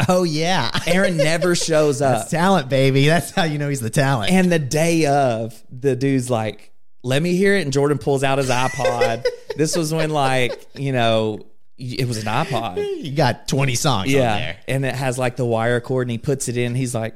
Oh 0.07 0.23
yeah, 0.23 0.71
Aaron 0.87 1.17
never 1.17 1.55
shows 1.55 2.01
up. 2.01 2.19
That's 2.19 2.31
talent, 2.31 2.69
baby. 2.69 3.07
That's 3.07 3.31
how 3.31 3.43
you 3.43 3.57
know 3.57 3.69
he's 3.69 3.81
the 3.81 3.89
talent. 3.89 4.31
And 4.31 4.51
the 4.51 4.59
day 4.59 5.05
of, 5.05 5.61
the 5.71 5.95
dude's 5.95 6.29
like, 6.29 6.71
"Let 7.03 7.21
me 7.21 7.35
hear 7.35 7.55
it," 7.55 7.61
and 7.61 7.73
Jordan 7.73 7.97
pulls 7.97 8.23
out 8.23 8.37
his 8.37 8.49
iPod. 8.49 9.25
this 9.57 9.75
was 9.75 9.93
when, 9.93 10.09
like, 10.09 10.65
you 10.75 10.91
know, 10.91 11.45
it 11.77 12.07
was 12.07 12.17
an 12.17 12.25
iPod. 12.25 13.03
you 13.03 13.11
got 13.15 13.47
twenty 13.47 13.75
songs 13.75 14.07
on 14.13 14.19
Yeah, 14.19 14.37
there. 14.37 14.57
and 14.67 14.85
it 14.85 14.95
has 14.95 15.17
like 15.17 15.35
the 15.35 15.45
wire 15.45 15.79
cord, 15.81 16.07
and 16.07 16.11
he 16.11 16.17
puts 16.17 16.47
it 16.47 16.57
in. 16.57 16.75
He's 16.75 16.93
like, 16.95 17.15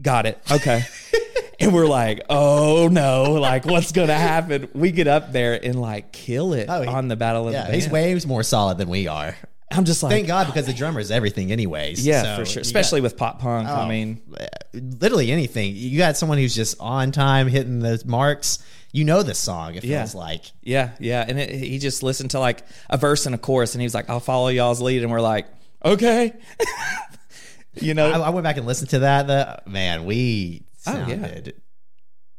"Got 0.00 0.26
it, 0.26 0.38
okay." 0.50 0.82
and 1.60 1.72
we're 1.74 1.86
like, 1.86 2.22
"Oh 2.28 2.88
no! 2.90 3.32
Like, 3.34 3.64
what's 3.64 3.92
gonna 3.92 4.14
happen?" 4.14 4.68
We 4.74 4.90
get 4.92 5.06
up 5.08 5.32
there 5.32 5.58
and 5.62 5.80
like 5.80 6.12
kill 6.12 6.52
it 6.52 6.66
Oh, 6.68 6.82
he- 6.82 6.88
on 6.88 7.08
the 7.08 7.16
battle 7.16 7.48
of 7.48 7.54
Yeah, 7.54 7.66
the 7.66 7.72
he's 7.72 7.88
way 7.88 8.18
more 8.26 8.42
solid 8.42 8.78
than 8.78 8.88
we 8.88 9.08
are. 9.08 9.36
I'm 9.70 9.84
just 9.84 10.02
like, 10.02 10.10
Thank 10.12 10.26
God 10.28 10.46
because 10.46 10.66
the 10.66 10.72
drummer 10.72 11.00
is 11.00 11.10
everything, 11.10 11.50
anyways. 11.50 12.06
yeah, 12.06 12.22
So 12.22 12.36
for 12.36 12.44
sure. 12.46 12.60
Especially 12.62 13.00
with 13.00 13.16
pop 13.16 13.40
punk. 13.40 13.66
got- 13.66 13.78
I 13.78 13.84
oh, 13.84 13.88
mean, 13.88 14.22
literally 14.72 15.32
anything. 15.32 15.74
You 15.74 15.98
got 15.98 16.16
someone 16.16 16.38
who's 16.38 16.54
just 16.54 16.76
on 16.80 17.10
time, 17.12 17.48
hitting 17.48 17.80
the 17.80 18.00
marks. 18.06 18.60
You 18.92 19.04
know 19.04 19.22
the 19.22 19.34
song. 19.34 19.74
It 19.74 19.84
Yeah. 19.84 20.02
feels 20.02 20.14
like. 20.14 20.44
yeah, 20.62 20.90
yeah. 21.00 21.24
And 21.26 21.38
it, 21.38 21.50
he 21.50 21.78
just 21.78 22.02
listened 22.02 22.30
to 22.30 22.38
like 22.40 22.62
a 22.88 22.96
verse 22.96 23.26
and 23.26 23.34
a 23.34 23.38
chorus, 23.38 23.74
and 23.74 23.82
he 23.82 23.84
was 23.86 23.92
like, 23.94 24.08
"I'll 24.08 24.20
follow 24.20 24.48
y'all's 24.48 24.80
lead," 24.80 25.02
and 25.02 25.10
we're 25.10 25.20
like, 25.20 25.46
"Okay." 25.84 26.32
you 27.74 27.92
know, 27.94 28.10
I, 28.10 28.18
I 28.26 28.30
went 28.30 28.44
back 28.44 28.56
and 28.56 28.66
listened 28.66 28.90
to 28.90 29.00
that. 29.00 29.26
The 29.26 29.62
man, 29.70 30.04
we 30.06 30.64
Oh, 30.86 30.92
yeah. 30.96 31.06
sounded. 31.06 31.60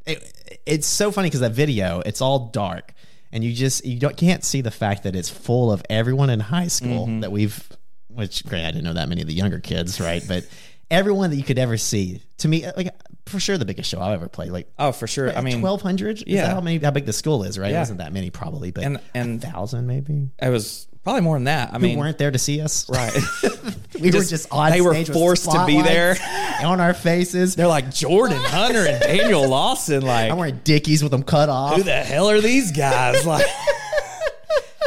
It, 0.06 0.60
it's 0.66 0.88
so 0.88 1.12
funny 1.12 1.28
because 1.28 1.42
that 1.42 1.52
video, 1.52 2.02
it's 2.06 2.22
all 2.22 2.48
dark, 2.50 2.94
and 3.32 3.44
you 3.44 3.54
just 3.54 3.86
you 3.86 4.00
don't 4.00 4.16
can't 4.18 4.44
see 4.44 4.62
the 4.62 4.72
fact 4.72 5.04
that 5.04 5.16
it's 5.16 5.30
full 5.30 5.72
of 5.72 5.84
everyone 5.90 6.30
in 6.30 6.40
high 6.40 6.68
school 6.68 7.06
Mm-hmm. 7.08 7.20
that 7.22 7.32
we've. 7.32 7.68
Which, 8.10 8.44
great, 8.46 8.64
I 8.66 8.72
didn't 8.72 8.84
know 8.84 8.94
that 8.94 9.10
many 9.10 9.22
of 9.22 9.28
the 9.28 9.34
younger 9.36 9.60
kids, 9.60 10.02
right? 10.02 10.24
But 10.28 10.48
everyone 10.90 11.30
that 11.30 11.36
you 11.36 11.44
could 11.44 11.60
ever 11.60 11.78
see, 11.78 12.22
to 12.40 12.48
me, 12.48 12.66
like 12.76 12.90
for 13.28 13.40
sure, 13.40 13.60
the 13.60 13.66
biggest 13.66 13.90
show 13.92 14.02
I've 14.02 14.14
ever 14.14 14.28
played, 14.28 14.50
like 14.52 14.72
oh, 14.80 14.92
for 14.92 15.06
sure. 15.06 15.32
I 15.38 15.42
mean, 15.42 15.60
twelve 15.60 15.82
hundred. 15.84 16.24
yeah. 16.26 16.44
Yeah, 16.48 16.54
how 16.54 16.62
many? 16.62 16.80
How 16.80 16.90
big 16.92 17.06
the 17.06 17.14
school 17.14 17.44
is, 17.44 17.60
right? 17.60 17.70
Yeah. 17.70 17.78
It 17.78 17.82
wasn't 17.82 18.00
that 18.00 18.14
many, 18.14 18.32
probably, 18.32 18.72
but 18.72 18.84
And- 18.86 19.00
and- 19.14 19.40
thousand 19.42 19.86
maybe. 19.86 20.32
I 20.42 20.50
was 20.50 20.88
probably 21.08 21.22
more 21.22 21.38
than 21.38 21.46
that. 21.46 21.74
I 21.74 21.78
mean, 21.78 21.98
weren't 21.98 22.18
there 22.18 22.32
to 22.32 22.38
see 22.38 22.60
us, 22.60 22.90
right. 22.90 23.14
We 24.00 24.12
Just- 24.12 24.26
were 24.30 24.38
just 24.38 24.52
on. 24.52 24.70
they 24.72 24.82
were 24.82 25.06
forced 25.06 25.50
to 25.50 25.66
be 25.66 25.82
there. 25.82 26.18
on 26.64 26.80
our 26.82 26.94
faces. 26.94 27.56
They're 27.56 27.66
like 27.66 27.90
Jordan 27.92 28.38
Hunter 28.42 28.86
and 28.86 29.02
Daniel 29.02 29.48
Lawson. 29.48 30.02
Like, 30.04 30.30
I'm 30.30 30.38
wearing 30.38 30.60
dickies 30.64 31.02
with 31.02 31.12
them 31.12 31.24
cut 31.24 31.48
off. 31.50 31.78
who 31.78 31.84
the 31.84 31.96
hell 32.04 32.30
are 32.30 32.40
these 32.42 32.72
guys? 32.74 33.26
Like, 33.26 33.46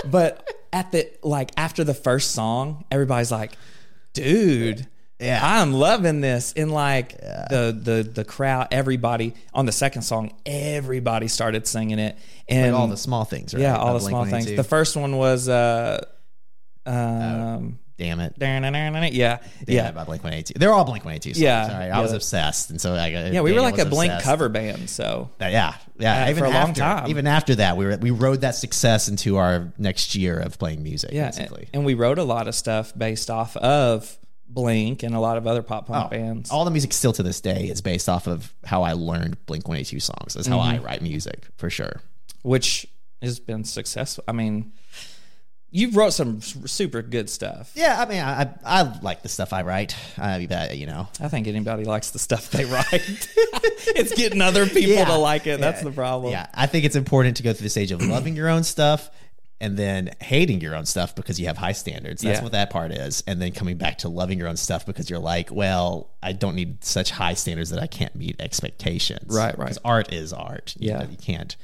but 0.05 0.47
at 0.73 0.93
the 0.93 1.11
like 1.23 1.51
after 1.57 1.83
the 1.85 1.95
first 1.95 2.33
song, 2.33 2.85
everybody's 2.91 3.33
like, 3.33 3.53
"Dude, 4.13 4.87
Yeah. 5.21 5.41
I'm 5.43 5.73
loving 5.73 6.21
this." 6.21 6.53
And 6.57 6.73
like 6.73 7.19
the 7.19 7.77
the 7.79 8.03
the 8.03 8.25
crowd, 8.25 8.69
everybody 8.71 9.35
on 9.53 9.67
the 9.67 9.73
second 9.73 10.03
song, 10.03 10.33
everybody 10.47 11.29
started 11.29 11.67
singing 11.67 11.99
it, 11.99 12.17
and 12.49 12.75
all 12.75 12.89
the 12.89 12.97
small 12.97 13.25
things, 13.25 13.55
right? 13.55 13.61
yeah, 13.61 13.77
all 13.77 13.95
the 13.95 14.01
small 14.01 14.25
things. 14.25 14.47
The 14.47 14.65
first 14.65 14.97
one 14.97 15.17
was 15.17 15.49
uh, 15.49 16.05
um, 16.87 17.79
Dammit. 17.99 18.35
yeah, 18.39 19.13
Yeah, 19.13 19.39
yeah. 19.67 19.91
by 19.91 20.05
Blink 20.05 20.25
One 20.25 20.33
Eighty 20.33 20.55
Two. 20.55 20.59
They're 20.59 20.73
all 20.73 20.85
Blink 20.85 21.05
One 21.05 21.15
Eighty 21.15 21.33
Two. 21.33 21.41
Yeah, 21.41 21.69
sorry, 21.69 21.91
I 21.91 22.01
was 22.01 22.13
obsessed, 22.13 22.71
and 22.71 22.81
so 22.81 22.95
I 22.95 23.13
got 23.13 23.33
Yeah, 23.33 23.43
we 23.43 23.53
were 23.53 23.61
like 23.61 23.75
a 23.79 23.85
was 23.85 23.91
Blink 23.91 24.23
cover 24.23 24.49
band, 24.49 24.89
so 24.89 25.31
Uh, 25.41 25.47
yeah, 25.47 25.75
yeah. 25.99 26.25
Uh, 26.25 26.31
even 26.31 26.39
for 26.39 26.45
a 26.47 26.51
long 26.51 26.71
after, 26.71 26.81
time. 26.81 27.09
even 27.09 27.27
after 27.27 27.57
that, 27.57 27.77
we 27.77 27.85
were 27.85 27.97
we 27.99 28.11
rode 28.11 28.41
that 28.41 28.55
success 28.55 29.09
into 29.09 29.37
our 29.37 29.73
next 29.77 30.15
year 30.15 30.39
of 30.41 30.59
playing 30.59 30.83
music. 30.83 31.11
Yeah, 31.13 31.27
basically. 31.27 31.65
and, 31.65 31.71
and 31.75 31.85
we 31.85 31.95
wrote 31.95 32.19
a 32.19 32.25
lot 32.25 32.49
of 32.49 32.55
stuff 32.55 32.97
based 32.97 33.31
off 33.31 33.57
of 33.59 34.17
Blink 34.53 35.03
and 35.03 35.15
a 35.15 35.21
lot 35.21 35.37
of 35.37 35.47
other 35.47 35.63
pop 35.63 35.87
punk 35.87 36.07
Oh, 36.07 36.09
bands. 36.11 36.51
All 36.51 36.65
the 36.65 36.71
music 36.71 36.93
still 36.93 37.13
to 37.15 37.23
this 37.23 37.41
day 37.41 37.69
is 37.69 37.81
based 37.81 38.09
off 38.09 38.27
of 38.27 38.53
how 38.65 38.83
I 38.83 38.93
learned 38.95 39.45
Blink 39.47 39.69
One 39.69 39.77
Eighty 39.77 39.97
Two 39.97 40.01
songs. 40.01 40.35
That's 40.35 40.47
how 40.49 40.59
I 40.61 40.75
Mm-hmm. 40.75 40.85
write 40.85 41.03
music 41.03 41.47
for 41.57 41.71
sure. 41.71 42.01
which 42.43 42.87
has 43.23 43.39
been 43.39 43.65
successful. 43.65 44.25
I 44.27 44.33
mean, 44.33 44.73
you 45.73 45.91
wrote 45.93 46.13
some 46.15 46.41
super 46.41 47.01
good 47.01 47.31
stuff. 47.31 47.71
Yeah, 47.77 48.01
I 48.01 48.07
mean, 48.11 48.19
I 48.21 48.43
I, 48.43 48.49
I 48.65 48.99
like 49.03 49.23
the 49.23 49.29
stuff 49.29 49.53
I 49.53 49.63
write. 49.63 49.95
I 50.19 50.45
bet 50.47 50.77
you 50.77 50.87
know. 50.87 51.07
I 51.21 51.29
think 51.29 51.47
anybody 51.47 51.85
likes 51.85 52.11
the 52.11 52.19
stuff 52.19 52.51
they 52.51 52.65
write. 52.65 52.89
it's 53.95 54.15
getting 54.15 54.41
other 54.41 54.67
people 54.79 54.95
Yeah. 54.95 55.05
to 55.05 55.17
like 55.17 55.47
it. 55.47 55.61
That's 55.61 55.83
the 55.83 55.93
problem. 55.93 56.33
Yeah, 56.33 56.47
I 56.55 56.67
think 56.67 56.85
it's 56.85 56.97
important 56.97 57.37
to 57.37 57.43
go 57.45 57.53
through 57.53 57.65
the 57.65 57.71
stage 57.71 57.93
of 57.93 58.03
loving 58.03 58.35
your 58.35 58.49
own 58.49 58.65
stuff 58.65 59.11
and 59.61 59.77
then 59.77 60.11
hating 60.21 60.61
your 60.61 60.75
own 60.75 60.87
stuff 60.87 61.15
because 61.15 61.39
you 61.39 61.47
have 61.47 61.59
high 61.59 61.73
standards. 61.73 62.23
That's 62.23 62.39
Yeah. 62.39 62.43
what 62.43 62.53
that 62.53 62.71
part 62.71 62.93
is. 62.93 63.23
And 63.27 63.41
then 63.43 63.53
coming 63.53 63.77
back 63.77 63.99
to 63.99 64.09
loving 64.09 64.39
your 64.39 64.49
own 64.49 64.57
stuff 64.57 64.87
because 64.87 65.11
you're 65.11 65.19
like, 65.19 65.51
well, 65.53 66.11
I 66.23 66.33
don't 66.33 66.55
need 66.55 66.83
such 66.83 67.11
high 67.11 67.35
standards 67.35 67.69
that 67.71 67.79
I 67.81 67.87
can't 67.87 68.15
meet 68.17 68.41
expectations. 68.41 69.35
Right, 69.35 69.57
right. 69.59 69.67
Because 69.67 69.79
art 69.85 70.13
is 70.13 70.33
art. 70.33 70.75
You 70.79 70.89
Yeah. 70.91 70.99
know, 71.01 71.11
you 71.11 71.17
can't 71.17 71.57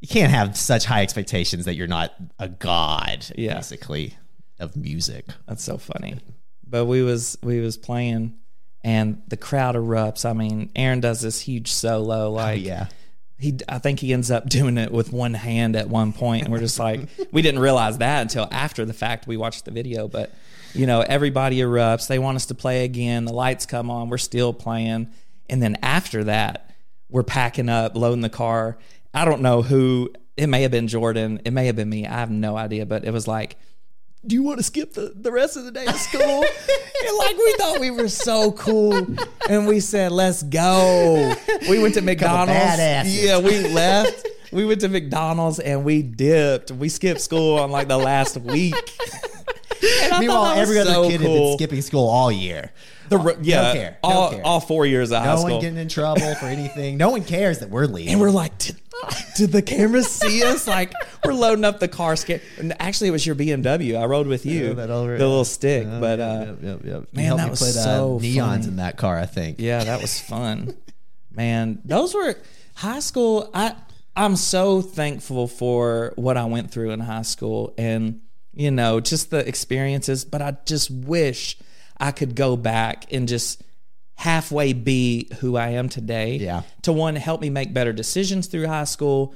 you 0.00 0.08
can't 0.08 0.32
have 0.32 0.56
such 0.56 0.84
high 0.84 1.02
expectations 1.02 1.64
that 1.66 1.76
you're 1.76 1.86
not 1.86 2.12
a 2.40 2.48
god, 2.48 3.24
Yeah. 3.36 3.54
basically, 3.54 4.16
of 4.58 4.74
music. 4.76 5.26
That's 5.46 5.62
so 5.62 5.78
funny. 5.78 6.18
But 6.66 6.86
we 6.86 7.02
was 7.02 7.38
we 7.42 7.60
was 7.60 7.76
playing 7.76 8.34
and 8.82 9.22
the 9.28 9.36
crowd 9.36 9.76
erupts. 9.76 10.24
I 10.28 10.32
mean, 10.32 10.70
Aaron 10.74 10.98
does 11.00 11.20
this 11.20 11.40
huge 11.42 11.70
solo 11.70 12.26
oh, 12.26 12.30
like 12.32 12.58
Oh, 12.62 12.64
yeah. 12.64 12.86
He 13.42 13.58
I 13.68 13.78
think 13.78 13.98
he 13.98 14.12
ends 14.12 14.30
up 14.30 14.48
doing 14.48 14.78
it 14.78 14.92
with 14.92 15.12
one 15.12 15.34
hand 15.34 15.74
at 15.76 15.88
one 15.88 16.12
point 16.12 16.44
and 16.44 16.52
we're 16.52 16.60
just 16.60 16.78
like 16.78 17.08
we 17.32 17.42
didn't 17.42 17.60
realize 17.60 17.98
that 17.98 18.22
until 18.22 18.48
after 18.50 18.84
the 18.84 18.94
fact 18.94 19.26
we 19.26 19.36
watched 19.36 19.64
the 19.64 19.70
video 19.70 20.08
but 20.08 20.32
you 20.74 20.86
know 20.86 21.00
everybody 21.00 21.58
erupts 21.58 22.06
they 22.06 22.18
want 22.18 22.36
us 22.36 22.46
to 22.46 22.54
play 22.54 22.84
again 22.84 23.24
the 23.24 23.32
lights 23.32 23.66
come 23.66 23.90
on 23.90 24.08
we're 24.08 24.18
still 24.18 24.52
playing 24.52 25.10
and 25.50 25.60
then 25.60 25.76
after 25.82 26.24
that 26.24 26.70
we're 27.08 27.22
packing 27.22 27.68
up 27.68 27.94
loading 27.94 28.22
the 28.22 28.30
car. 28.30 28.78
I 29.12 29.26
don't 29.26 29.42
know 29.42 29.60
who 29.60 30.10
it 30.38 30.46
may 30.46 30.62
have 30.62 30.70
been 30.70 30.88
Jordan 30.88 31.42
it 31.44 31.52
may 31.52 31.66
have 31.66 31.76
been 31.76 31.90
me 31.90 32.06
I 32.06 32.20
have 32.20 32.30
no 32.30 32.56
idea 32.56 32.86
but 32.86 33.04
it 33.04 33.12
was 33.12 33.26
like 33.26 33.56
do 34.24 34.36
you 34.36 34.42
want 34.42 34.58
to 34.58 34.62
skip 34.62 34.92
the, 34.92 35.12
the 35.14 35.32
rest 35.32 35.56
of 35.56 35.64
the 35.64 35.72
day 35.72 35.86
of 35.86 35.96
school? 35.96 36.22
and 36.22 37.18
like 37.18 37.36
we 37.36 37.54
thought 37.58 37.78
we 37.80 37.90
were 37.90 38.08
so 38.08 38.52
cool. 38.52 39.06
And 39.48 39.66
we 39.66 39.80
said, 39.80 40.12
let's 40.12 40.42
go. 40.44 41.34
We 41.68 41.82
went 41.82 41.94
to 41.94 42.02
McDonald's. 42.02 42.54
Yeah, 43.22 43.38
we 43.38 43.60
left. 43.68 44.26
We 44.52 44.64
went 44.64 44.80
to 44.82 44.88
McDonald's 44.88 45.58
and 45.58 45.84
we 45.84 46.02
dipped. 46.02 46.70
We 46.70 46.88
skipped 46.88 47.20
school 47.20 47.58
on 47.58 47.70
like 47.70 47.88
the 47.88 47.98
last 47.98 48.36
week. 48.36 48.74
And 50.02 50.20
Meanwhile, 50.20 50.58
every 50.58 50.78
other 50.78 50.92
so 50.92 51.08
kid 51.08 51.20
had 51.20 51.28
been 51.28 51.54
skipping 51.54 51.82
school 51.82 52.08
all 52.08 52.30
year. 52.30 52.70
The 53.12 53.18
ro- 53.18 53.36
yeah, 53.42 53.62
don't 53.62 53.74
care. 53.76 53.98
Don't 54.02 54.12
all 54.12 54.30
care. 54.30 54.42
all 54.46 54.60
four 54.60 54.86
years 54.86 55.12
of 55.12 55.18
high 55.22 55.26
no 55.26 55.36
school. 55.36 55.50
one 55.52 55.60
getting 55.60 55.78
in 55.78 55.88
trouble 55.88 56.34
for 56.36 56.46
anything. 56.46 56.96
No 56.96 57.10
one 57.10 57.24
cares 57.24 57.60
that 57.60 57.70
we're 57.70 57.86
leaving. 57.86 58.12
and 58.12 58.20
we're 58.20 58.30
like, 58.30 58.56
did, 58.58 58.76
did 59.36 59.52
the 59.52 59.62
cameras 59.62 60.08
see 60.08 60.42
us? 60.44 60.66
Like 60.66 60.92
we're 61.24 61.34
loading 61.34 61.64
up 61.64 61.80
the 61.80 61.88
car. 61.88 62.16
Sca- 62.16 62.40
and 62.58 62.74
actually, 62.80 63.08
it 63.08 63.12
was 63.12 63.26
your 63.26 63.34
BMW. 63.36 64.00
I 64.00 64.04
rode 64.06 64.26
with 64.26 64.44
you, 64.46 64.68
Yeah, 64.68 64.72
that 64.74 64.90
over- 64.90 65.16
the 65.18 65.26
little 65.28 65.44
stick. 65.44 65.86
Oh, 65.88 66.00
but 66.00 66.20
uh, 66.20 66.44
yep, 66.46 66.58
yep, 66.62 66.84
yep. 66.84 66.84
You 66.84 67.06
man, 67.12 67.24
helped 67.24 67.38
that 67.40 67.44
me 67.46 67.50
was 67.50 67.60
put, 67.60 67.68
uh, 67.68 67.84
so 67.84 68.18
neons 68.22 68.36
funny. 68.36 68.64
in 68.68 68.76
that 68.76 68.96
car. 68.96 69.18
I 69.18 69.26
think. 69.26 69.56
Yeah, 69.60 69.84
that 69.84 70.00
was 70.00 70.18
fun. 70.20 70.74
Man, 71.34 71.80
those 71.84 72.14
were 72.14 72.36
high 72.74 73.00
school. 73.00 73.50
I 73.54 73.74
I'm 74.14 74.36
so 74.36 74.82
thankful 74.82 75.48
for 75.48 76.12
what 76.16 76.36
I 76.36 76.44
went 76.44 76.70
through 76.70 76.90
in 76.90 77.00
high 77.00 77.22
school 77.22 77.72
and 77.78 78.20
you 78.54 78.70
know, 78.70 79.00
just 79.00 79.30
the 79.30 79.46
experiences, 79.48 80.26
but 80.26 80.42
I 80.42 80.54
just 80.66 80.90
wish 80.90 81.56
I 81.98 82.12
could 82.12 82.34
go 82.34 82.56
back 82.56 83.12
and 83.12 83.28
just 83.28 83.62
halfway 84.14 84.72
be 84.72 85.28
who 85.40 85.56
I 85.56 85.70
am 85.70 85.88
today. 85.88 86.36
Yeah. 86.36 86.62
To 86.82 86.92
one 86.92 87.16
help 87.16 87.40
me 87.40 87.50
make 87.50 87.72
better 87.74 87.92
decisions 87.92 88.46
through 88.46 88.66
high 88.66 88.84
school, 88.84 89.34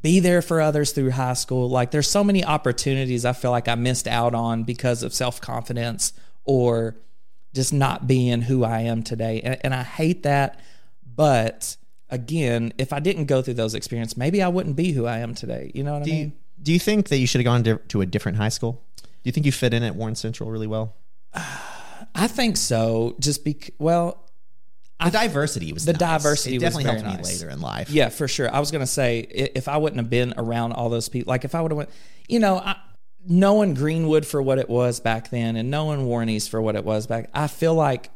be 0.00 0.18
there 0.18 0.42
for 0.42 0.60
others 0.60 0.92
through 0.92 1.10
high 1.10 1.34
school. 1.34 1.68
Like 1.70 1.90
there's 1.92 2.10
so 2.10 2.24
many 2.24 2.44
opportunities 2.44 3.24
I 3.24 3.32
feel 3.32 3.52
like 3.52 3.68
I 3.68 3.76
missed 3.76 4.08
out 4.08 4.34
on 4.34 4.64
because 4.64 5.02
of 5.02 5.14
self-confidence 5.14 6.12
or 6.44 6.96
just 7.54 7.72
not 7.72 8.06
being 8.06 8.42
who 8.42 8.64
I 8.64 8.80
am 8.80 9.02
today. 9.02 9.40
And, 9.42 9.58
and 9.62 9.74
I 9.74 9.82
hate 9.82 10.24
that. 10.24 10.58
But 11.14 11.76
again, 12.10 12.72
if 12.78 12.92
I 12.92 12.98
didn't 12.98 13.26
go 13.26 13.42
through 13.42 13.54
those 13.54 13.74
experiences, 13.74 14.16
maybe 14.16 14.42
I 14.42 14.48
wouldn't 14.48 14.74
be 14.74 14.92
who 14.92 15.06
I 15.06 15.18
am 15.18 15.34
today. 15.34 15.70
You 15.74 15.84
know 15.84 15.94
what 15.94 16.04
Do 16.04 16.10
I 16.10 16.14
you, 16.14 16.20
mean? 16.20 16.32
do 16.60 16.72
you 16.72 16.78
think 16.78 17.08
that 17.08 17.18
you 17.18 17.26
should 17.26 17.40
have 17.40 17.44
gone 17.44 17.62
to, 17.64 17.76
to 17.88 18.00
a 18.00 18.06
different 18.06 18.38
high 18.38 18.48
school? 18.48 18.82
Do 18.96 19.04
you 19.24 19.32
think 19.32 19.46
you 19.46 19.52
fit 19.52 19.72
in 19.74 19.82
at 19.84 19.94
Warren 19.94 20.16
Central 20.16 20.50
really 20.50 20.66
well? 20.66 20.96
I 21.34 22.26
think 22.28 22.56
so. 22.56 23.16
Just 23.18 23.44
be 23.44 23.58
well, 23.78 24.28
The 25.02 25.10
diversity 25.10 25.72
was 25.72 25.84
the 25.84 25.92
nice. 25.92 26.00
diversity 26.00 26.56
It 26.56 26.62
was 26.62 26.74
definitely 26.74 26.84
very 26.84 27.00
helped 27.00 27.16
nice. 27.18 27.26
me 27.26 27.32
later 27.32 27.50
in 27.50 27.60
life. 27.60 27.90
Yeah, 27.90 28.08
for 28.10 28.28
sure. 28.28 28.54
I 28.54 28.60
was 28.60 28.70
gonna 28.70 28.86
say 28.86 29.20
if 29.20 29.68
I 29.68 29.76
wouldn't 29.78 29.98
have 29.98 30.10
been 30.10 30.34
around 30.36 30.72
all 30.72 30.88
those 30.90 31.08
people, 31.08 31.30
like 31.30 31.44
if 31.44 31.54
I 31.54 31.60
would 31.62 31.70
have 31.70 31.76
went, 31.78 31.90
you 32.28 32.38
know, 32.38 32.58
I, 32.58 32.76
knowing 33.26 33.74
Greenwood 33.74 34.26
for 34.26 34.42
what 34.42 34.58
it 34.58 34.68
was 34.68 35.00
back 35.00 35.30
then, 35.30 35.56
and 35.56 35.70
knowing 35.70 36.04
Warren 36.06 36.28
East 36.28 36.50
for 36.50 36.60
what 36.60 36.76
it 36.76 36.84
was 36.84 37.06
back, 37.06 37.30
I 37.32 37.46
feel 37.46 37.74
like 37.74 38.10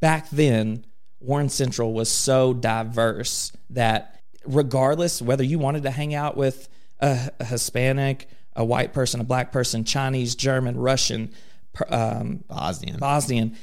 back 0.00 0.28
then 0.30 0.84
Warren 1.20 1.48
Central 1.48 1.92
was 1.92 2.08
so 2.10 2.54
diverse 2.54 3.52
that 3.70 4.20
regardless 4.46 5.20
whether 5.20 5.42
you 5.42 5.58
wanted 5.58 5.82
to 5.82 5.90
hang 5.90 6.14
out 6.14 6.36
with 6.36 6.68
a, 7.00 7.30
a 7.40 7.44
Hispanic, 7.44 8.28
a 8.54 8.64
white 8.64 8.92
person, 8.92 9.20
a 9.20 9.24
black 9.24 9.50
person, 9.50 9.84
Chinese, 9.84 10.34
German, 10.36 10.78
Russian, 10.78 11.32
um, 11.88 12.44
Bosnian. 12.48 12.98
Bosnian, 12.98 13.56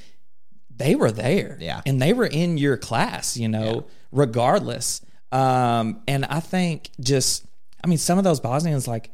they 0.76 0.96
were 0.96 1.12
there. 1.12 1.58
Yeah. 1.60 1.82
And 1.86 2.02
they 2.02 2.14
were 2.14 2.26
in 2.26 2.58
your 2.58 2.78
class, 2.78 3.38
you 3.38 3.48
know, 3.48 3.86
regardless. 4.12 5.02
Um, 5.32 6.02
and 6.08 6.26
I 6.26 6.40
think 6.40 6.90
just, 7.00 7.46
I 7.84 7.88
mean, 7.88 7.98
some 7.98 8.18
of 8.18 8.24
those 8.24 8.40
Bosnians 8.40 8.88
like 8.88 9.12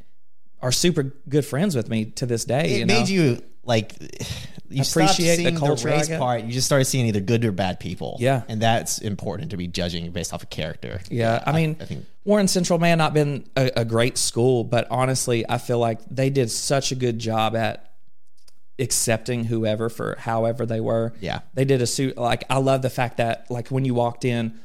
are 0.62 0.72
super 0.72 1.14
good 1.28 1.46
friends 1.46 1.76
with 1.76 1.90
me 1.90 2.06
to 2.06 2.26
this 2.26 2.46
day. 2.46 2.76
it 2.76 2.80
you 2.80 2.86
know? 2.86 3.00
made 3.00 3.10
you 3.10 3.42
like 3.64 3.96
you 4.70 4.84
Appreciate 4.84 5.36
the 5.38 5.44
seeing 5.44 5.54
the, 5.56 5.60
culture, 5.60 5.88
race 5.90 6.08
part. 6.08 6.44
You 6.44 6.52
just 6.52 6.66
started 6.66 6.86
seeing 6.86 7.06
either 7.08 7.20
good 7.20 7.44
or 7.44 7.52
bad 7.52 7.80
people. 7.80 8.18
Yeah. 8.20 8.44
and 8.48 8.62
that's 8.62 9.00
important 9.00 9.52
to 9.52 9.58
be 9.58 9.68
judging 9.68 10.10
based 10.12 10.34
off 10.34 10.44
of 10.44 10.50
character. 10.50 11.02
Yeah, 11.10 11.44
I 11.46 11.52
mean, 11.52 11.76
I 11.80 11.86
think 11.86 12.06
Warren 12.24 12.48
Central 12.48 12.80
may 12.80 12.90
have 12.90 12.98
not 12.98 13.14
been 13.14 13.50
a, 13.58 13.72
a 13.78 13.86
great 13.86 14.18
school, 14.18 14.64
but 14.64 14.88
honestly, 14.90 15.48
I 15.50 15.58
feel 15.58 15.80
like 15.80 16.00
they 16.10 16.30
did 16.30 16.50
such 16.52 16.92
a 16.92 16.96
good 16.96 17.20
job 17.20 17.56
at 17.56 17.91
accepting 18.80 19.44
whoever 19.46 19.90
for 19.90 20.16
however 20.20 20.66
they 20.66 20.80
were. 20.82 21.14
Yeah. 21.20 21.42
they 21.54 21.66
did 21.66 21.82
a 21.82 21.88
suit. 21.88 22.18
Like 22.18 22.44
I 22.50 22.58
love 22.58 22.82
the 22.82 22.90
fact 22.90 23.18
that 23.18 23.50
like 23.50 23.68
when 23.70 23.86
you 23.86 23.94
walked 23.94 24.26
in, 24.26 24.60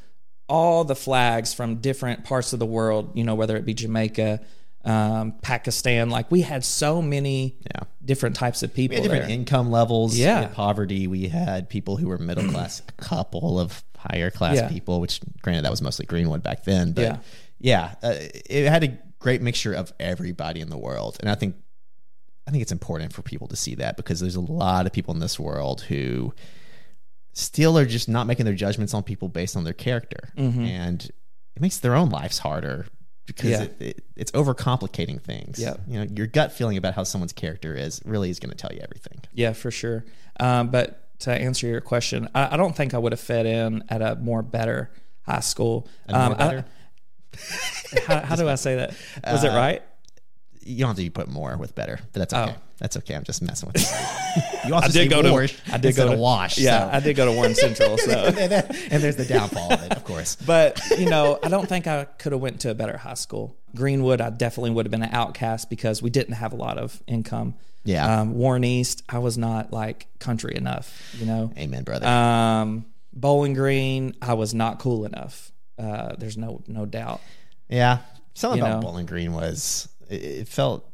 all 0.49 0.83
the 0.83 0.95
flags 0.95 1.53
from 1.53 1.75
different 1.75 2.23
parts 2.23 2.53
of 2.53 2.59
the 2.59 2.65
world, 2.65 3.11
you 3.15 3.23
know, 3.23 3.35
whether 3.35 3.57
it 3.57 3.65
be 3.65 3.73
Jamaica, 3.73 4.39
um, 4.85 5.33
Pakistan, 5.41 6.09
like 6.09 6.31
we 6.31 6.41
had 6.41 6.63
so 6.63 7.01
many 7.01 7.57
Yeah. 7.75 7.83
different 8.03 8.35
types 8.37 8.63
of 8.63 8.73
people 8.73 9.01
different 9.03 9.23
there. 9.25 9.31
income 9.31 9.69
levels. 9.71 10.17
Yeah. 10.17 10.41
had 10.41 10.53
poverty. 10.53 11.05
We 11.07 11.27
had 11.27 11.69
people 11.69 11.97
who 11.97 12.07
were 12.07 12.17
middle 12.17 12.49
class, 12.49 12.81
a 12.87 12.91
couple 13.03 13.59
of 13.59 13.83
higher 13.97 14.31
class 14.31 14.55
Yeah. 14.55 14.69
people. 14.69 15.01
Which, 15.01 15.19
granted, 15.41 15.65
that 15.65 15.71
was 15.71 15.81
mostly 15.81 16.05
Greenwood 16.05 16.41
back 16.43 16.63
then. 16.63 16.93
But 16.93 17.01
Yeah. 17.01 17.17
yeah, 17.59 17.95
uh, 18.01 18.13
it 18.49 18.69
had 18.69 18.83
a 18.85 18.97
great 19.19 19.41
mixture 19.41 19.73
of 19.73 19.91
everybody 19.99 20.61
in 20.61 20.69
the 20.69 20.77
world, 20.77 21.17
and 21.19 21.29
I 21.29 21.35
think 21.35 21.55
I 22.47 22.51
think 22.51 22.61
it's 22.61 22.71
important 22.71 23.11
for 23.13 23.21
people 23.21 23.47
to 23.49 23.55
see 23.57 23.75
that 23.75 23.97
because 23.97 24.19
there's 24.21 24.35
a 24.37 24.41
lot 24.41 24.85
of 24.85 24.93
people 24.93 25.13
in 25.13 25.19
this 25.19 25.37
world 25.39 25.81
who 25.81 26.33
still 27.33 27.77
are 27.77 27.85
just 27.85 28.07
not 28.09 28.25
making 28.25 28.45
their 28.45 28.55
judgments 28.55 28.93
on 28.93 29.03
people 29.03 29.27
based 29.29 29.55
on 29.55 29.63
their 29.63 29.73
character, 29.73 30.29
and 30.37 31.03
it 31.55 31.61
makes 31.61 31.77
their 31.79 31.95
own 31.95 32.09
lives 32.09 32.39
harder 32.39 32.87
because 33.25 33.51
Mm-hmm. 33.51 33.61
Yeah. 33.83 33.87
it, 33.89 33.97
it, 33.97 34.03
it's 34.15 34.31
overcomplicating 34.31 35.21
things. 35.21 35.59
Yeah. 35.59 35.75
you 35.85 35.99
know, 35.99 36.07
your 36.15 36.27
gut 36.27 36.53
feeling 36.53 36.77
about 36.77 36.93
how 36.93 37.03
someone's 37.03 37.33
character 37.33 37.75
is 37.75 38.01
really 38.05 38.29
is 38.29 38.39
going 38.39 38.51
to 38.51 38.55
tell 38.55 38.71
you 38.73 38.79
everything. 38.81 39.19
Yeah, 39.33 39.51
for 39.51 39.69
sure. 39.69 40.05
Um, 40.39 40.69
but 40.69 41.03
to 41.19 41.31
answer 41.33 41.67
your 41.67 41.81
question, 41.81 42.29
I, 42.33 42.53
I 42.53 42.57
don't 42.57 42.73
think 42.75 42.93
I 42.93 42.97
would 42.99 43.11
have 43.11 43.19
fit 43.19 43.45
in 43.45 43.83
at 43.89 44.01
a 44.01 44.15
more 44.15 44.41
better 44.41 44.91
high 45.23 45.41
school. 45.41 45.87
Um, 46.07 46.31
I- 46.33 46.35
better? 46.35 46.65
how, 48.07 48.21
how 48.21 48.35
do 48.37 48.47
I 48.47 48.55
say 48.55 48.77
that? 48.77 48.91
Was 49.29 49.43
Uh, 49.43 49.47
it 49.47 49.51
right? 49.51 49.83
You 50.67 50.79
don't 50.79 50.89
have 50.89 50.97
to 50.97 51.09
put 51.09 51.27
more 51.29 51.55
with 51.57 51.75
better, 51.75 51.99
but 52.13 52.19
that's 52.19 52.33
okay. 52.33 52.55
Oh. 52.57 52.61
That's 52.79 52.95
okay. 52.97 53.15
I'm 53.15 53.23
just 53.23 53.41
messing 53.41 53.71
with 53.73 53.81
you. 54.35 54.69
You 54.69 54.75
also 54.75 54.87
I 54.87 54.91
did 54.91 55.09
go 55.09 55.21
to 55.23 55.31
wash 55.31 55.57
I 55.71 55.77
did 55.77 55.95
go 55.95 56.11
to 56.11 56.17
wash. 56.17 56.57
Yeah, 56.59 56.91
so. 56.91 56.97
I 56.97 56.99
did 56.99 57.15
go 57.15 57.25
to 57.25 57.31
Warren 57.31 57.55
Central. 57.55 57.97
So, 58.07 58.11
and 58.11 59.03
there's 59.03 59.15
the 59.15 59.25
downfall 59.25 59.73
of 59.73 59.83
it, 59.83 59.91
of 59.91 60.03
course. 60.03 60.35
but 60.45 60.79
you 60.97 61.09
know, 61.09 61.39
I 61.43 61.49
don't 61.49 61.67
think 61.67 61.87
I 61.87 62.05
could 62.05 62.31
have 62.31 62.41
went 62.41 62.61
to 62.61 62.69
a 62.69 62.75
better 62.75 62.97
high 62.97 63.15
school. 63.15 63.57
Greenwood, 63.75 64.21
I 64.21 64.29
definitely 64.29 64.71
would 64.71 64.85
have 64.85 64.91
been 64.91 65.03
an 65.03 65.13
outcast 65.13 65.69
because 65.69 66.01
we 66.01 66.09
didn't 66.09 66.35
have 66.35 66.53
a 66.53 66.55
lot 66.55 66.77
of 66.77 67.01
income. 67.07 67.55
Yeah. 67.83 68.21
Um, 68.21 68.35
Warren 68.35 68.63
East, 68.63 69.03
I 69.09 69.19
was 69.19 69.37
not 69.37 69.73
like 69.73 70.07
country 70.19 70.55
enough. 70.55 71.15
You 71.17 71.25
know. 71.25 71.51
Amen, 71.57 71.83
brother. 71.83 72.05
Um, 72.05 72.85
Bowling 73.13 73.53
Green, 73.53 74.15
I 74.21 74.35
was 74.35 74.53
not 74.53 74.79
cool 74.79 75.05
enough. 75.05 75.51
Uh, 75.79 76.15
there's 76.17 76.37
no 76.37 76.61
no 76.67 76.85
doubt. 76.85 77.21
yeah, 77.67 77.99
something 78.35 78.59
you 78.59 78.65
about 78.65 78.81
know. 78.81 78.87
Bowling 78.87 79.05
Green 79.05 79.33
was 79.33 79.89
it, 80.09 80.23
it 80.23 80.47
felt 80.47 80.89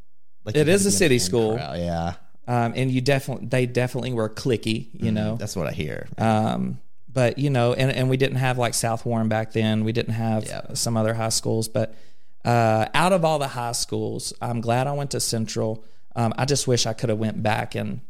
like 0.46 0.56
It 0.56 0.68
is 0.68 0.86
a 0.86 0.92
city 0.92 1.20
school. 1.20 1.56
crowd. 1.56 1.78
Yeah, 1.80 2.14
um, 2.48 2.74
and 2.76 2.92
you 2.92 3.02
definitely 3.02 3.48
they 3.48 3.66
definitely 3.66 4.14
were 4.14 4.30
clicky, 4.30 4.90
you 4.94 5.12
know. 5.12 5.36
that's 5.38 5.56
what 5.56 5.68
I 5.68 5.72
hear. 5.72 6.08
Um, 6.18 6.80
but 7.12 7.38
you 7.38 7.50
know, 7.50 7.74
and 7.74 7.92
and 7.92 8.10
we 8.10 8.18
didn't 8.18 8.38
have 8.38 8.58
like 8.58 8.74
South 8.74 9.06
Warren 9.06 9.30
back 9.30 9.54
then. 9.54 9.84
We 9.84 9.92
didn't 9.92 10.14
have 10.16 10.46
Yep. 10.46 10.78
some 10.78 10.98
other 10.98 11.14
high 11.14 11.30
schools, 11.30 11.68
but 11.68 11.96
uh, 12.44 12.88
out 12.94 13.14
of 13.14 13.24
all 13.24 13.40
the 13.40 13.48
high 13.48 13.72
schools, 13.72 14.34
I'm 14.42 14.60
glad 14.62 14.88
I 14.88 14.92
went 14.94 15.12
to 15.12 15.20
Central. 15.20 15.84
Um, 16.16 16.34
I 16.38 16.46
just 16.46 16.68
wish 16.68 16.86
I 16.86 16.94
could 16.94 17.10
have 17.10 17.18
went 17.20 17.42
back 17.42 17.76
and 17.76 18.02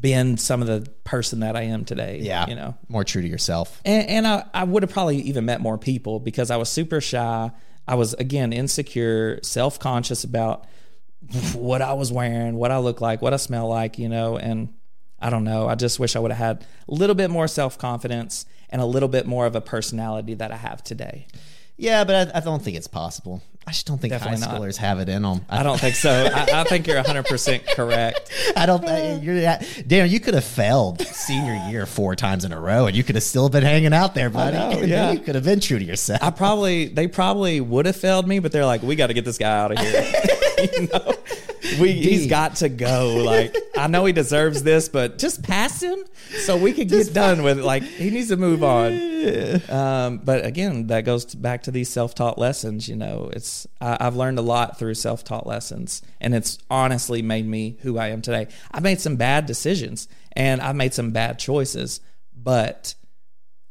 been 0.00 0.36
some 0.36 0.60
of 0.60 0.68
the 0.68 0.88
person 1.04 1.40
that 1.40 1.56
I 1.56 1.62
am 1.62 1.84
today. 1.84 2.18
yeah, 2.22 2.46
you 2.46 2.54
know. 2.54 2.74
more 2.88 3.02
true 3.02 3.22
to 3.22 3.28
yourself. 3.28 3.80
And, 3.84 4.06
and 4.08 4.26
I, 4.26 4.44
I 4.52 4.64
would 4.64 4.82
have 4.82 4.92
probably 4.92 5.16
even 5.22 5.46
met 5.46 5.60
more 5.62 5.78
people 5.78 6.20
because 6.20 6.50
I 6.50 6.56
was 6.58 6.68
super 6.68 7.00
shy. 7.00 7.50
I 7.90 7.94
was 7.94 8.14
again 8.14 8.52
insecure, 8.52 9.40
self 9.42 9.80
conscious 9.80 10.22
about 10.22 10.64
what 11.54 11.82
I 11.82 11.92
was 11.94 12.12
wearing, 12.12 12.54
what 12.54 12.70
I 12.70 12.78
look 12.78 13.00
like, 13.00 13.20
what 13.20 13.34
I 13.34 13.36
smell 13.36 13.66
like, 13.66 13.98
you 13.98 14.08
know. 14.08 14.38
And 14.38 14.72
I 15.18 15.28
don't 15.28 15.42
know. 15.42 15.66
I 15.66 15.74
just 15.74 15.98
wish 15.98 16.14
I 16.14 16.20
would 16.20 16.30
have 16.30 16.38
had 16.38 16.66
a 16.88 16.94
little 16.94 17.16
bit 17.16 17.30
more 17.30 17.48
self 17.48 17.78
confidence 17.78 18.46
and 18.68 18.80
a 18.80 18.86
little 18.86 19.08
bit 19.08 19.26
more 19.26 19.44
of 19.44 19.56
a 19.56 19.60
personality 19.60 20.34
that 20.34 20.52
I 20.52 20.56
have 20.56 20.84
today. 20.84 21.26
Yeah, 21.80 22.04
but 22.04 22.34
I, 22.34 22.38
I 22.38 22.40
don't 22.40 22.62
think 22.62 22.76
it's 22.76 22.86
possible. 22.86 23.42
I 23.66 23.70
just 23.70 23.86
don't 23.86 23.98
think 23.98 24.12
Definitely 24.12 24.40
high 24.40 24.52
not. 24.52 24.60
schoolers 24.60 24.76
have 24.76 25.00
it 25.00 25.08
in 25.08 25.22
them. 25.22 25.40
I 25.48 25.62
don't 25.62 25.80
think 25.80 25.94
so. 25.94 26.10
I, 26.10 26.60
I 26.60 26.64
think 26.64 26.86
you're 26.86 27.02
100% 27.02 27.74
correct. 27.74 28.30
I 28.56 28.66
don't. 28.66 28.84
I, 28.86 29.14
you're, 29.14 29.40
Dan, 29.86 30.10
you 30.10 30.20
could 30.20 30.34
have 30.34 30.44
failed 30.44 31.00
senior 31.00 31.54
year 31.70 31.86
four 31.86 32.16
times 32.16 32.44
in 32.44 32.52
a 32.52 32.60
row, 32.60 32.86
and 32.86 32.94
you 32.94 33.02
could 33.02 33.14
have 33.14 33.24
still 33.24 33.48
been 33.48 33.62
hanging 33.62 33.94
out 33.94 34.14
there, 34.14 34.28
buddy. 34.28 34.58
know, 34.58 34.82
yeah. 34.82 35.12
you 35.12 35.20
could 35.20 35.36
have 35.36 35.44
been 35.44 35.60
true 35.60 35.78
to 35.78 35.84
yourself. 35.84 36.22
I 36.22 36.30
probably, 36.30 36.88
they 36.88 37.06
probably 37.06 37.62
would 37.62 37.86
have 37.86 37.96
failed 37.96 38.28
me, 38.28 38.40
but 38.40 38.52
they're 38.52 38.66
like, 38.66 38.82
we 38.82 38.94
got 38.94 39.06
to 39.06 39.14
get 39.14 39.24
this 39.24 39.38
guy 39.38 39.58
out 39.58 39.72
of 39.72 39.78
here. 39.78 40.12
you 40.74 40.88
know? 40.88 41.14
We, 41.78 41.92
he's 42.08 42.26
got 42.26 42.56
to 42.56 42.68
go. 42.68 43.22
Like, 43.24 43.54
I 43.76 43.86
know 43.86 44.04
he 44.04 44.12
deserves 44.12 44.62
this, 44.62 44.88
but 44.88 45.18
just 45.18 45.42
pass 45.42 45.82
him 45.82 45.98
so 46.40 46.56
we 46.56 46.72
can 46.72 46.86
get 46.88 47.12
done 47.12 47.42
with 47.42 47.58
it. 47.58 47.64
Like, 47.64 47.82
he 47.82 48.10
needs 48.10 48.28
to 48.28 48.36
move 48.36 48.64
on. 48.64 49.70
Um, 49.70 50.18
but 50.18 50.44
again, 50.44 50.86
that 50.88 51.02
goes 51.02 51.24
to- 51.26 51.36
back 51.36 51.64
to 51.64 51.70
these 51.70 51.88
self-taught 51.88 52.38
lessons. 52.38 52.88
You 52.88 52.96
know, 52.96 53.30
it's 53.32 53.66
I, 53.80 53.96
I've 54.00 54.16
learned 54.16 54.38
a 54.38 54.42
lot 54.42 54.78
through 54.78 54.94
self-taught 54.94 55.46
lessons, 55.46 56.02
and 56.20 56.34
it's 56.34 56.58
honestly 56.70 57.22
made 57.22 57.46
me 57.46 57.76
who 57.82 57.98
I 57.98 58.08
am 58.08 58.22
today. 58.22 58.48
I've 58.70 58.82
made 58.82 59.00
some 59.00 59.16
bad 59.16 59.46
decisions, 59.46 60.08
and 60.32 60.60
I've 60.60 60.76
made 60.76 60.94
some 60.94 61.10
bad 61.10 61.38
choices, 61.38 62.00
but 62.34 62.94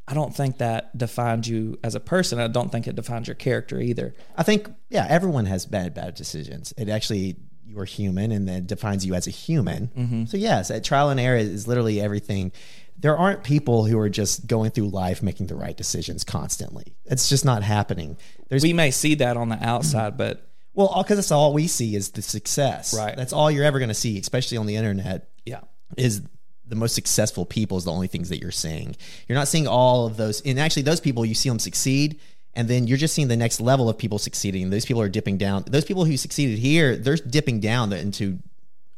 I 0.08 0.14
don't 0.16 0.36
think 0.36 0.58
that 0.58 0.98
defines 0.98 1.48
you 1.48 1.78
as 1.84 1.94
a 1.94 2.00
person. 2.00 2.40
I 2.40 2.48
don't 2.48 2.72
think 2.72 2.88
it 2.88 2.96
defines 2.96 3.28
your 3.28 3.36
character 3.36 3.80
either. 3.80 4.16
I 4.36 4.42
think, 4.42 4.68
yeah, 4.90 5.06
everyone 5.08 5.46
has 5.46 5.68
bad 5.68 5.94
bad 5.94 6.16
decisions. 6.16 6.74
It 6.78 6.90
actually 6.90 7.38
you're 7.70 7.86
human 7.86 8.32
and 8.32 8.48
that 8.48 8.68
defines 8.68 9.06
you 9.06 9.14
as 9.14 9.28
a 9.28 9.32
human. 9.32 9.88
Mm-hmm. 9.96 10.26
So 10.26 10.38
yes, 10.38 10.70
a 10.70 10.82
trial 10.82 11.10
and 11.10 11.20
error 11.20 11.38
is 11.38 11.68
literally 11.68 12.02
everything. 12.02 12.52
There 12.98 13.18
aren't 13.18 13.44
people 13.44 13.86
who 13.86 13.98
are 14.00 14.10
just 14.10 14.48
going 14.48 14.72
through 14.72 14.90
life 14.90 15.22
making 15.22 15.48
the 15.48 15.56
right 15.56 15.78
decisions 15.78 16.24
constantly. 16.24 16.96
It's 17.06 17.30
just 17.30 17.46
not 17.46 17.64
happening. 17.64 18.18
There's 18.50 18.64
we 18.64 18.74
may 18.74 18.92
see 18.92 19.16
that 19.16 19.38
on 19.38 19.50
the 19.50 19.64
outside, 19.66 20.18
but 20.18 20.50
well, 20.74 20.94
because 21.02 21.18
that's 21.18 21.32
all 21.32 21.54
we 21.54 21.68
see 21.68 21.96
is 21.96 22.10
the 22.12 22.22
success. 22.22 22.94
Right. 22.98 23.16
That's 23.16 23.34
all 23.34 23.50
you're 23.52 23.64
ever 23.64 23.80
going 23.80 23.90
to 23.90 23.96
see, 23.96 24.20
especially 24.20 24.58
on 24.58 24.66
the 24.66 24.76
internet 24.76 25.30
yeah, 25.46 25.62
is 25.96 26.22
the 26.68 26.76
most 26.76 26.94
successful 26.96 27.46
people 27.46 27.78
is 27.78 27.86
the 27.86 27.92
only 27.92 28.08
things 28.08 28.30
that 28.30 28.40
you're 28.40 28.52
seeing. 28.52 28.96
You're 29.28 29.38
not 29.38 29.48
seeing 29.48 29.68
all 29.68 30.06
of 30.06 30.18
those. 30.18 30.42
And 30.42 30.60
actually, 30.60 30.84
those 30.84 31.00
people, 31.00 31.26
you 31.26 31.36
see 31.36 31.50
them 31.50 31.60
succeed, 31.60 32.20
and 32.56 32.68
then 32.68 32.88
you're 32.88 32.98
just 32.98 33.14
seeing 33.14 33.28
the 33.28 33.38
next 33.38 33.62
level 33.62 33.90
of 33.90 33.98
people 33.98 34.18
succeeding. 34.18 34.70
Those 34.70 34.86
people 34.86 35.02
are 35.02 35.10
dipping 35.10 35.38
down. 35.38 35.64
Those 35.68 35.86
people 35.86 36.06
who 36.06 36.18
succeeded 36.18 36.60
here, 36.60 36.96
they're 36.96 37.16
dipping 37.16 37.60
down 37.60 37.94
into 37.94 38.40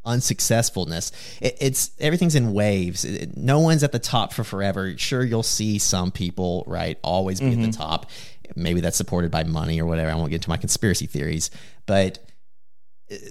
unsuccessfulness. 0.06 1.12
It, 1.42 1.58
it's 1.60 1.92
everything's 2.00 2.36
in 2.36 2.54
waves. 2.54 3.06
It- 3.06 3.38
no 3.38 3.60
one's 3.60 3.84
at 3.84 3.92
the 3.92 4.00
top 4.00 4.34
for 4.34 4.44
forever. 4.44 4.98
Sure, 4.98 5.24
you'll 5.24 5.44
see 5.44 5.80
some 5.80 6.12
people 6.12 6.64
right 6.68 6.98
always 7.04 7.40
be 7.40 7.48
at 7.48 7.52
the 7.52 7.68
mm-hmm. 7.68 7.72
top. 7.72 8.10
Maybe 8.56 8.82
that's 8.82 8.98
supported 8.98 9.32
by 9.32 9.44
money 9.44 9.80
or 9.80 9.86
whatever. 9.86 10.10
I 10.10 10.16
won't 10.16 10.30
get 10.30 10.38
into 10.38 10.50
my 10.50 10.58
conspiracy 10.58 11.06
theories, 11.06 11.52
but 11.86 12.20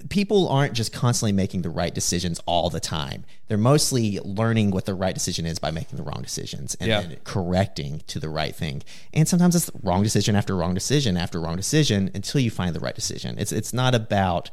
people 0.09 0.47
aren't 0.47 0.73
just 0.73 0.93
constantly 0.93 1.31
making 1.31 1.61
the 1.63 1.69
right 1.69 1.93
decisions 1.93 2.39
all 2.45 2.69
the 2.69 2.79
time. 2.79 3.25
They're 3.47 3.57
mostly 3.57 4.19
learning 4.19 4.71
what 4.71 4.85
the 4.85 4.93
right 4.93 5.13
decision 5.13 5.45
is 5.45 5.59
by 5.59 5.71
making 5.71 5.97
the 5.97 6.03
wrong 6.03 6.21
decisions 6.21 6.75
and 6.79 6.87
Yeah. 6.89 7.01
then 7.01 7.17
correcting 7.23 8.01
to 8.07 8.19
the 8.19 8.29
right 8.29 8.55
thing. 8.55 8.83
And 9.13 9.27
sometimes 9.27 9.55
it's 9.55 9.71
wrong 9.81 10.03
decision 10.03 10.35
after 10.35 10.55
wrong 10.55 10.73
decision 10.73 11.17
after 11.17 11.39
wrong 11.41 11.55
decision 11.55 12.11
until 12.13 12.41
you 12.41 12.51
find 12.51 12.75
the 12.75 12.79
right 12.79 12.95
decision. 12.95 13.37
It's 13.39 13.51
it's 13.51 13.73
not 13.73 13.95
about 13.95 14.51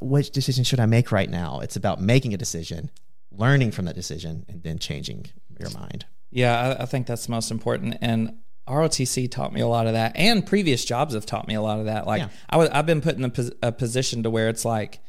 which 0.00 0.30
decision 0.30 0.64
should 0.64 0.80
I 0.80 0.86
make 0.86 1.12
right 1.12 1.30
now. 1.30 1.60
It's 1.60 1.76
about 1.76 2.00
making 2.00 2.34
a 2.34 2.36
decision, 2.36 2.90
learning 3.30 3.70
from 3.70 3.84
that 3.84 3.94
decision, 3.94 4.44
and 4.48 4.62
then 4.62 4.78
changing 4.78 5.26
your 5.60 5.70
mind. 5.70 6.06
yeah, 6.32 6.74
I, 6.78 6.82
I 6.82 6.86
think 6.86 7.06
that's 7.06 7.26
the 7.26 7.30
most 7.30 7.52
important. 7.52 7.96
And 8.00 8.38
ROTC 8.68 9.30
taught 9.30 9.52
me 9.52 9.60
a 9.60 9.66
lot 9.68 9.86
of 9.86 9.92
that, 9.92 10.12
and 10.16 10.44
previous 10.46 10.84
jobs 10.84 11.14
have 11.14 11.26
taught 11.26 11.46
me 11.46 11.54
a 11.54 11.60
lot 11.62 11.78
of 11.80 11.86
that. 11.86 12.06
Like 12.06 12.22
Yeah. 12.22 12.28
I 12.48 12.56
was, 12.56 12.68
I've 12.70 12.86
been 12.86 13.00
put 13.00 13.16
in 13.16 13.24
a, 13.24 13.28
pos- 13.30 13.50
a 13.62 13.72
position 13.72 14.22
to 14.22 14.30
where 14.30 14.48
it's 14.48 14.64
like 14.64 15.00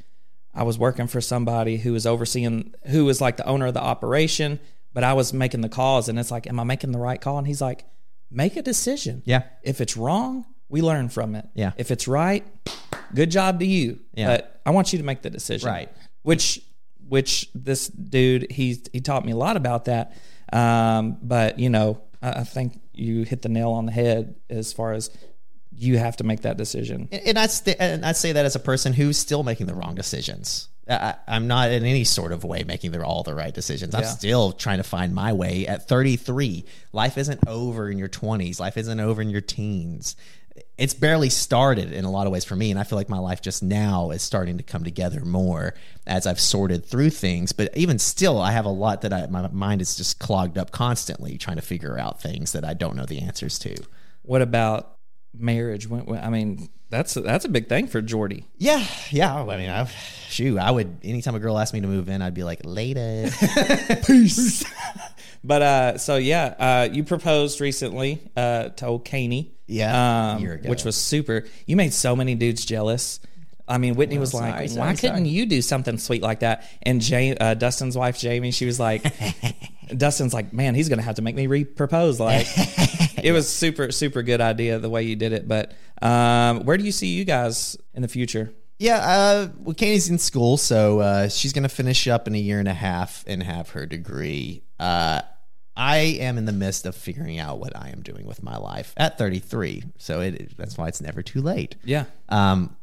I 0.53 0.64
was 0.64 0.78
working 0.78 1.08
for 1.08 1.22
somebody 1.22 1.78
who 1.78 1.93
was 1.93 2.06
overseeing, 2.06 2.74
who 2.88 3.06
was 3.06 3.22
like 3.22 3.38
the 3.38 3.45
owner 3.45 3.68
of 3.68 3.74
the 3.74 3.82
operation, 3.82 4.60
but 4.93 5.03
I 5.03 5.14
was 5.14 5.34
making 5.34 5.62
the 5.62 5.70
calls, 5.70 6.10
and 6.10 6.20
it's 6.20 6.32
like, 6.32 6.47
am 6.47 6.60
I 6.60 6.64
making 6.64 6.91
the 6.91 6.99
right 6.99 7.20
call? 7.20 7.38
And 7.38 7.47
he's 7.47 7.62
like, 7.62 7.86
make 8.32 8.56
a 8.58 8.62
decision. 8.62 9.22
Yeah. 9.26 9.43
If 9.64 9.80
it's 9.82 9.95
wrong, 9.95 10.45
we 10.68 10.82
learn 10.82 11.10
from 11.10 11.36
it. 11.36 11.47
Yeah. 11.53 11.72
If 11.78 11.91
it's 11.91 12.08
right, 12.08 12.45
good 13.14 13.32
job 13.32 13.60
to 13.60 13.66
you. 13.66 13.99
Yeah. 14.14 14.28
But 14.28 14.62
I 14.66 14.72
want 14.72 14.91
you 14.93 14.99
to 14.99 15.06
make 15.06 15.22
the 15.22 15.30
decision. 15.30 15.70
Right. 15.70 15.89
Which 16.24 16.60
which 17.08 17.49
this 17.53 17.88
dude 17.88 18.51
he 18.51 18.82
he 18.91 18.99
taught 18.99 19.24
me 19.26 19.32
a 19.32 19.36
lot 19.38 19.58
about 19.58 19.86
that. 19.86 20.18
Um, 20.51 21.18
but 21.22 21.60
you 21.60 21.70
know, 21.70 22.01
I, 22.22 22.39
I 22.39 22.43
think 22.43 22.80
you 22.98 23.24
hit 23.24 23.41
the 23.41 23.50
nail 23.50 23.72
on 23.72 23.86
the 23.86 23.91
head 23.91 24.36
as 24.50 24.74
far 24.74 24.93
as 24.93 25.10
you 25.72 25.98
have 25.98 26.18
to 26.18 26.24
make 26.24 26.41
that 26.41 26.58
decision. 26.58 27.10
And, 27.12 27.22
and 27.28 27.39
I 27.39 27.48
st- 27.48 27.78
and 27.80 28.06
I 28.06 28.14
say 28.14 28.32
that 28.32 28.46
as 28.46 28.56
a 28.56 28.60
person 28.60 28.93
who's 28.93 29.18
still 29.18 29.43
making 29.43 29.68
the 29.68 29.76
wrong 29.76 29.96
decisions. 29.96 30.70
I, 30.88 31.16
I'm 31.28 31.48
not 31.48 31.72
in 31.72 31.84
any 31.84 32.04
sort 32.04 32.32
of 32.32 32.43
way 32.43 32.64
making 32.64 32.91
the, 32.91 33.04
all 33.04 33.24
the 33.24 33.34
right 33.34 33.54
decisions. 33.54 33.96
I'm 33.96 34.04
Yeah. 34.04 34.10
still 34.10 34.52
trying 34.52 34.78
to 34.78 34.84
find 34.84 35.16
my 35.16 35.34
way 35.34 35.66
at 35.68 35.88
33. 35.88 36.64
Life 36.93 37.18
isn't 37.18 37.39
over 37.48 37.89
in 37.89 37.98
your 37.98 38.08
20s. 38.08 38.60
Life 38.60 38.78
isn't 38.78 39.00
over 39.00 39.22
in 39.22 39.30
your 39.32 39.41
teens. 39.41 40.16
It's 40.78 40.93
barely 40.93 41.30
started 41.30 41.91
in 41.91 42.06
a 42.06 42.12
lot 42.12 42.28
of 42.28 42.34
ways 42.34 42.45
for 42.45 42.56
me, 42.56 42.72
and 42.72 42.80
I 42.80 42.84
feel 42.84 42.97
like 42.97 43.10
my 43.10 43.20
life 43.20 43.41
just 43.41 43.64
now 43.64 44.12
is 44.12 44.22
starting 44.22 44.58
to 44.58 44.64
come 44.64 44.84
together 44.84 45.24
more 45.24 45.74
as 46.06 46.28
I've 46.28 46.39
sorted 46.39 46.86
through 46.86 47.10
things. 47.10 47.51
But 47.51 47.76
even 47.76 47.99
still, 47.99 48.39
I 48.41 48.51
have 48.51 48.66
a 48.66 48.70
lot 48.70 49.01
that 49.01 49.14
I, 49.14 49.28
my 49.28 49.47
mind 49.49 49.82
is 49.82 49.95
just 49.95 50.20
clogged 50.20 50.58
up 50.58 50.72
constantly 50.72 51.38
trying 51.38 51.58
to 51.58 51.62
figure 51.62 51.97
out 51.97 52.22
things 52.22 52.51
that 52.53 52.64
I 52.66 52.74
don't 52.74 52.95
know 52.95 53.06
the 53.06 53.22
answers 53.22 53.60
to. 53.60 53.76
What 54.24 54.41
about 54.41 54.97
marriage? 55.34 55.89
I 55.91 56.30
mean, 56.30 56.70
that's 56.89 57.16
a, 57.18 57.22
that's 57.22 57.45
a 57.45 57.49
big 57.49 57.68
thing 57.68 57.88
for 57.88 58.01
Jordy. 58.01 58.45
Yeah, 58.58 58.86
yeah. 59.10 59.36
I 59.36 59.58
mean, 59.58 59.70
I, 59.70 59.86
shoot, 60.30 60.58
I 60.58 60.72
would. 60.72 60.97
Anytime 61.03 61.36
a 61.36 61.39
girl 61.39 61.58
asked 61.58 61.74
me 61.74 61.82
to 61.82 61.88
move 61.88 62.10
in, 62.10 62.22
I'd 62.22 62.34
be 62.34 62.43
like, 62.43 62.62
later. 62.64 63.30
Peace." 64.06 64.64
but 65.43 65.62
uh, 65.62 65.97
so 65.97 66.18
yeah, 66.18 66.56
uh, 66.60 66.89
you 66.91 67.03
proposed 67.03 67.60
recently 67.60 68.22
uh, 68.36 68.70
to 68.70 68.86
old 68.86 69.06
Caney. 69.06 69.55
Yeah, 69.68 70.36
um, 70.36 70.43
which 70.66 70.84
was 70.84 70.95
super. 70.95 71.45
You 71.66 71.76
made 71.76 71.93
so 71.93 72.16
many 72.16 72.36
dudes 72.36 72.66
jealous. 72.66 73.20
I 73.68 73.80
mean, 73.80 73.95
Whitney 73.95 74.20
was 74.20 74.34
like, 74.34 74.70
sorry, 74.70 74.80
"Why 74.80 74.93
sorry, 74.93 74.97
couldn't 74.97 75.26
you 75.26 75.45
do 75.47 75.61
something 75.61 75.97
sweet 75.97 76.22
like 76.22 76.41
that?" 76.41 76.70
And 76.84 77.01
Jay, 77.01 77.36
uh, 77.36 77.55
Dustin's 77.55 77.97
wife 77.97 78.20
Jamie, 78.20 78.51
she 78.51 78.66
was 78.66 78.80
like, 78.80 79.03
"Dustin's 79.97 80.34
like, 80.34 80.53
man, 80.53 80.76
he's 80.76 80.88
gonna 80.88 81.01
have 81.01 81.16
to 81.16 81.24
make 81.24 81.36
me 81.36 81.47
re-propose." 81.47 82.20
Like, 82.20 82.45
it 83.24 83.32
was 83.32 83.49
super, 83.49 83.91
super 83.91 84.22
good 84.22 84.39
idea 84.39 84.78
the 84.78 84.89
way 84.89 85.03
you 85.03 85.16
did 85.16 85.34
it. 85.34 85.47
But 85.47 85.74
um, 86.01 86.63
where 86.66 86.78
do 86.78 86.84
you 86.84 86.91
see 86.91 87.07
you 87.07 87.26
guys 87.26 87.76
in 87.93 88.03
the 88.03 88.07
future? 88.07 88.53
yeah. 88.78 88.97
Uh, 88.97 89.47
well, 89.57 89.74
Katie's 89.74 90.09
in 90.09 90.20
school, 90.20 90.57
so 90.57 90.99
uh, 90.99 91.28
she's 91.30 91.53
gonna 91.53 91.70
finish 91.70 92.07
up 92.07 92.28
in 92.28 92.36
a 92.36 92.39
year 92.39 92.59
and 92.59 92.68
a 92.68 92.74
half 92.74 93.24
and 93.26 93.41
have 93.41 93.70
her 93.72 93.88
degree. 93.88 94.61
Uh, 94.80 95.22
I 95.78 95.97
am 95.97 96.38
in 96.38 96.45
the 96.45 96.53
midst 96.53 96.86
of 96.86 96.95
figuring 96.95 97.39
out 97.39 97.59
what 97.59 97.76
I 97.76 97.89
am 97.89 98.01
doing 98.01 98.26
with 98.26 98.41
my 98.41 98.57
life 98.57 98.93
at 98.97 99.17
33. 99.17 99.84
So 99.97 100.21
it, 100.21 100.57
that's 100.57 100.78
why 100.78 100.88
it's 100.88 101.01
never 101.01 101.21
too 101.21 101.41
late. 101.41 101.76
Yeah, 101.84 102.05
um, 102.30 102.76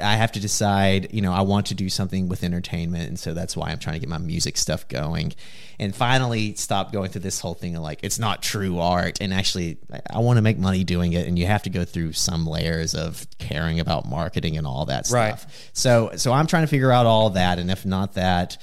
I 0.00 0.16
have 0.16 0.32
to 0.32 0.40
decide, 0.40 1.12
you 1.12 1.20
know, 1.20 1.32
I 1.32 1.42
want 1.42 1.66
to 1.66 1.74
do 1.74 1.88
something 1.88 2.28
with 2.28 2.42
entertainment. 2.42 3.08
And 3.08 3.18
so 3.18 3.34
that's 3.34 3.56
why 3.56 3.70
I'm 3.70 3.78
trying 3.78 3.94
to 3.94 4.00
get 4.00 4.08
my 4.08 4.18
music 4.18 4.56
stuff 4.56 4.88
going 4.88 5.34
and 5.78 5.94
finally 5.94 6.54
stop 6.54 6.92
going 6.92 7.10
through 7.10 7.20
this 7.20 7.40
whole 7.40 7.54
thing 7.54 7.76
of 7.76 7.82
like, 7.82 8.00
it's 8.02 8.18
not 8.18 8.42
true 8.42 8.78
art. 8.78 9.20
And 9.20 9.32
actually, 9.32 9.78
I- 10.10 10.18
want 10.18 10.38
to 10.38 10.42
make 10.42 10.58
money 10.58 10.82
doing 10.82 11.12
it. 11.12 11.28
And 11.28 11.38
you 11.38 11.46
have 11.46 11.62
to 11.64 11.70
go 11.70 11.84
through 11.84 12.12
some 12.14 12.46
layers 12.46 12.94
of 12.94 13.26
caring 13.38 13.80
about 13.80 14.08
marketing 14.08 14.56
and 14.56 14.66
all 14.66 14.86
that 14.86 15.06
stuff. 15.06 15.14
Right. 15.16 15.38
stuff. 15.38 15.70
So, 15.72 16.12
so 16.16 16.32
I'm 16.32 16.46
trying 16.46 16.62
to 16.62 16.68
figure 16.68 16.90
out 16.90 17.06
all 17.06 17.30
that. 17.30 17.58
And 17.58 17.70
if 17.70 17.84
not 17.84 18.14
that, 18.14 18.56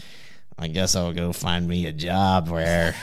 I 0.59 0.67
guess 0.67 0.95
I'll 0.95 1.13
go 1.13 1.33
find 1.33 1.67
me 1.67 1.85
a 1.85 1.91
job 1.91 2.49
where 2.49 2.95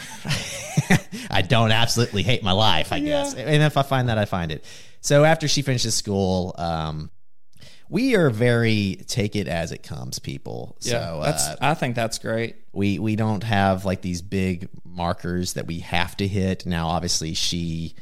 I 1.30 1.42
don't 1.42 1.72
absolutely 1.72 2.22
hate 2.22 2.42
my 2.42 2.52
life, 2.52 2.92
I 2.92 3.00
guess. 3.00 3.34
And 3.34 3.62
if 3.62 3.76
I 3.76 3.82
find 3.82 4.08
that, 4.08 4.18
I 4.18 4.26
find 4.26 4.52
it. 4.52 4.64
So 5.00 5.24
after 5.24 5.48
she 5.48 5.62
finishes 5.62 5.94
school, 5.94 6.54
um, 6.58 7.10
we 7.88 8.16
are 8.16 8.30
very 8.30 9.00
take 9.06 9.36
it 9.36 9.48
as 9.48 9.72
it 9.72 9.82
comes 9.82 10.18
people. 10.18 10.76
yeah. 10.80 10.92
so 10.92 11.20
that's. 11.22 11.48
uh, 11.48 11.56
I 11.60 11.74
think 11.74 11.94
that's 11.94 12.18
great. 12.18 12.56
we 12.72 12.98
we 12.98 13.16
don't 13.16 13.44
have 13.44 13.84
like 13.84 14.02
these 14.02 14.22
big 14.22 14.68
markers 14.84 15.54
that 15.54 15.66
we 15.66 15.80
have 15.80 16.16
to 16.18 16.26
hit. 16.26 16.66
Now, 16.66 16.88
obviously, 16.88 17.34
she, 17.34 17.94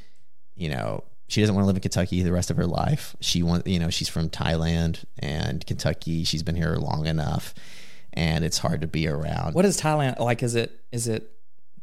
you 0.56 0.68
know, 0.68 1.04
she 1.28 1.40
doesn't 1.40 1.54
want 1.54 1.64
to 1.64 1.66
live 1.66 1.76
in 1.76 1.82
Kentucky 1.82 2.22
the 2.22 2.32
rest 2.32 2.50
of 2.50 2.56
her 2.56 2.66
life. 2.66 3.16
She 3.20 3.42
want, 3.42 3.66
you 3.66 3.78
know, 3.78 3.90
she's 3.90 4.08
from 4.08 4.30
Thailand 4.30 5.04
and 5.18 5.64
Kentucky. 5.66 6.24
She's 6.24 6.42
been 6.42 6.56
here 6.56 6.76
long 6.76 7.06
enough, 7.06 7.54
and 8.14 8.44
it's 8.44 8.58
hard 8.58 8.80
to 8.80 8.86
be 8.86 9.06
around. 9.06 9.54
What 9.54 9.64
is 9.64 9.80
Thailand 9.80 10.18
like? 10.18 10.42
Is 10.42 10.54
it 10.54 10.80
is 10.90 11.06
it 11.08 11.30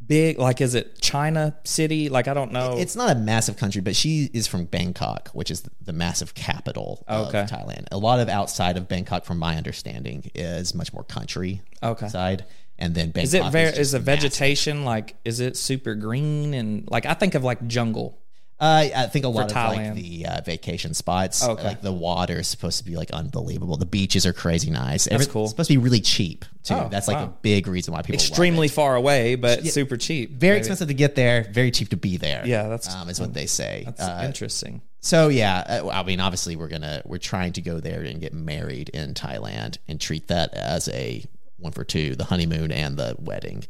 big? 0.06 0.40
Like, 0.40 0.60
is 0.62 0.74
it 0.76 1.00
China 1.00 1.56
City? 1.64 2.10
Like, 2.10 2.28
I 2.28 2.34
don't 2.34 2.52
know. 2.52 2.78
It's 2.78 2.96
not 2.96 3.16
a 3.16 3.20
massive 3.20 3.56
country, 3.58 3.82
but 3.82 3.96
she 3.96 4.30
is 4.34 4.48
from 4.48 4.66
Bangkok, 4.66 5.30
which 5.34 5.52
is 5.52 5.64
the 5.82 5.94
massive 5.94 6.34
capital 6.34 7.06
Okay. 7.10 7.42
of 7.42 7.50
Thailand. 7.50 7.86
A 7.92 7.98
lot 7.98 8.20
of 8.20 8.28
outside 8.28 8.78
of 8.78 8.88
Bangkok, 8.88 9.24
from 9.26 9.38
my 9.38 9.56
understanding, 9.58 10.30
is 10.34 10.74
much 10.74 10.92
more 10.92 11.04
country 11.04 11.62
Okay. 11.84 12.08
side. 12.08 12.46
And 12.80 12.96
then 12.96 13.12
Bangkok 13.12 13.24
Is 13.26 13.34
it 13.36 13.46
very? 13.52 13.68
just 13.70 13.80
Is 13.80 13.92
the 13.92 14.00
massive. 14.00 14.06
vegetation 14.24 14.84
like? 14.86 15.16
Is 15.24 15.40
it 15.40 15.56
super 15.56 15.94
green 15.96 16.54
and 16.56 16.90
like? 16.90 17.06
I 17.06 17.14
think 17.14 17.36
of 17.36 17.44
like 17.44 17.68
jungle. 17.68 18.18
Uh, 18.62 18.88
I 18.96 19.08
think 19.08 19.26
a 19.26 19.28
lot 19.28 19.50
of 19.50 19.58
Thailand. 19.58 19.88
like 19.88 19.94
the 19.96 20.26
uh, 20.28 20.42
vacation 20.42 20.94
spots. 20.94 21.44
Okay. 21.44 21.64
Like 21.64 21.82
the 21.82 21.92
water 21.92 22.40
is 22.42 22.48
supposed 22.48 22.78
to 22.78 22.86
be 22.86 22.96
like 22.96 23.10
unbelievable. 23.10 23.76
The 23.76 23.88
beaches 23.88 24.24
are 24.28 24.34
crazy 24.34 24.70
nice. 24.70 25.06
That's 25.06 25.26
cool. 25.26 25.46
It's 25.46 25.52
supposed 25.54 25.70
to 25.70 25.74
be 25.74 25.78
really 25.80 26.00
cheap 26.00 26.46
too. 26.64 26.76
Oh, 26.76 26.88
That's 26.92 27.08
like 27.08 27.18
wow. 27.18 27.24
a 27.26 27.34
big 27.42 27.66
reason 27.66 27.92
why 27.94 28.04
people 28.04 28.16
Extremely 28.22 28.68
far 28.68 28.96
away, 28.96 29.34
but 29.34 29.66
super 29.66 29.98
cheap. 29.98 30.30
Very 30.30 30.52
maybe. 30.54 30.60
expensive 30.60 30.88
to 30.90 30.94
get 30.94 31.16
there. 31.16 31.48
Very 31.52 31.72
cheap 31.72 31.90
to 31.90 31.98
be 31.98 32.18
there. 32.18 32.46
Yeah, 32.46 32.64
that's- 32.70 32.94
um, 32.94 33.10
is 33.10 33.20
what 33.20 33.34
they 33.34 33.48
say. 33.48 33.82
That's 33.86 34.00
Uh, 34.00 34.22
interesting. 34.28 34.82
so 35.00 35.30
yeah, 35.30 35.82
uh, 35.84 35.90
I 35.90 36.04
mean, 36.04 36.20
obviously 36.20 36.56
we're 36.56 36.68
gonna 36.68 37.02
we're 37.04 37.18
trying 37.18 37.54
to 37.54 37.62
go 37.64 37.80
there 37.80 38.04
and 38.04 38.22
get 38.22 38.32
married 38.32 38.90
in 38.90 39.16
Thailand 39.16 39.80
and 39.88 40.00
treat 40.00 40.28
that 40.28 40.54
as 40.54 40.88
a 40.90 41.26
one 41.58 41.72
for 41.72 41.84
two, 41.84 42.16
the 42.16 42.26
honeymoon 42.26 42.72
and 42.72 42.96
the 42.98 43.16
wedding. 43.20 43.64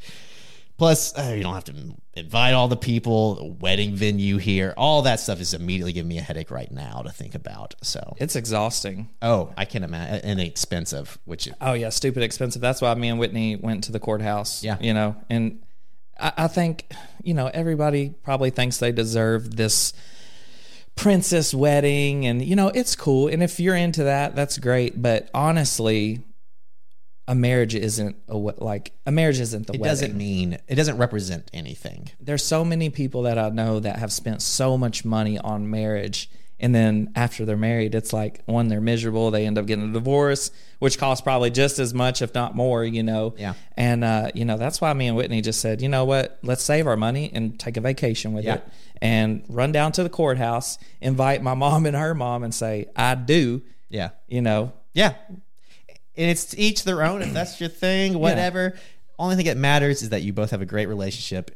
Plus, 0.82 1.16
uh, 1.16 1.34
you 1.38 1.44
don't 1.44 1.54
have 1.54 1.66
to 1.66 1.76
invite 2.16 2.56
all 2.56 2.68
the 2.68 2.76
people, 2.76 3.36
the 3.36 3.46
wedding 3.46 3.94
venue 3.94 4.38
here. 4.38 4.74
All 4.76 5.04
that 5.04 5.20
stuff 5.20 5.40
is 5.40 5.54
immediately 5.54 5.94
giving 5.94 6.10
me 6.10 6.18
a 6.18 6.24
headache 6.24 6.50
right 6.50 6.72
now 6.72 7.04
to 7.04 7.12
think 7.12 7.36
about. 7.36 7.76
So, 7.84 8.16
It's 8.18 8.36
exhausting. 8.36 9.12
oh, 9.22 9.54
I 9.56 9.66
can 9.66 9.84
imagine, 9.84 10.22
and 10.28 10.40
expensive, 10.40 11.20
which 11.26 11.48
Oh 11.62 11.74
yeah, 11.74 11.90
stupid 11.90 12.24
expensive. 12.24 12.64
That's 12.64 12.82
why 12.82 12.96
me 12.96 13.10
and 13.10 13.20
Whitney 13.20 13.58
went 13.58 13.84
to 13.84 13.92
the 13.92 14.00
courthouse. 14.00 14.64
Yeah. 14.64 14.78
you 14.82 14.96
know, 14.96 15.16
and 15.30 15.62
I, 16.20 16.34
I 16.36 16.48
think 16.48 16.92
you 17.22 17.36
know 17.36 17.52
everybody 17.54 18.16
probably 18.24 18.50
thinks 18.50 18.80
they 18.80 18.92
deserve 18.92 19.56
this 19.58 19.94
princess 20.96 21.54
wedding 21.54 22.26
and 22.26 22.44
you 22.44 22.56
know 22.56 22.70
it's 22.70 22.96
cool 22.96 23.28
and 23.28 23.44
if 23.44 23.60
you're 23.60 23.76
into 23.76 24.04
that 24.04 24.36
that's 24.36 24.58
great 24.58 25.00
but 25.02 25.30
honestly 25.34 26.22
a 27.28 27.36
marriage 27.36 27.76
isn't 27.76 28.16
a 28.28 28.36
like 28.36 28.92
a 29.06 29.12
marriage 29.12 29.40
isn't 29.40 29.68
the 29.68 29.74
wedding. 29.74 29.80
It 29.80 29.82
wedding. 29.82 30.02
doesn't 30.08 30.18
mean 30.18 30.58
it 30.68 30.76
doesn't 30.76 30.98
represent 30.98 31.50
anything. 31.54 32.10
There's 32.20 32.44
so 32.44 32.66
many 32.66 32.90
people 32.90 33.22
that 33.24 33.38
I 33.38 33.50
know 33.50 33.80
that 33.80 33.98
have 34.00 34.12
spent 34.12 34.42
so 34.42 34.78
much 34.78 35.06
money 35.06 35.38
on 35.38 35.70
marriage 35.70 36.30
and 36.60 36.76
then 36.76 37.12
after 37.16 37.44
they're 37.44 37.58
married 37.58 37.96
it's 37.96 38.14
like 38.14 38.42
one 38.46 38.68
they're 38.68 38.80
miserable 38.82 39.32
they 39.32 39.48
end 39.48 39.58
up 39.58 39.66
getting 39.66 39.90
a 39.90 39.94
divorce 39.94 40.52
which 40.78 41.00
costs 41.00 41.22
probably 41.24 41.50
just 41.50 41.80
as 41.80 41.92
much 41.92 42.22
if 42.22 42.36
not 42.36 42.56
more 42.56 42.84
you 42.84 43.02
know 43.02 43.34
Yeah. 43.36 43.56
and 43.76 44.04
uh, 44.04 44.30
you 44.36 44.46
know 44.46 44.58
that's 44.58 44.80
why 44.80 44.94
me 44.94 45.08
and 45.08 45.18
Whitney 45.18 45.42
just 45.42 45.60
said 45.60 45.82
you 45.82 45.90
know 45.90 46.06
what 46.06 46.38
let's 46.44 46.62
save 46.62 46.86
our 46.86 46.96
money 46.98 47.32
and 47.34 47.60
take 47.60 47.78
a 47.78 47.82
vacation 47.82 48.34
with 48.34 48.46
Yeah. 48.46 48.56
it 48.56 48.64
and 49.02 49.44
run 49.50 49.72
down 49.72 49.92
to 49.94 50.04
the 50.04 50.10
courthouse 50.10 50.78
invite 51.02 51.42
my 51.42 51.54
mom 51.66 51.88
and 51.88 51.96
her 51.98 52.14
mom 52.14 52.44
and 52.44 52.54
say 52.54 52.90
I 52.96 53.16
do 53.16 53.64
Yeah. 53.90 54.10
you 54.28 54.42
know 54.44 54.74
Yeah. 54.94 55.16
And 56.18 56.30
it's 56.30 56.46
to 56.46 56.60
each 56.60 56.84
their 56.84 57.04
own. 57.04 57.22
If 57.22 57.34
that's 57.34 57.60
your 57.60 57.70
thing, 57.70 58.18
whatever. 58.20 58.78
Only 59.20 59.36
thing 59.36 59.46
that 59.46 59.58
matters 59.58 60.02
is 60.02 60.10
that 60.10 60.24
you 60.24 60.34
both 60.34 60.52
have 60.52 60.62
a 60.62 60.66
great 60.66 60.88
relationship. 60.88 61.52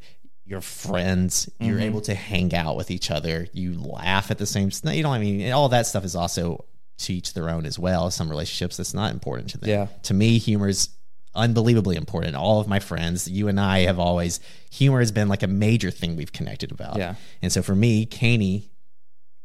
You're 0.45 0.61
friends. 0.61 1.49
You're 1.59 1.77
mm-hmm. 1.77 1.83
able 1.83 2.01
to 2.01 2.13
hang 2.13 2.53
out 2.53 2.75
with 2.75 2.91
each 2.91 3.09
other. 3.09 3.47
You 3.51 3.79
laugh 3.79 4.29
at 4.29 4.37
the 4.37 4.45
same. 4.45 4.69
You 4.83 5.01
know, 5.01 5.09
what 5.09 5.15
I 5.15 5.19
mean, 5.19 5.51
all 5.51 5.69
that 5.69 5.87
stuff 5.87 6.05
is 6.05 6.15
also 6.15 6.65
to 6.99 7.13
each 7.13 7.33
their 7.33 7.49
own 7.49 7.65
as 7.65 7.79
well. 7.79 8.11
Some 8.11 8.29
relationships 8.29 8.77
that's 8.77 8.93
not 8.93 9.11
important 9.11 9.49
to 9.51 9.57
them. 9.57 9.69
Yeah. 9.69 9.87
To 10.03 10.13
me, 10.13 10.37
humor 10.37 10.67
is 10.67 10.89
unbelievably 11.33 11.95
important. 11.95 12.35
All 12.35 12.59
of 12.59 12.67
my 12.67 12.79
friends, 12.79 13.27
you 13.27 13.47
and 13.47 13.59
I 13.59 13.79
have 13.79 13.99
always 13.99 14.39
humor 14.71 14.99
has 14.99 15.11
been 15.11 15.27
like 15.27 15.43
a 15.43 15.47
major 15.47 15.91
thing 15.91 16.15
we've 16.15 16.31
connected 16.31 16.71
about. 16.71 16.97
Yeah. 16.97 17.15
And 17.41 17.51
so 17.51 17.61
for 17.61 17.75
me, 17.75 18.05
Caney 18.05 18.71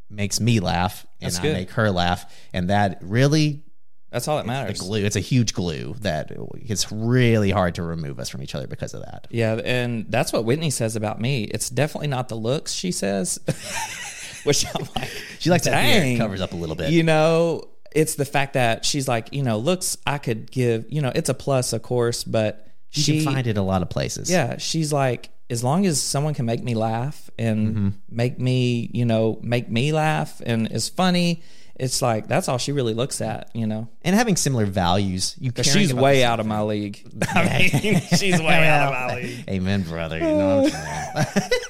makes 0.09 0.41
me 0.41 0.61
laugh 0.61 1.07
and 1.21 1.35
I 1.35 1.43
make 1.43 1.71
her 1.73 1.91
laugh. 1.91 2.33
And 2.53 2.71
that 2.71 2.99
really 3.01 3.63
that's 4.11 4.27
all 4.29 4.37
that 4.39 4.47
matters. 4.47 4.79
the 4.79 4.85
matters 4.85 4.89
glue. 4.89 5.05
It's 5.05 5.17
a 5.17 5.21
huge 5.21 5.55
glue 5.55 5.95
that 6.01 6.33
it's 6.57 6.91
really 6.93 7.51
hard 7.51 7.75
to 7.77 7.83
remove 7.83 8.19
us 8.19 8.29
from 8.29 8.43
each 8.43 8.55
other 8.55 8.67
because 8.67 8.93
of 8.95 9.03
that. 9.03 9.27
Yeah, 9.31 9.61
and 9.65 10.07
that's 10.09 10.33
what 10.33 10.45
Whitney 10.45 10.71
says 10.71 10.97
about 10.97 11.21
me. 11.21 11.45
It's 11.45 11.71
definitely 11.71 12.09
not 12.09 12.29
the 12.29 12.35
looks, 12.37 12.73
she 12.73 12.91
says. 12.93 13.39
Which 14.45 14.65
I'm 14.75 14.87
like, 14.97 15.09
She 15.39 15.51
likes 15.51 15.65
that 15.65 15.73
beard 15.83 16.03
dang. 16.03 16.19
covers 16.19 16.41
up 16.41 16.53
a 16.53 16.57
little 16.57 16.77
bit. 16.77 16.91
You 16.91 17.03
know, 17.03 17.65
it's 17.93 18.15
the 18.15 18.25
fact 18.25 18.55
that 18.55 18.85
she's 18.85 19.07
like, 19.07 19.33
you 19.33 19.43
know, 19.43 19.59
looks 19.59 19.97
I 20.07 20.19
could 20.19 20.51
give, 20.51 20.87
you 20.91 21.03
know, 21.03 21.13
it's 21.15 21.29
a 21.29 21.35
plus, 21.35 21.73
of 21.73 21.83
course, 21.83 22.25
but 22.25 22.67
you 22.93 23.03
she 23.03 23.23
can 23.25 23.35
find 23.35 23.47
it 23.47 23.57
a 23.59 23.63
lot 23.63 23.83
of 23.83 23.91
places. 23.91 24.31
Yeah, 24.31 24.57
she's 24.59 24.93
like, 24.93 25.29
as 25.51 25.63
long 25.65 25.85
as 25.87 26.01
someone 26.01 26.33
can 26.35 26.47
make 26.47 26.63
me 26.63 26.75
laugh 26.75 27.29
and 27.39 27.69
Mm-hmm. 27.77 27.89
make 28.09 28.39
me, 28.39 28.91
you 28.95 29.05
know, 29.05 29.39
make 29.43 29.69
me 29.71 29.93
laugh 29.93 30.41
and 30.45 30.71
is 30.73 30.89
funny, 30.89 31.43
it's 31.81 32.03
like 32.03 32.29
that's 32.29 32.49
all 32.49 32.59
she 32.59 32.73
really 32.73 32.93
looks 32.93 33.23
at, 33.23 33.51
you 33.55 33.67
know. 33.67 33.89
and 34.03 34.15
having 34.15 34.37
similar 34.37 34.67
values. 34.67 35.35
You 35.39 35.51
she's 35.63 35.95
way 35.95 36.23
out 36.23 36.39
of 36.39 36.47
my 36.47 36.61
league. 36.61 37.03
I 37.35 37.71
mean, 37.73 38.01
she's 38.17 38.41
way 38.41 38.69
out 38.69 38.93
of 38.93 38.93
my 38.93 39.17
league. 39.17 39.45
Amen, 39.49 39.83
brother. 39.83 40.19
You 40.19 40.25
know 40.25 40.63
what 40.63 40.75
I'm 40.75 41.23
saying? 41.25 41.51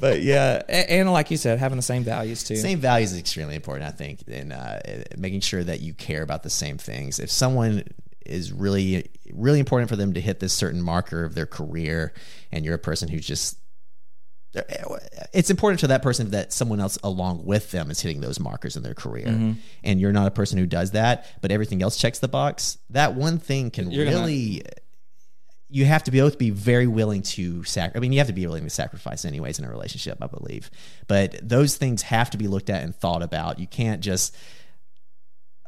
But 0.00 0.22
yeah, 0.22 0.62
and 0.68 1.12
like 1.12 1.32
you 1.32 1.36
said, 1.36 1.58
having 1.58 1.74
the 1.74 1.82
same 1.82 2.04
values 2.04 2.44
too. 2.44 2.54
same 2.54 2.78
values 2.78 3.10
is 3.10 3.18
extremely 3.18 3.56
important, 3.56 3.88
I 3.88 3.90
think, 3.90 4.22
in 4.28 4.52
uh, 4.52 4.80
making 5.16 5.40
sure 5.40 5.64
that 5.64 5.80
you 5.80 5.92
care 5.92 6.22
about 6.22 6.44
the 6.44 6.50
same 6.50 6.78
things. 6.78 7.18
If 7.18 7.32
someone 7.32 7.82
is 8.24 8.52
really, 8.52 9.10
really 9.32 9.58
important 9.58 9.88
for 9.88 9.96
them 9.96 10.14
to 10.14 10.20
hit 10.20 10.38
this 10.38 10.52
certain 10.52 10.82
marker 10.82 11.24
of 11.24 11.34
their 11.34 11.46
career, 11.46 12.12
and 12.52 12.64
you're 12.64 12.76
a 12.76 12.78
person 12.78 13.08
who's 13.08 13.26
just 13.26 13.58
it's 15.32 15.50
important 15.50 15.80
to 15.80 15.86
that 15.88 16.02
person 16.02 16.30
that 16.30 16.52
someone 16.52 16.80
else 16.80 16.98
along 17.02 17.44
with 17.44 17.70
them 17.70 17.90
is 17.90 18.00
hitting 18.00 18.20
those 18.20 18.38
markers 18.40 18.76
in 18.76 18.82
their 18.82 18.94
career. 18.94 19.26
Mm-hmm. 19.26 19.52
and 19.84 20.00
you're 20.00 20.12
not 20.12 20.26
a 20.26 20.30
person 20.30 20.58
who 20.58 20.66
does 20.66 20.92
that 20.92 21.26
but 21.40 21.50
everything 21.50 21.82
else 21.82 21.96
checks 21.96 22.18
the 22.18 22.28
box. 22.28 22.78
That 22.90 23.14
one 23.14 23.38
thing 23.38 23.70
can 23.70 23.90
You're 23.90 24.04
gonna- 24.06 24.18
really 24.18 24.62
you 25.70 25.84
have 25.84 26.02
to 26.04 26.10
be 26.10 26.18
both 26.20 26.38
be 26.38 26.48
very 26.50 26.86
willing 26.86 27.20
to 27.22 27.62
sac 27.64 27.92
I 27.94 27.98
mean 27.98 28.12
you 28.12 28.18
have 28.18 28.28
to 28.28 28.32
be 28.32 28.46
willing 28.46 28.64
to 28.64 28.70
sacrifice 28.70 29.24
anyways 29.24 29.58
in 29.58 29.64
a 29.64 29.68
relationship 29.70 30.18
I 30.22 30.26
believe. 30.26 30.70
But 31.08 31.38
those 31.46 31.76
things 31.76 32.02
have 32.02 32.30
to 32.30 32.38
be 32.38 32.48
looked 32.48 32.70
at 32.70 32.82
and 32.82 32.94
thought 32.94 33.22
about. 33.22 33.58
You 33.58 33.66
can't 33.66 34.00
just 34.00 34.34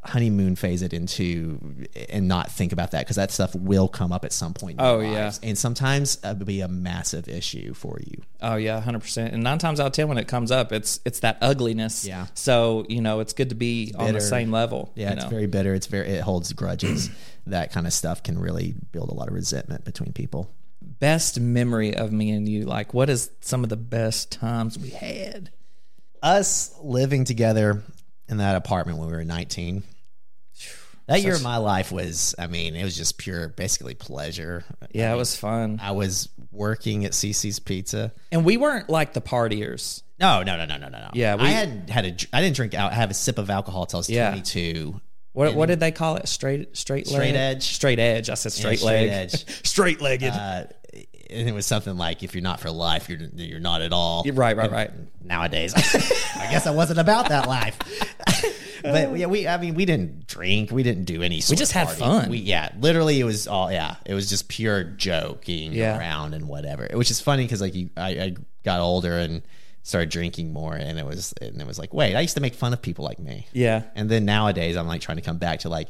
honeymoon 0.02 0.56
phase 0.56 0.80
it 0.80 0.94
into 0.94 1.86
and 2.08 2.26
not 2.26 2.50
think 2.50 2.72
about 2.72 2.92
that 2.92 3.00
because 3.00 3.16
that 3.16 3.30
stuff 3.30 3.54
will 3.54 3.86
come 3.86 4.12
up 4.12 4.24
at 4.24 4.32
some 4.32 4.54
point 4.54 4.76
Oh, 4.80 5.00
yeah. 5.00 5.24
lives. 5.24 5.40
and 5.42 5.58
sometimes 5.58 6.18
it 6.24 6.38
will 6.38 6.46
be 6.46 6.62
a 6.62 6.68
massive 6.68 7.28
issue 7.28 7.74
for 7.74 7.98
you 8.00 8.22
Oh 8.40 8.56
yeah, 8.56 8.80
hundred 8.80 9.00
percent. 9.00 9.34
And 9.34 9.42
nine 9.42 9.58
times 9.58 9.78
out 9.78 9.88
of 9.88 9.92
ten, 9.92 10.08
when 10.08 10.16
it 10.16 10.26
comes 10.26 10.50
up, 10.50 10.72
it's 10.72 10.98
it's 11.04 11.20
that 11.20 11.36
ugliness. 11.42 12.06
Yeah. 12.06 12.26
So 12.32 12.86
you 12.88 13.02
know, 13.02 13.20
it's 13.20 13.34
good 13.34 13.50
to 13.50 13.54
be 13.54 13.92
on 13.98 14.14
the 14.14 14.20
same 14.22 14.50
level. 14.50 14.90
Yeah, 14.94 15.12
it's 15.12 15.24
know? 15.24 15.28
very 15.30 15.46
bitter. 15.46 15.74
It's 15.74 15.86
very 15.86 16.08
it 16.08 16.22
holds 16.22 16.50
grudges. 16.54 17.10
that 17.46 17.70
kind 17.70 17.86
of 17.86 17.92
stuff 17.92 18.22
can 18.22 18.38
really 18.38 18.74
build 18.92 19.10
a 19.10 19.14
lot 19.14 19.28
of 19.28 19.34
resentment 19.34 19.84
between 19.84 20.14
people. 20.14 20.50
best 20.80 21.38
memory 21.38 21.94
of 21.94 22.10
me 22.12 22.30
and 22.30 22.48
you. 22.48 22.64
Like, 22.64 22.94
what 22.94 23.10
is 23.10 23.30
some 23.42 23.62
of 23.62 23.68
the 23.68 23.76
best 23.76 24.32
times 24.32 24.78
we 24.78 24.88
had? 24.88 25.50
Us 26.22 26.74
living 26.82 27.24
together 27.24 27.82
in 28.30 28.38
that 28.38 28.56
apartment 28.56 28.98
when 28.98 29.08
we 29.08 29.14
were 29.16 29.24
19. 29.24 29.82
That 31.06 31.22
year 31.22 31.34
of 31.34 31.42
my 31.42 31.56
life 31.56 31.90
was, 31.90 32.36
I 32.38 32.46
mean, 32.46 32.76
it 32.76 32.84
was 32.84 32.96
just 32.96 33.18
pure, 33.18 33.48
basically 33.48 33.94
pleasure. 33.94 34.64
Yeah, 34.92 35.12
it 35.12 35.16
was 35.16 35.34
fun. 35.36 35.80
I 35.82 35.90
was 35.90 36.28
working 36.52 37.04
at 37.04 37.12
CiCi's 37.12 37.58
Pizza. 37.58 38.12
And 38.30 38.44
we 38.44 38.56
weren't 38.56 38.88
like 38.88 39.12
the 39.12 39.20
partiers. 39.20 40.02
No, 40.20 40.44
no, 40.44 40.56
no, 40.56 40.66
no, 40.66 40.76
no, 40.76 40.88
no, 40.88 40.98
no. 40.98 41.10
Yeah, 41.12 41.34
we- 41.34 41.42
I 41.44 41.48
hadn't 41.48 41.90
had 41.90 42.04
a, 42.06 42.16
I 42.32 42.40
didn't 42.42 42.54
drink 42.54 42.74
out, 42.74 42.92
have 42.92 43.10
a 43.10 43.14
sip 43.14 43.38
of 43.38 43.50
alcohol 43.50 43.82
until 43.82 43.96
I 43.96 44.00
was 44.00 44.10
Yeah. 44.10 44.30
22. 44.30 45.00
What 45.32 45.54
what 45.54 45.66
did 45.66 45.78
they 45.80 45.92
call 45.92 46.16
it? 46.16 46.26
Straight 46.28 46.76
straight 46.76 47.06
Straight 47.06 47.34
leg? 47.34 47.56
edge. 47.56 47.62
Straight 47.74 47.98
edge. 48.00 48.28
I 48.30 48.34
said 48.34 48.50
straight 48.52 48.80
straight 48.80 49.08
leg. 49.08 49.32
edge. 49.32 49.64
straight 49.66 50.00
legged. 50.00 50.32
Uh, 50.32 50.64
and 51.32 51.48
it 51.48 51.52
was 51.52 51.66
something 51.66 51.96
like, 51.96 52.22
if 52.22 52.34
you're 52.34 52.42
not 52.42 52.60
for 52.60 52.70
life, 52.70 53.08
you're 53.08 53.18
you're 53.34 53.60
not 53.60 53.82
at 53.82 53.92
all. 53.92 54.24
right, 54.32 54.56
right, 54.56 54.70
right. 54.70 54.90
nowadays. 55.22 55.72
I 56.36 56.48
guess 56.50 56.66
I 56.66 56.70
wasn't 56.70 56.98
about 56.98 57.28
that 57.28 57.46
life. 57.48 57.78
but 58.82 59.16
yeah, 59.18 59.26
we 59.26 59.46
I 59.46 59.58
mean 59.58 59.74
we 59.74 59.84
didn't 59.84 60.26
drink, 60.26 60.70
we 60.70 60.82
didn't 60.82 61.04
do 61.04 61.22
any. 61.22 61.40
Sort 61.40 61.58
just 61.58 61.72
had 61.72 61.86
party. 61.86 62.00
fun. 62.00 62.30
We 62.30 62.38
yeah, 62.38 62.70
literally 62.78 63.20
it 63.20 63.24
was 63.24 63.46
all 63.46 63.70
yeah, 63.70 63.96
it 64.06 64.14
was 64.14 64.28
just 64.28 64.48
pure 64.48 64.84
joking 64.84 65.72
Yeah. 65.72 65.98
around 65.98 66.34
and 66.34 66.48
whatever. 66.48 66.88
Which 66.92 67.10
is 67.10 67.20
funny 67.20 67.44
because 67.44 67.60
like 67.60 67.74
you, 67.74 67.90
I, 67.96 68.08
I 68.08 68.34
got 68.64 68.80
older 68.80 69.12
and 69.18 69.42
started 69.82 70.10
drinking 70.10 70.52
more, 70.52 70.74
and 70.74 70.98
it 70.98 71.06
was 71.06 71.32
and 71.40 71.60
it 71.60 71.66
was 71.66 71.78
like 71.78 71.92
wait, 71.94 72.14
I 72.14 72.20
used 72.20 72.34
to 72.36 72.40
make 72.42 72.54
fun 72.54 72.72
of 72.72 72.82
people 72.82 73.04
like 73.04 73.18
me. 73.18 73.46
Yeah. 73.52 73.82
And 73.94 74.08
then 74.08 74.24
nowadays 74.24 74.76
I'm 74.76 74.86
like 74.86 75.00
trying 75.00 75.16
to 75.18 75.22
come 75.22 75.38
back 75.38 75.60
to 75.60 75.68
like. 75.68 75.88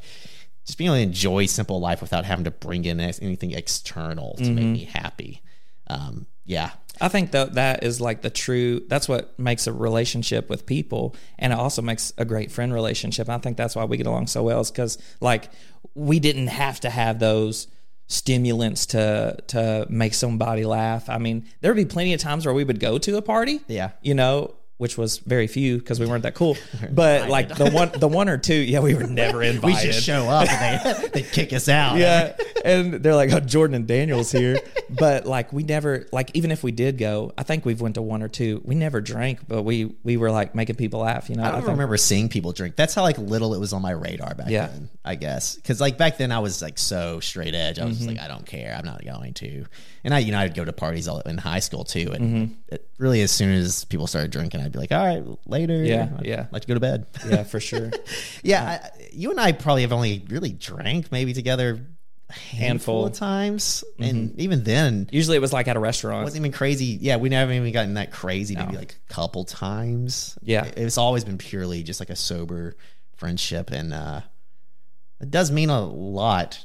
Just 0.66 0.78
being 0.78 0.88
able 0.88 0.96
to 0.96 1.02
enjoy 1.02 1.46
simple 1.46 1.80
life 1.80 2.00
without 2.00 2.24
having 2.24 2.44
to 2.44 2.50
bring 2.50 2.84
in 2.84 3.00
anything 3.00 3.52
external 3.52 4.34
to 4.36 4.42
Mm-hmm. 4.44 4.54
make 4.54 4.66
me 4.66 4.84
happy. 4.84 5.42
Um, 5.88 6.26
yeah, 6.44 6.70
I 7.00 7.08
think 7.08 7.32
that 7.32 7.54
that 7.54 7.82
is 7.82 8.00
like 8.00 8.22
the 8.22 8.30
true. 8.30 8.80
That's 8.88 9.08
what 9.08 9.36
makes 9.38 9.66
a 9.66 9.72
relationship 9.72 10.48
with 10.48 10.66
people, 10.66 11.14
and 11.38 11.52
it 11.52 11.58
also 11.58 11.82
makes 11.82 12.12
a 12.18 12.24
great 12.24 12.50
friend 12.52 12.72
relationship. 12.72 13.28
I 13.28 13.38
think 13.38 13.56
that's 13.56 13.74
why 13.74 13.84
we 13.84 13.96
get 13.96 14.06
along 14.06 14.26
so 14.28 14.42
well, 14.44 14.61
is 14.61 14.70
because 14.70 14.98
like 15.20 15.50
we 15.94 16.20
didn't 16.20 16.48
have 16.48 16.80
to 16.80 16.90
have 16.90 17.18
those 17.18 17.66
stimulants 18.06 18.86
to 18.86 19.36
to 19.48 19.86
make 19.88 20.14
somebody 20.14 20.64
laugh. 20.64 21.08
I 21.08 21.18
mean, 21.18 21.46
there 21.61 21.72
would 21.72 21.76
be 21.80 21.84
plenty 21.92 22.12
of 22.14 22.20
times 22.20 22.44
where 22.44 22.54
we 22.54 22.64
would 22.64 22.80
go 22.80 22.98
to 22.98 23.16
a 23.16 23.22
party, 23.22 23.61
Yeah. 23.68 23.90
you 24.02 24.14
know, 24.14 24.54
which 24.81 24.99
was 24.99 25.18
very 25.18 25.47
few 25.47 25.78
because 25.78 26.01
we 26.01 26.07
weren't 26.07 26.24
that 26.24 26.35
cool. 26.35 26.57
But 26.91 27.28
like 27.28 27.49
the 27.55 27.70
one, 27.70 27.91
the 27.93 28.09
one 28.09 28.28
or 28.28 28.39
two, 28.39 28.55
yeah, 28.55 28.81
we 28.81 28.95
were 28.95 29.07
never 29.07 29.43
invited. 29.43 29.64
we 29.87 29.93
just 29.93 30.03
show 30.05 30.28
up 30.28 30.49
and 30.51 31.03
they 31.03 31.09
they 31.14 31.22
kick 31.22 31.53
us 31.53 31.68
out. 31.68 31.99
yeah 31.99 32.35
and 32.64 32.95
they're 32.95 33.14
like 33.14 33.33
oh 33.33 33.41
jordan 33.41 33.74
and 33.74 33.87
daniel's 33.87 34.31
here 34.31 34.61
but 34.91 35.24
like 35.24 35.51
we 35.51 35.62
never 35.62 36.07
like 36.12 36.31
even 36.35 36.51
if 36.51 36.62
we 36.62 36.70
did 36.70 36.99
go 36.99 37.33
i 37.39 37.43
think 37.43 37.64
we've 37.64 37.81
went 37.81 37.95
to 37.95 38.03
one 38.03 38.22
or 38.22 38.28
two 38.28 38.61
we 38.66 38.74
never 38.74 39.01
drank 39.01 39.39
but 39.49 39.62
we 39.62 39.95
we 40.05 40.18
were 40.18 40.31
like 40.31 40.55
making 40.55 40.76
people 40.76 41.01
laugh 41.01 41.31
you 41.31 41.37
know 41.37 41.43
I 41.43 41.53
don't 41.53 41.61
think- 41.61 41.68
remember 41.72 41.97
seeing 41.97 42.28
people 42.28 42.53
drink. 42.53 42.76
That's 42.76 42.95
how 42.95 43.01
like 43.03 43.16
little 43.16 43.55
it 43.55 43.59
was 43.61 43.72
on 43.72 43.81
my 43.81 43.93
radar 43.93 44.35
back 44.35 44.49
Yeah. 44.51 44.66
then. 44.66 44.91
I 45.05 45.14
guess 45.14 45.55
because 45.57 45.81
like 45.81 45.97
back 45.97 46.18
then 46.18 46.31
I 46.33 46.41
was 46.41 46.61
like 46.61 46.78
so 46.78 47.20
straight 47.20 47.55
edge. 47.55 47.78
I 47.78 47.85
was 47.87 47.97
Mm-hmm. 47.97 48.07
just 48.09 48.16
like 48.18 48.24
I 48.24 48.28
don't 48.28 48.45
care. 48.47 48.74
I'm 48.78 48.85
not 48.85 49.03
going 49.05 49.33
to. 49.35 49.64
And 50.05 50.12
I 50.14 50.18
you 50.18 50.33
know 50.33 50.39
I'd 50.39 50.55
go 50.55 50.64
to 50.64 50.72
parties 50.72 51.09
all 51.09 51.20
in 51.20 51.39
high 51.39 51.61
school 51.61 51.85
too. 51.85 52.11
And 52.12 52.20
Mm-hmm. 52.24 52.74
it, 52.74 52.87
really 52.99 53.22
as 53.22 53.31
soon 53.31 53.51
as 53.55 53.85
people 53.87 54.07
started 54.07 54.31
drinking, 54.31 54.61
I'd 54.71 54.73
be 54.73 54.79
like, 54.79 54.93
all 54.93 55.05
right, 55.05 55.25
later. 55.47 55.83
Yeah, 55.83 56.11
I'd 56.18 56.25
yeah. 56.27 56.47
like 56.53 56.62
to 56.62 56.68
go 56.68 56.75
to 56.75 56.81
bed. 56.81 57.07
yeah 57.29 57.43
for 57.43 57.59
sure 57.68 57.91
yeah, 58.45 58.81
I, 58.85 58.91
you 59.12 59.31
and 59.33 59.41
I 59.41 59.51
probably 59.53 59.83
have 59.83 59.93
only 59.93 60.25
really 60.29 60.53
drank 60.53 61.11
maybe 61.11 61.33
together 61.33 61.85
a 62.29 62.33
handful 62.33 62.61
Handful. 62.61 62.99
Mm-hmm. 63.03 63.12
of 63.12 63.18
times, 63.18 63.85
and 63.99 64.39
even 64.39 64.62
then. 64.62 65.09
usually 65.11 65.37
it 65.37 65.41
was 65.41 65.53
like 65.53 65.66
at 65.66 65.77
a 65.77 65.81
restaurant. 65.81 66.21
It 66.21 66.25
wasn't 66.25 66.43
even 66.43 66.53
crazy. 66.53 66.97
Yeah, 67.01 67.16
we 67.16 67.29
never 67.29 67.51
even 67.53 67.73
gotten 67.73 67.95
that 67.95 68.12
crazy. 68.12 68.55
Maybe 68.55 68.77
like 68.77 68.95
a 69.11 69.12
couple 69.12 69.45
times. 69.45 70.39
Yeah. 70.41 70.66
It- 70.66 70.79
it's 70.79 70.97
always 70.99 71.25
been 71.25 71.39
purely 71.39 71.83
just 71.83 71.99
like 71.99 72.09
a 72.11 72.14
sober 72.14 72.77
friendship, 73.16 73.73
and 73.73 73.93
uh, 73.93 74.21
it 75.21 75.33
does 75.33 75.51
mean 75.51 75.71
a 75.71 75.85
lot. 75.85 76.64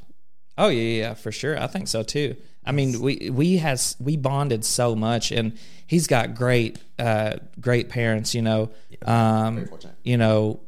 Oh 0.58 0.68
yeah, 0.68 1.00
yeah, 1.00 1.14
for 1.14 1.30
sure. 1.30 1.60
I 1.60 1.66
think 1.66 1.88
so 1.88 2.02
too. 2.02 2.36
I 2.64 2.72
mean, 2.72 3.00
we 3.00 3.30
we 3.30 3.58
has 3.58 3.96
we 4.00 4.16
bonded 4.16 4.64
so 4.64 4.96
much, 4.96 5.30
and 5.30 5.56
he's 5.86 6.06
got 6.06 6.34
great, 6.34 6.78
uh, 6.98 7.36
great 7.60 7.88
parents. 7.88 8.34
You 8.34 8.42
know, 8.42 8.70
um, 9.04 9.68
you 10.02 10.16
know, 10.16 10.60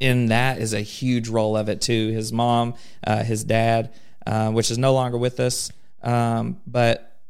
in 0.00 0.26
that 0.26 0.58
is 0.58 0.72
a 0.72 0.80
huge 0.80 1.28
role 1.28 1.56
of 1.56 1.68
it 1.68 1.80
too. 1.80 2.10
His 2.10 2.32
mom, 2.32 2.74
uh, 3.06 3.22
his 3.22 3.44
dad, 3.44 3.92
uh, 4.26 4.50
which 4.50 4.70
is 4.70 4.78
no 4.78 4.94
longer 4.94 5.18
with 5.18 5.38
us, 5.40 5.70
um, 6.02 6.60
but 6.66 7.20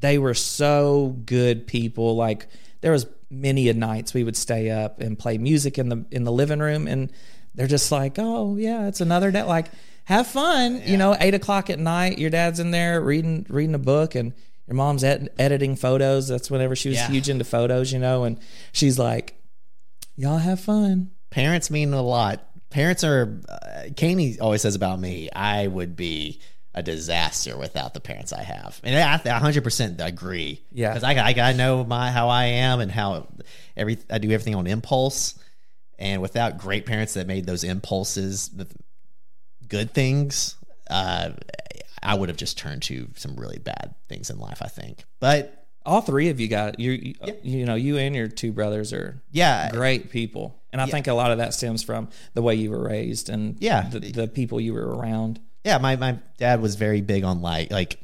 they 0.00 0.18
were 0.18 0.34
so 0.34 1.16
good 1.24 1.66
people. 1.66 2.16
Like 2.16 2.48
there 2.80 2.92
was 2.92 3.06
many 3.30 3.68
a 3.68 3.74
nights 3.74 4.12
we 4.12 4.24
would 4.24 4.36
stay 4.36 4.68
up 4.70 5.00
and 5.00 5.18
play 5.18 5.38
music 5.38 5.78
in 5.78 5.88
the 5.88 6.04
in 6.10 6.24
the 6.24 6.32
living 6.32 6.58
room, 6.58 6.86
and 6.86 7.10
they're 7.54 7.66
just 7.66 7.90
like, 7.90 8.16
oh 8.18 8.56
yeah, 8.56 8.88
it's 8.88 9.00
another 9.00 9.30
day. 9.30 9.42
Like 9.42 9.70
have 10.04 10.26
fun, 10.26 10.82
you 10.84 10.96
know. 10.96 11.16
Eight 11.20 11.34
o'clock 11.34 11.70
at 11.70 11.78
night, 11.78 12.18
your 12.18 12.30
dad's 12.30 12.58
in 12.60 12.70
there 12.70 13.00
reading 13.00 13.46
reading 13.48 13.74
a 13.74 13.78
book, 13.78 14.14
and 14.14 14.32
your 14.66 14.74
mom's 14.76 15.04
ed- 15.04 15.30
editing 15.38 15.76
photos. 15.76 16.28
That's 16.28 16.50
whenever 16.50 16.74
she 16.76 16.88
was 16.88 16.98
Yeah. 16.98 17.08
huge 17.08 17.28
into 17.28 17.44
photos, 17.44 17.92
you 17.92 17.98
know. 17.98 18.24
And 18.24 18.38
she's 18.72 18.98
like, 18.98 19.34
y'all 20.16 20.38
have 20.38 20.60
fun. 20.60 21.10
parents 21.30 21.70
mean 21.70 21.92
a 21.92 22.02
lot. 22.02 22.46
Parents 22.70 23.04
are. 23.04 23.40
Uh, 23.48 23.88
Kaney 23.96 24.38
always 24.40 24.62
says 24.62 24.74
about 24.74 24.98
me, 25.00 25.28
I 25.34 25.66
would 25.66 25.94
be 25.96 26.40
a 26.74 26.82
disaster 26.82 27.56
without 27.58 27.92
the 27.92 28.00
parents 28.00 28.32
I 28.32 28.42
have, 28.44 28.80
and 28.82 28.96
I, 28.96 29.14
I 29.36 29.40
100% 29.40 30.00
agree. 30.00 30.62
Yeah. 30.72 30.88
because 30.94 31.04
I, 31.04 31.12
I 31.14 31.50
I 31.50 31.52
know 31.52 31.84
my 31.84 32.10
how 32.10 32.30
I 32.30 32.44
am 32.46 32.80
and 32.80 32.90
how 32.90 33.28
every 33.76 33.98
I 34.08 34.16
do 34.18 34.30
everything 34.30 34.54
on 34.54 34.66
impulse, 34.66 35.38
and 35.98 36.22
without 36.22 36.56
great 36.56 36.86
parents 36.86 37.12
that 37.14 37.26
made 37.26 37.44
those 37.44 37.62
impulses 37.62 38.48
good 39.72 39.92
things, 39.92 40.54
uh, 40.88 41.30
I 42.02 42.14
would 42.14 42.28
have 42.28 42.38
just 42.38 42.56
turned 42.58 42.82
to 42.84 43.08
some 43.16 43.34
really 43.36 43.58
bad 43.58 43.94
things 44.08 44.30
in 44.30 44.38
life. 44.38 44.60
I 44.62 44.68
think, 44.68 45.04
but 45.18 45.66
all 45.84 46.00
three 46.00 46.28
of 46.28 46.38
you 46.38 46.46
got 46.46 46.78
you 46.78 46.92
you, 46.92 47.14
you 47.42 47.64
know 47.66 47.74
you 47.74 47.96
and 47.98 48.14
your 48.14 48.28
two 48.28 48.52
brothers 48.52 48.92
are 48.92 49.20
yeah, 49.32 49.68
great 49.72 50.10
people 50.10 50.62
and 50.72 50.80
i 50.80 50.86
think 50.86 51.08
a 51.08 51.12
lot 51.12 51.32
of 51.32 51.38
that 51.38 51.52
stems 51.52 51.82
from 51.82 52.08
the 52.34 52.42
way 52.42 52.54
you 52.54 52.70
were 52.70 52.84
raised 52.84 53.28
and 53.28 53.56
Yeah. 53.58 53.88
the, 53.88 53.98
the 53.98 54.28
people 54.28 54.60
you 54.60 54.74
were 54.74 54.94
around 54.96 55.40
yeah, 55.64 55.78
my, 55.78 55.96
my 55.96 56.18
dad 56.38 56.60
was 56.62 56.76
very 56.76 57.00
big 57.00 57.24
on 57.24 57.40
like 57.42 57.72
like 57.72 57.98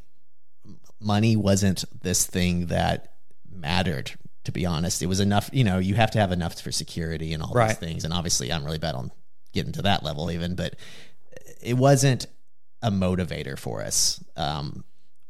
money 1.00 1.36
wasn't 1.36 1.84
this 2.02 2.26
thing 2.26 2.66
that 2.66 3.12
mattered. 3.50 4.12
To 4.44 4.52
be 4.52 4.64
honest, 4.64 5.02
it 5.02 5.06
was 5.06 5.20
enough. 5.20 5.50
You 5.52 5.64
know, 5.64 5.78
you 5.78 5.94
have 5.94 6.10
to 6.12 6.18
have 6.18 6.32
enough 6.32 6.58
for 6.60 6.72
security 6.72 7.34
and 7.34 7.42
all 7.42 7.52
Right. 7.52 7.68
these 7.68 7.76
things. 7.78 8.04
And 8.04 8.14
obviously, 8.14 8.50
I'm 8.52 8.64
really 8.64 8.78
bad 8.78 8.94
on 8.94 9.10
getting 9.52 9.72
to 9.72 9.82
that 9.82 10.02
level 10.02 10.30
even, 10.30 10.54
but 10.54 10.74
it 11.62 11.74
wasn't 11.74 12.26
a 12.82 12.90
motivator 12.90 13.58
for 13.58 13.82
us. 13.82 14.22
Um, 14.36 14.84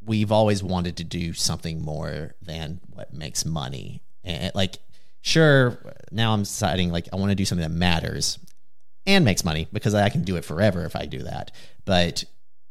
we've 0.04 0.32
always 0.32 0.62
wanted 0.62 0.96
to 0.96 1.04
do 1.04 1.32
something 1.32 1.82
more 1.82 2.34
than 2.42 2.80
what 2.92 3.12
makes 3.12 3.44
money. 3.44 4.02
And 4.24 4.52
like, 4.54 4.78
sure, 5.20 5.78
now 6.10 6.32
I'm 6.32 6.42
deciding 6.42 6.90
like 6.90 7.08
I 7.12 7.16
want 7.16 7.30
to 7.30 7.34
do 7.34 7.44
something 7.44 7.68
that 7.68 7.74
matters 7.74 8.38
and 9.06 9.24
makes 9.24 9.44
money 9.44 9.68
because 9.72 9.94
I 9.94 10.08
can 10.08 10.22
do 10.22 10.36
it 10.36 10.44
forever 10.44 10.84
if 10.84 10.96
I 10.96 11.06
do 11.06 11.22
that. 11.22 11.50
But 11.84 12.24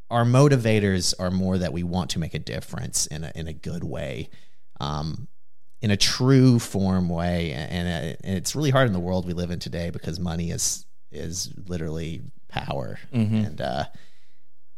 our 0.10 0.24
motivators 0.24 1.14
are 1.20 1.32
more 1.32 1.58
that 1.58 1.74
we 1.74 1.84
want 1.84 2.12
to 2.12 2.20
make 2.20 2.34
a 2.34 2.40
difference 2.40 3.08
in 3.08 3.24
a, 3.24 3.32
in 3.36 3.48
a 3.48 3.54
good 3.54 3.84
way, 3.84 4.30
um, 4.80 5.28
in 5.82 5.92
a 5.92 5.98
true 5.98 6.60
form 6.60 7.10
way. 7.10 7.52
And, 7.52 7.88
and 8.24 8.38
it's 8.38 8.56
really 8.56 8.70
hard 8.70 8.88
in 8.88 8.94
the 8.94 9.00
world 9.00 9.26
we 9.26 9.34
live 9.34 9.52
in 9.52 9.60
today 9.60 9.90
because 9.90 10.20
money 10.20 10.52
is 10.52 10.86
is 11.10 11.54
literally 11.68 12.22
power, 12.66 13.00
and 13.12 13.62
uh, 13.62 13.86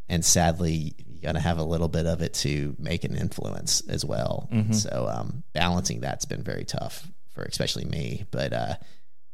and 0.08 0.24
sadly, 0.26 0.96
you 1.08 1.22
got 1.22 1.34
to 1.34 1.40
have 1.40 1.58
a 1.58 1.64
little 1.64 1.88
bit 1.88 2.06
of 2.06 2.22
it 2.22 2.34
to 2.36 2.76
make 2.80 3.04
an 3.04 3.16
influence 3.16 3.82
as 3.88 4.04
well. 4.06 4.50
So 4.72 5.10
um, 5.12 5.44
balancing 5.54 6.00
that's 6.02 6.26
been 6.26 6.44
very 6.44 6.66
tough 6.66 7.08
for 7.34 7.44
especially 7.44 7.86
me, 7.86 8.26
but. 8.32 8.54
Uh, 8.54 8.76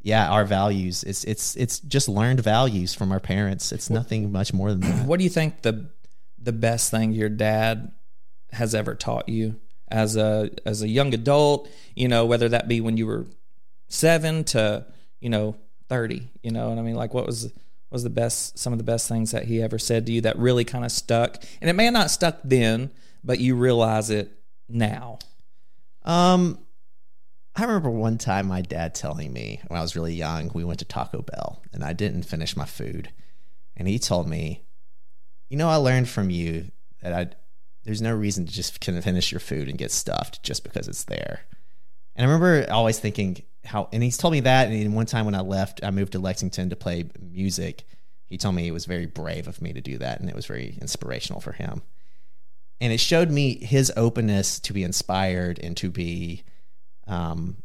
yeah, 0.01 0.29
our 0.29 0.45
values. 0.45 1.03
It's 1.03 1.23
it's 1.23 1.55
it's 1.55 1.79
just 1.79 2.07
learned 2.07 2.39
values 2.39 2.93
from 2.93 3.11
our 3.11 3.19
parents. 3.19 3.71
It's 3.71 3.89
nothing 3.89 4.31
much 4.31 4.53
more 4.53 4.69
than 4.69 4.81
that. 4.81 5.07
what 5.07 5.17
do 5.17 5.23
you 5.23 5.31
think 5.31 5.63
the 5.63 5.89
the 6.37 6.51
best 6.53 6.91
thing 6.91 7.11
your 7.11 7.27
dad 7.27 7.91
has 8.51 8.75
ever 8.75 8.93
taught 8.93 9.27
you 9.27 9.59
as 9.89 10.15
a 10.15 10.51
as 10.63 10.83
a 10.83 10.87
young 10.87 11.11
adult 11.15 11.67
you 11.95 12.07
know 12.07 12.23
whether 12.27 12.47
that 12.49 12.67
be 12.67 12.81
when 12.81 12.97
you 12.97 13.07
were 13.07 13.25
7 13.89 14.43
to 14.43 14.85
you 15.19 15.29
know 15.29 15.55
30 15.89 16.29
you 16.43 16.51
know 16.51 16.69
and 16.69 16.79
i 16.79 16.83
mean 16.83 16.95
like 16.95 17.13
what 17.15 17.25
was 17.25 17.51
was 17.95 18.03
the 18.03 18.09
best 18.09 18.59
some 18.59 18.73
of 18.73 18.77
the 18.77 18.83
best 18.83 19.07
things 19.07 19.31
that 19.31 19.45
he 19.45 19.61
ever 19.61 19.79
said 19.79 20.05
to 20.05 20.11
you 20.11 20.21
that 20.21 20.37
really 20.37 20.65
kind 20.65 20.83
of 20.83 20.91
stuck. 20.91 21.41
And 21.61 21.69
it 21.69 21.73
may 21.73 21.85
have 21.85 21.93
not 21.93 22.11
stuck 22.11 22.39
then 22.43 22.91
but 23.23 23.39
you 23.39 23.55
realize 23.55 24.09
it 24.09 24.31
now. 24.69 25.17
Um, 26.03 26.59
I 27.55 27.63
remember 27.63 27.89
one 27.89 28.17
time 28.17 28.47
my 28.47 28.61
dad 28.61 28.93
telling 28.93 29.33
me 29.33 29.61
when 29.67 29.79
I 29.79 29.81
was 29.81 29.95
really 29.95 30.13
young, 30.13 30.51
we 30.53 30.63
went 30.63 30.79
to 30.79 30.85
Taco 30.85 31.21
Bell 31.21 31.63
and 31.73 31.83
I 31.83 31.93
didn't 31.93 32.23
finish 32.23 32.55
my 32.55 32.65
food, 32.65 33.09
and 33.75 33.87
he 33.87 33.97
told 33.97 34.27
me, 34.29 34.65
"You 35.49 35.57
know, 35.57 35.69
I 35.69 35.77
learned 35.77 36.09
from 36.09 36.29
you 36.29 36.71
that 37.01 37.13
I 37.13 37.29
there's 37.83 38.01
no 38.01 38.13
reason 38.13 38.45
to 38.45 38.51
just 38.51 38.81
kind 38.81 38.97
of 38.97 39.03
finish 39.03 39.31
your 39.31 39.39
food 39.39 39.69
and 39.69 39.77
get 39.77 39.91
stuffed 39.91 40.43
just 40.43 40.63
because 40.63 40.87
it's 40.87 41.05
there." 41.05 41.41
And 42.15 42.29
I 42.29 42.31
remember 42.31 42.71
always 42.71 42.99
thinking 42.99 43.41
how, 43.65 43.89
and 43.91 44.01
he's 44.01 44.17
told 44.17 44.31
me 44.31 44.41
that. 44.41 44.69
And 44.69 44.95
one 44.95 45.05
time 45.05 45.25
when 45.25 45.35
I 45.35 45.41
left, 45.41 45.83
I 45.83 45.91
moved 45.91 46.13
to 46.13 46.19
Lexington 46.19 46.69
to 46.69 46.75
play 46.75 47.05
music. 47.19 47.85
He 48.25 48.37
told 48.37 48.55
me 48.55 48.67
it 48.67 48.71
was 48.71 48.85
very 48.85 49.05
brave 49.05 49.47
of 49.47 49.61
me 49.61 49.73
to 49.73 49.81
do 49.81 49.97
that, 49.99 50.19
and 50.19 50.29
it 50.29 50.35
was 50.35 50.45
very 50.45 50.77
inspirational 50.81 51.41
for 51.41 51.51
him. 51.51 51.81
And 52.81 52.91
it 52.91 52.99
showed 52.99 53.31
me 53.31 53.63
his 53.63 53.91
openness 53.95 54.59
to 54.61 54.73
be 54.73 54.83
inspired 54.83 55.59
and 55.59 55.77
to 55.77 55.89
be, 55.89 56.43
um, 57.07 57.57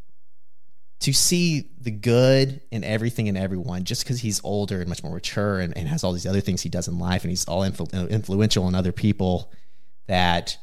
to 0.99 1.13
see 1.13 1.69
the 1.81 1.91
good 1.91 2.61
in 2.71 2.83
everything 2.83 3.27
and 3.27 3.37
everyone. 3.37 3.83
Just 3.83 4.03
because 4.03 4.21
he's 4.21 4.39
older 4.43 4.79
and 4.79 4.87
much 4.87 5.03
more 5.03 5.13
mature 5.13 5.59
and, 5.59 5.75
and 5.75 5.87
has 5.87 6.03
all 6.03 6.13
these 6.13 6.27
other 6.27 6.41
things 6.41 6.61
he 6.61 6.69
does 6.69 6.87
in 6.87 6.99
life, 6.99 7.23
and 7.23 7.31
he's 7.31 7.45
all 7.45 7.61
influ- 7.61 8.09
influential 8.09 8.63
on 8.65 8.75
other 8.75 8.91
people, 8.91 9.51
that 10.07 10.57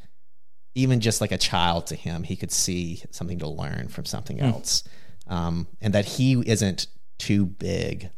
even 0.75 1.01
just 1.01 1.21
like 1.21 1.33
a 1.33 1.39
child 1.39 1.87
to 1.89 1.97
him, 1.97 2.23
he 2.23 2.37
could 2.37 2.53
see 2.53 3.03
something 3.11 3.41
to 3.41 3.49
learn 3.49 3.89
from 3.89 4.05
something 4.05 4.39
else, 4.39 4.85
um, 5.29 5.67
and 5.81 5.93
that 5.95 6.05
he 6.05 6.33
isn't 6.47 6.87
too 7.19 7.47
big 7.47 8.11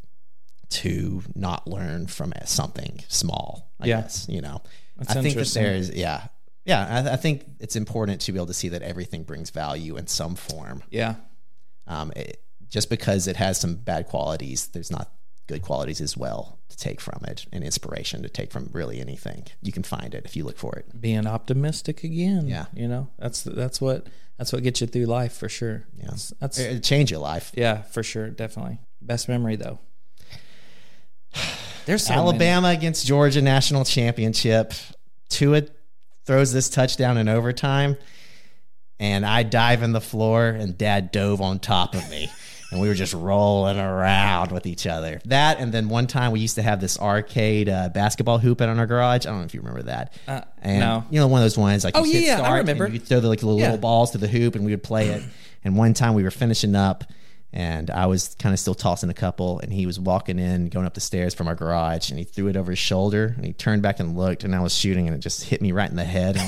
to 0.71 1.23
not 1.35 1.67
learn 1.67 2.07
from 2.07 2.33
something 2.45 3.01
small. 3.09 3.71
I 3.81 3.87
Yeah. 3.87 4.03
guess 4.03 4.27
you 4.29 4.41
know. 4.41 4.63
That's 4.97 5.17
I 5.17 5.23
think 5.23 5.35
that 5.37 5.49
there 5.55 5.75
is, 5.75 5.91
yeah, 5.91 6.27
yeah. 6.65 7.05
I, 7.11 7.15
I 7.15 7.17
think 7.17 7.45
it's 7.59 7.75
important 7.75 8.21
to 8.23 8.33
be 8.33 8.39
able 8.39 8.47
to 8.47 8.55
see 8.55 8.69
that 8.69 8.83
everything 8.83 9.23
brings 9.25 9.51
value 9.51 9.97
in 9.97 10.07
some 10.07 10.35
form. 10.37 10.83
yeah 10.91 11.15
Um, 11.87 12.13
it, 12.15 12.43
just 12.69 12.89
because 12.91 13.27
it 13.27 13.37
has 13.37 13.59
some 13.59 13.75
bad 13.77 14.07
qualities, 14.07 14.69
there's 14.69 14.91
not 14.93 15.11
good 15.49 15.63
qualities 15.63 16.01
as 16.01 16.17
well 16.17 16.61
to 16.69 16.77
take 16.77 17.01
from 17.01 17.25
it, 17.27 17.47
and 17.53 17.65
inspiration 17.65 18.23
to 18.23 18.29
take 18.29 18.53
from 18.53 18.69
really 18.73 19.01
anything. 19.01 19.47
You 19.63 19.73
can 19.73 19.83
find 19.83 20.15
it 20.15 20.25
if 20.25 20.37
you 20.37 20.45
look 20.45 20.59
for 20.59 20.77
it. 20.77 21.01
being 21.01 21.27
optimistic 21.27 22.05
again 22.05 22.47
Yeah. 22.47 22.67
you 22.75 22.87
know 22.87 23.09
that's 23.19 23.43
that's 23.43 23.81
what 23.81 24.07
that's 24.41 24.55
what 24.55 24.63
gets 24.63 24.81
you 24.81 24.87
through 24.87 25.05
life 25.05 25.35
for 25.35 25.51
sure 25.51 25.85
Yeah. 25.99 26.07
that's, 26.09 26.33
that's 26.41 26.59
It, 26.59 26.83
change 26.83 27.11
your 27.11 27.21
life. 27.21 27.53
Yeah, 27.55 27.83
for 27.83 28.03
sure, 28.03 28.31
definitely. 28.31 28.79
Best 29.03 29.29
memory 29.29 29.57
though. 29.57 29.79
There's 31.87 32.05
so 32.05 32.11
many. 32.15 32.23
Alabama 32.23 32.69
against 32.69 33.07
Georgia 33.07 33.43
national 33.43 33.85
championship. 33.85 34.73
Tua 35.29 35.63
throws 36.25 36.53
this 36.53 36.69
touchdown 36.71 37.17
in 37.19 37.29
overtime, 37.29 37.97
and 38.99 39.25
I 39.27 39.43
dive 39.43 39.83
in 39.83 39.93
the 39.93 40.01
floor, 40.01 40.49
and 40.49 40.77
Dad 40.79 41.13
dove 41.13 41.41
on 41.41 41.59
top 41.59 41.95
of 41.95 42.09
me, 42.11 42.31
and 42.71 42.81
we 42.81 42.89
were 42.89 42.95
just 42.95 43.15
rolling 43.15 43.79
around 43.79 44.53
with 44.53 44.67
each 44.67 44.87
other. 44.87 45.21
That, 45.25 45.59
and 45.59 45.73
then 45.73 45.89
one 45.89 46.07
time 46.07 46.33
we 46.33 46.41
used 46.41 46.55
to 46.55 46.63
have 46.63 46.81
this 46.81 46.99
arcade 46.99 47.69
uh, 47.69 47.89
basketball 47.89 48.39
hoop 48.39 48.61
out 48.61 48.69
in 48.69 48.79
our 48.79 48.87
garage. 48.87 49.27
I 49.27 49.31
don't 49.31 49.39
know 49.41 49.45
if 49.45 49.55
you 49.55 49.61
remember 49.61 49.83
that. 49.85 50.15
Uh, 50.29 50.43
and 50.63 50.81
no. 50.81 51.05
you 51.11 51.19
know 51.21 51.27
one 51.27 51.41
of 51.41 51.45
those 51.45 51.59
ones 51.59 51.85
like 51.85 51.97
Oh, 51.97 52.05
you 52.05 52.21
yeah, 52.21 52.35
I 52.35 52.39
start 52.39 52.59
remember. 52.61 52.85
and 52.85 52.95
you 52.95 53.01
throw 53.01 53.21
the 53.21 53.29
like 53.29 53.43
little, 53.43 53.59
Yeah. 53.59 53.67
little 53.67 53.79
balls 53.79 54.13
to 54.13 54.19
the 54.19 54.29
hoop, 54.29 54.55
and 54.55 54.65
we 54.65 54.71
would 54.71 54.83
play 54.83 55.09
it. 55.09 55.23
And 55.65 55.77
one 55.77 55.93
time 55.95 56.15
we 56.15 56.23
were 56.23 56.31
finishing 56.31 56.75
up, 56.77 57.05
and 57.53 57.91
I 57.91 58.07
was 58.07 58.35
kind 58.39 58.53
of 58.53 58.59
still 58.61 58.75
tossing 58.75 59.11
a 59.11 59.15
couple, 59.15 59.59
and 59.61 59.73
he 59.73 59.87
was 59.87 59.99
walking 59.99 60.39
in, 60.39 60.69
going 60.69 60.87
up 60.87 60.95
the 60.95 61.01
stairs 61.01 61.35
from 61.35 61.49
our 61.49 61.55
garage, 61.55 62.11
and 62.11 62.19
he 62.19 62.25
threw 62.25 62.47
it 62.49 62.57
over 62.57 62.71
his 62.73 62.79
shoulder, 62.79 63.33
and 63.37 63.45
he 63.45 63.53
turned 63.53 63.83
back 63.83 63.99
and 64.01 64.17
looked, 64.17 64.45
and 64.45 64.55
I 64.55 64.61
was 64.61 64.75
shooting, 64.75 65.07
and 65.09 65.17
it 65.17 65.21
just 65.21 65.45
hit 65.45 65.61
me 65.61 65.73
right 65.73 65.91
in 65.91 65.97
the 65.97 66.05
head, 66.05 66.37
and, 66.37 66.41
I 66.43 66.47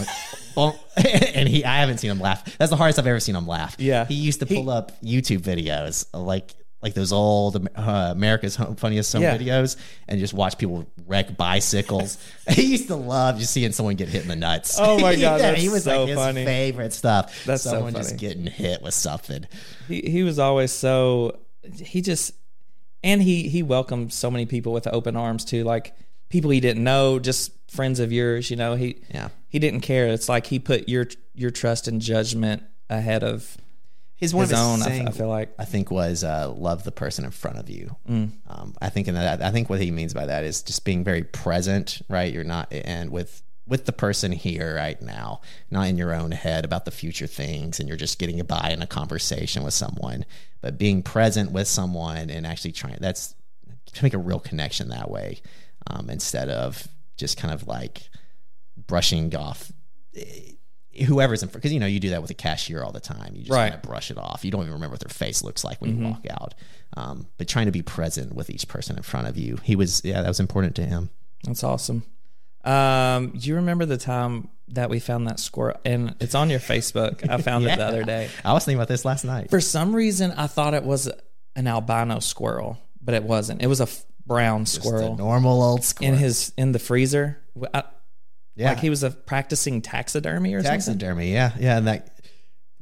went, 0.56 0.76
and 1.34 1.48
he, 1.48 1.64
I 1.64 1.78
haven't 1.78 1.98
seen 1.98 2.10
him 2.10 2.20
laugh. 2.20 2.56
That's 2.58 2.70
the 2.70 2.76
hardest 2.76 2.98
I've 2.98 3.06
ever 3.06 3.20
seen 3.20 3.34
him 3.34 3.46
laugh. 3.46 3.76
Yeah. 3.78 4.04
he 4.04 4.14
used 4.14 4.40
to 4.40 4.46
He- 4.46 4.54
pull 4.56 4.70
up 4.70 4.92
YouTube 5.02 5.40
videos 5.40 6.06
like. 6.12 6.54
Like 6.82 6.94
those 6.94 7.12
old 7.12 7.68
uh, 7.76 8.08
America's 8.10 8.56
Home, 8.56 8.74
Funniest 8.76 9.12
Home 9.12 9.22
Yeah. 9.22 9.38
videos, 9.38 9.76
and 10.08 10.18
just 10.18 10.34
watch 10.34 10.58
people 10.58 10.84
wreck 11.06 11.36
bicycles. 11.36 12.18
he 12.50 12.62
used 12.62 12.88
to 12.88 12.96
love 12.96 13.38
just 13.38 13.52
seeing 13.52 13.70
someone 13.72 13.94
get 13.94 14.08
hit 14.08 14.22
in 14.22 14.28
the 14.28 14.34
nuts. 14.36 14.78
Oh 14.80 14.98
my 14.98 15.14
God, 15.20 15.40
yeah, 15.40 15.54
he 15.54 15.68
was 15.68 15.84
so 15.84 16.00
like 16.00 16.08
his 16.08 16.18
funny. 16.18 16.44
favorite 16.44 16.92
stuff. 16.92 17.44
That's 17.44 17.62
so 17.62 17.70
someone 17.70 17.94
just 17.94 18.16
getting 18.16 18.46
hit 18.46 18.82
with 18.82 18.94
something. 18.94 19.46
He 19.86 20.00
he 20.02 20.22
was 20.24 20.38
always 20.40 20.72
so 20.72 21.38
he 21.78 22.00
just 22.02 22.32
and 23.04 23.22
he 23.22 23.48
he 23.48 23.62
welcomed 23.62 24.12
so 24.12 24.30
many 24.30 24.46
people 24.46 24.72
with 24.72 24.86
open 24.88 25.16
arms 25.16 25.44
too. 25.44 25.62
Like 25.62 25.94
people 26.30 26.50
he 26.50 26.58
didn't 26.60 26.82
know, 26.82 27.18
just 27.20 27.52
friends 27.70 28.00
of 28.00 28.10
yours. 28.12 28.50
You 28.50 28.56
know, 28.56 28.74
he 28.74 29.02
Yeah. 29.14 29.28
he 29.48 29.60
didn't 29.60 29.82
care. 29.82 30.08
It's 30.08 30.28
like 30.28 30.46
he 30.46 30.58
put 30.58 30.88
your 30.88 31.06
your 31.34 31.50
trust 31.52 31.86
and 31.86 32.00
judgment 32.00 32.64
ahead 32.90 33.22
of 33.22 33.56
His 34.22 34.32
one 34.32 34.46
his 34.46 34.52
own. 34.56 34.82
I 34.82 35.10
feel 35.10 35.26
like 35.26 35.52
I 35.58 35.64
think 35.64 35.90
was 35.90 36.22
uh, 36.22 36.48
love 36.48 36.84
the 36.84 36.92
person 36.92 37.24
in 37.24 37.32
front 37.32 37.58
of 37.58 37.68
you. 37.68 37.96
Mm. 38.08 38.30
Um, 38.46 38.72
I 38.80 38.88
think 38.88 39.08
in 39.08 39.14
that 39.14 39.42
I 39.42 39.50
think 39.50 39.68
what 39.68 39.80
he 39.80 39.90
means 39.90 40.14
by 40.14 40.26
that 40.26 40.44
is 40.44 40.62
just 40.62 40.84
being 40.84 41.02
very 41.02 41.24
present, 41.24 42.02
right? 42.08 42.32
You're 42.32 42.44
not 42.44 42.72
and 42.72 43.10
with 43.10 43.42
with 43.66 43.84
the 43.84 43.92
person 43.92 44.30
here 44.30 44.76
right 44.76 45.02
now, 45.02 45.40
not 45.72 45.88
in 45.88 45.98
your 45.98 46.14
own 46.14 46.30
head 46.30 46.64
about 46.64 46.84
the 46.84 46.92
future 46.92 47.26
things, 47.26 47.80
and 47.80 47.88
you're 47.88 47.98
just 47.98 48.20
getting 48.20 48.40
by 48.44 48.70
in 48.70 48.80
a 48.80 48.86
conversation 48.86 49.64
with 49.64 49.74
someone, 49.74 50.24
but 50.60 50.78
being 50.78 51.02
present 51.02 51.50
with 51.50 51.66
someone 51.66 52.30
and 52.30 52.46
actually 52.46 52.70
trying. 52.70 52.98
That's 53.00 53.34
to 53.92 54.04
make 54.04 54.14
a 54.14 54.18
real 54.18 54.38
connection 54.38 54.90
that 54.90 55.10
way, 55.10 55.40
um, 55.88 56.08
instead 56.08 56.48
of 56.48 56.86
just 57.16 57.38
kind 57.38 57.52
of 57.52 57.66
like 57.66 58.08
brushing 58.86 59.34
off 59.34 59.72
eh, 60.14 60.52
whoever's 61.06 61.42
in 61.42 61.48
front 61.48 61.62
because 61.62 61.72
you 61.72 61.80
know 61.80 61.86
you 61.86 61.98
do 62.00 62.10
that 62.10 62.20
with 62.20 62.30
a 62.30 62.34
cashier 62.34 62.82
all 62.82 62.92
the 62.92 63.00
time 63.00 63.32
you 63.34 63.40
just 63.40 63.50
Right. 63.50 63.70
kind 63.70 63.74
of 63.74 63.82
brush 63.82 64.10
it 64.10 64.18
off 64.18 64.44
you 64.44 64.50
don't 64.50 64.60
even 64.62 64.72
remember 64.74 64.92
what 64.94 65.00
their 65.00 65.08
face 65.12 65.42
looks 65.42 65.64
like 65.64 65.80
when 65.80 65.96
you 65.98 66.04
walk 66.08 66.26
out 66.30 66.54
um, 66.96 67.26
but 67.38 67.48
trying 67.48 67.66
to 67.66 67.72
be 67.72 67.80
present 67.82 68.34
with 68.34 68.50
each 68.50 68.68
person 68.68 68.96
in 68.96 69.02
front 69.02 69.26
of 69.26 69.36
you 69.38 69.58
he 69.62 69.74
was 69.76 70.02
yeah 70.04 70.20
that 70.22 70.28
was 70.28 70.40
important 70.40 70.74
to 70.76 70.84
him 70.84 71.08
that's 71.44 71.64
awesome. 71.64 72.04
Um, 72.64 73.30
do 73.30 73.48
you 73.48 73.56
remember 73.56 73.84
the 73.86 73.96
time 73.96 74.48
that 74.68 74.88
we 74.88 75.00
found 75.00 75.26
that 75.26 75.40
squirrel? 75.40 75.76
And 75.84 76.14
it's 76.20 76.36
on 76.36 76.48
your 76.50 76.60
Facebook. 76.60 77.28
I 77.28 77.38
found 77.42 77.64
it 77.66 77.76
the 77.76 77.84
other 77.84 78.04
day. 78.04 78.28
i 78.44 78.52
was 78.52 78.64
thinking 78.64 78.78
about 78.78 78.86
this 78.88 79.04
last 79.04 79.24
night 79.24 79.50
For 79.50 79.60
some 79.60 79.94
reason, 79.96 80.30
I 80.32 80.46
thought 80.46 80.72
it 80.74 80.84
was 80.84 81.10
an 81.56 81.66
albino 81.66 82.20
squirrel, 82.20 82.78
but 83.00 83.14
it 83.14 83.24
wasn't. 83.24 83.62
It 83.62 83.66
was 83.66 83.80
a 83.80 83.84
f- 83.84 84.04
brown 84.24 84.64
Just 84.64 84.78
a 84.78 84.80
squirrel 84.82 85.16
normal 85.16 85.60
old 85.62 85.82
squirrel 85.82 86.12
in 86.14 86.18
his 86.20 86.52
in 86.56 86.70
the 86.70 86.78
freezer. 86.78 87.38
I, 87.74 87.82
yeah 88.54 88.70
Like 88.70 88.78
he 88.80 88.90
was 88.90 89.02
a 89.02 89.10
practicing 89.10 89.82
taxidermy 89.82 90.54
or 90.54 90.60
something. 90.62 90.78
taxidermy 90.78 91.32
yeah 91.32 91.52
yeah 91.58 91.78
and 91.78 91.86
that 91.86 92.18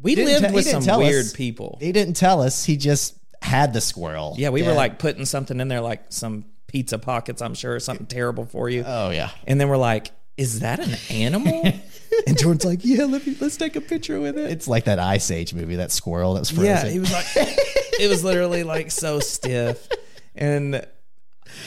We 0.01 0.15
Didn't 0.15 0.33
lived 0.33 0.45
te- 0.45 0.51
he 0.51 0.55
with 0.57 0.65
didn't 0.65 0.83
some 0.83 0.87
tell 0.87 0.99
weird 1.01 1.27
us. 1.27 1.33
people. 1.33 1.79
he 1.81 1.93
didn't 1.93 2.15
tell 2.15 2.43
us 2.43 2.65
he 2.65 2.77
just 2.77 3.17
had 3.43 3.73
the 3.73 3.81
squirrel 3.81 4.35
Yeah, 4.39 4.51
we 4.51 4.63
were 4.63 4.73
like 4.73 4.99
putting 4.99 5.25
something 5.25 5.61
in 5.61 5.69
there, 5.69 5.81
like 5.81 6.05
some 6.11 6.45
pizza 6.67 6.99
pockets, 6.99 7.41
I'm 7.43 7.55
sure, 7.55 7.79
something 7.81 8.07
terrible 8.07 8.45
for 8.47 8.69
you. 8.69 8.85
oh 8.87 9.11
yeah 9.11 9.31
And 9.47 9.61
then 9.61 9.69
we're 9.69 9.77
like, 9.77 10.11
is 10.37 10.61
that 10.61 10.79
an 10.81 10.95
animal? 11.11 11.63
and 12.27 12.39
Jordan's 12.39 12.65
like, 12.65 12.81
yeah, 12.83 13.05
let 13.05 13.27
me, 13.27 13.37
let's 13.41 13.57
take 13.57 13.77
a 13.77 13.81
picture 13.81 14.21
with 14.21 14.39
it. 14.39 14.51
it's 14.51 14.69
like 14.69 14.85
that 14.85 14.99
ice 14.99 15.31
age 15.31 15.53
movie 15.55 15.77
that 15.77 15.91
squirrel 15.93 16.35
that 16.35 16.41
was 16.41 16.51
frozen 16.51 16.67
Yeah, 16.67 16.85
he 16.87 16.99
was 16.99 17.13
like, 17.13 17.27
it 17.37 18.09
was 18.09 18.23
literally 18.25 18.63
like 18.63 18.91
so 18.91 19.21
stiff. 19.21 19.87
And 20.35 20.87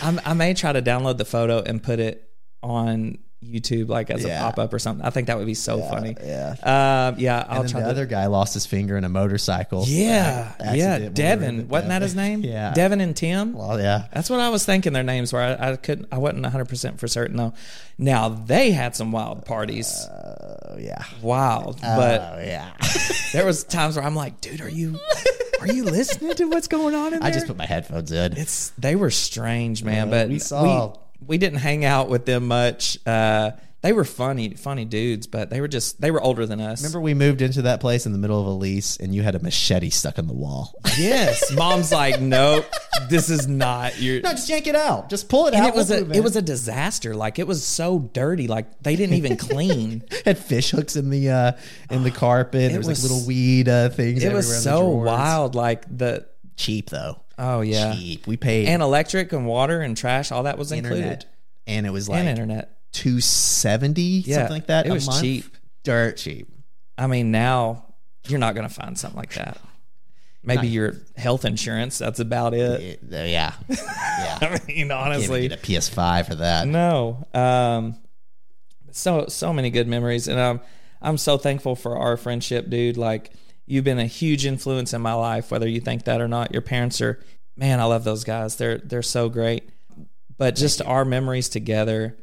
I'm, 0.01 0.19
I 0.25 0.33
may 0.33 0.53
try 0.53 0.71
to 0.73 0.81
download 0.81 1.17
the 1.17 1.25
photo 1.25 1.61
and 1.61 1.83
put 1.83 1.99
it 1.99 2.29
on 2.63 3.19
YouTube, 3.43 3.89
like 3.89 4.09
as 4.09 4.23
Yeah. 4.23 4.39
a 4.39 4.43
pop 4.43 4.59
up 4.59 4.73
or 4.73 4.79
something. 4.79 5.05
I 5.05 5.09
think 5.09 5.27
that 5.27 5.37
would 5.37 5.45
be 5.45 5.53
so 5.53 5.81
funny. 5.81 6.15
yeah 6.23 6.55
Um, 6.63 7.15
yeah, 7.19 7.45
I'll 7.47 7.61
and 7.61 7.69
try 7.69 7.81
the 7.81 7.85
to. 7.87 7.91
other 7.91 8.05
guy 8.05 8.25
lost 8.27 8.53
his 8.53 8.65
finger 8.65 8.97
in 8.97 9.03
a 9.03 9.09
motorcycle 9.09 9.83
yeah, 9.87 10.53
yeah, 10.73 11.09
Devin. 11.09 11.67
Wasn't 11.67 11.89
that 11.89 12.01
his 12.01 12.15
name? 12.15 12.41
Yeah. 12.43 12.73
Devin 12.73 13.01
and 13.01 13.15
Tim. 13.15 13.53
well 13.53 13.79
yeah 13.79 14.05
That's 14.13 14.29
what 14.29 14.39
I 14.39 14.49
was 14.49 14.65
thinking 14.65 14.93
their 14.93 15.03
names 15.03 15.31
were. 15.33 15.39
I, 15.41 15.71
I 15.71 15.75
couldn't. 15.75 16.07
I 16.11 16.17
wasn't 16.17 16.43
100 16.43 16.65
percent 16.65 16.99
for 16.99 17.07
certain 17.07 17.37
though. 17.37 17.53
Now 17.97 18.29
they 18.29 18.71
had 18.71 18.95
some 18.95 19.11
wild 19.11 19.45
parties, 19.45 20.07
oh 20.11 20.77
yeah 20.79 21.03
wild. 21.21 21.79
But 21.81 22.21
oh 22.21 22.41
yeah 22.43 22.71
there 23.33 23.45
was 23.45 23.63
times 23.63 23.95
where 23.95 24.05
I'm 24.05 24.15
like, 24.15 24.41
dude, 24.41 24.61
are 24.61 24.69
you 24.69 24.99
are 25.61 25.67
you 25.67 25.83
listening 25.85 26.33
to 26.35 26.45
what's 26.45 26.67
going 26.67 26.95
on 26.95 27.13
in 27.13 27.19
there? 27.19 27.29
I 27.29 27.31
just 27.31 27.47
put 27.47 27.55
my 27.57 27.65
headphones 27.65 28.11
in. 28.11 28.33
it's 28.37 28.71
they 28.77 28.95
were 28.95 29.11
strange, 29.11 29.83
man. 29.83 30.07
Yeah, 30.07 30.11
but 30.11 30.29
we 30.29 30.39
saw- 30.39 30.89
we, 30.91 31.02
we 31.27 31.37
didn't 31.37 31.59
hang 31.59 31.85
out 31.85 32.09
with 32.09 32.25
them 32.25 32.47
much. 32.47 32.97
Uh, 33.05 33.51
they 33.81 33.91
were 33.91 34.05
funny, 34.05 34.53
funny 34.53 34.85
dudes, 34.85 35.27
but 35.27 35.49
they 35.49 35.59
were 35.59 35.67
just 35.67 35.99
they 35.99 36.09
were 36.09 36.21
older 36.21 36.45
than 36.45 36.61
us. 36.61 36.81
Remember 36.81 37.01
we 37.01 37.13
moved 37.13 37.41
into 37.41 37.63
that 37.63 37.81
place 37.81 38.05
in 38.05 38.13
the 38.13 38.17
middle 38.17 38.39
of 38.39 38.47
a 38.47 38.51
lease 38.51 38.95
and 38.95 39.13
you 39.13 39.23
had 39.23 39.35
a 39.35 39.39
machete 39.43 39.89
stuck 39.89 40.17
in 40.17 40.27
the 40.27 40.33
wall. 40.33 40.73
Yes, 40.97 41.51
mom's 41.55 41.91
like, 41.91 42.21
nope, 42.21 42.65
this 43.09 43.29
is 43.29 43.45
not 43.45 43.99
your. 43.99 44.21
no, 44.21 44.31
just 44.31 44.47
yank 44.47 44.67
it 44.67 44.75
out. 44.75 45.09
Just 45.09 45.27
pull 45.27 45.47
it 45.47 45.53
and 45.53 45.65
out. 45.65 45.69
it 45.69 45.75
was 45.75 45.91
a 45.91 45.97
it, 46.09 46.15
it 46.15 46.23
was 46.23 46.37
a 46.37 46.41
disaster. 46.41 47.13
Like 47.13 47.39
it 47.39 47.45
was 47.45 47.61
so 47.65 47.99
dirty. 47.99 48.47
Like 48.47 48.81
they 48.81 48.95
didn't 48.95 49.15
even 49.17 49.35
clean. 49.35 50.01
had 50.25 50.37
fish 50.37 50.71
hooks 50.71 50.95
in 50.95 51.09
the 51.09 51.29
uh 51.29 51.51
in 51.91 52.03
the 52.03 52.11
carpet. 52.25 52.69
There 52.71 52.77
was, 52.79 52.87
was- 52.87 53.03
like 53.03 53.11
little 53.11 53.27
weed 53.27 53.67
uh 53.67 53.89
things. 53.89 54.23
it 54.23 54.27
everywhere 54.27 54.37
was 54.37 54.63
so 54.63 54.87
wild. 54.87 55.55
Like 55.55 55.85
the 55.97 56.25
Cheap 56.55 56.89
though. 56.89 57.19
oh 57.37 57.61
yeah, 57.61 57.93
Cheap. 57.93 58.27
We 58.27 58.37
paid 58.37 58.67
and 58.67 58.81
electric 58.81 59.33
and 59.33 59.45
water 59.45 59.81
and 59.81 59.95
trash. 59.97 60.31
All 60.31 60.43
that 60.43 60.57
was 60.57 60.71
included. 60.71 60.97
internet, 60.99 61.25
and 61.67 61.85
it 61.85 61.89
was 61.91 62.07
like 62.09 62.19
and 62.19 62.29
internet. 62.29 62.77
two 62.91 63.19
seventy 63.21 64.01
Yeah, 64.25 64.37
something 64.37 64.53
like 64.53 64.67
that. 64.67 64.85
it 64.85 64.91
was 64.91 65.07
month. 65.07 65.21
cheap. 65.21 65.45
dirt 65.83 66.17
cheap. 66.17 66.47
I 66.97 67.07
mean, 67.07 67.31
now 67.31 67.93
you're 68.27 68.39
not 68.39 68.53
going 68.55 68.67
to 68.67 68.73
find 68.73 68.97
something 68.97 69.17
like 69.17 69.33
that. 69.33 69.57
Maybe 70.45 70.67
your 70.67 70.95
health 71.15 71.45
insurance. 71.45 71.97
That's 71.97 72.19
about 72.19 72.53
it. 72.53 72.99
Yeah, 73.09 73.53
yeah. 73.69 74.37
I 74.41 74.59
mean, 74.67 74.91
honestly, 74.91 75.47
get 75.47 75.57
a 75.59 75.61
PS5 75.61 76.27
for 76.27 76.35
that. 76.35 76.67
no. 76.67 77.25
Um, 77.33 77.97
so 78.91 79.27
so 79.27 79.53
many 79.53 79.69
good 79.69 79.87
memories, 79.87 80.27
and 80.27 80.39
I'm 80.39 80.59
I'm 81.01 81.17
so 81.17 81.37
thankful 81.37 81.75
for 81.75 81.97
our 81.97 82.17
friendship, 82.17 82.69
dude. 82.69 82.97
Like 82.97 83.31
you've 83.65 83.83
been 83.83 83.99
a 83.99 84.05
huge 84.05 84.45
influence 84.45 84.93
in 84.93 85.01
my 85.01 85.13
life, 85.13 85.51
whether 85.51 85.67
you 85.67 85.79
think 85.79 86.03
that 86.05 86.21
or 86.21 86.27
not. 86.27 86.51
Your 86.51 86.61
parents 86.61 87.01
are, 87.01 87.19
man, 87.55 87.79
I 87.79 87.85
love 87.85 88.03
those 88.03 88.23
guys. 88.23 88.55
They're 88.55 88.77
they're 88.79 89.01
so 89.01 89.29
great. 89.29 89.69
But 90.37 90.55
just 90.55 90.81
our 90.81 91.05
memories 91.05 91.47
together, 91.47 92.17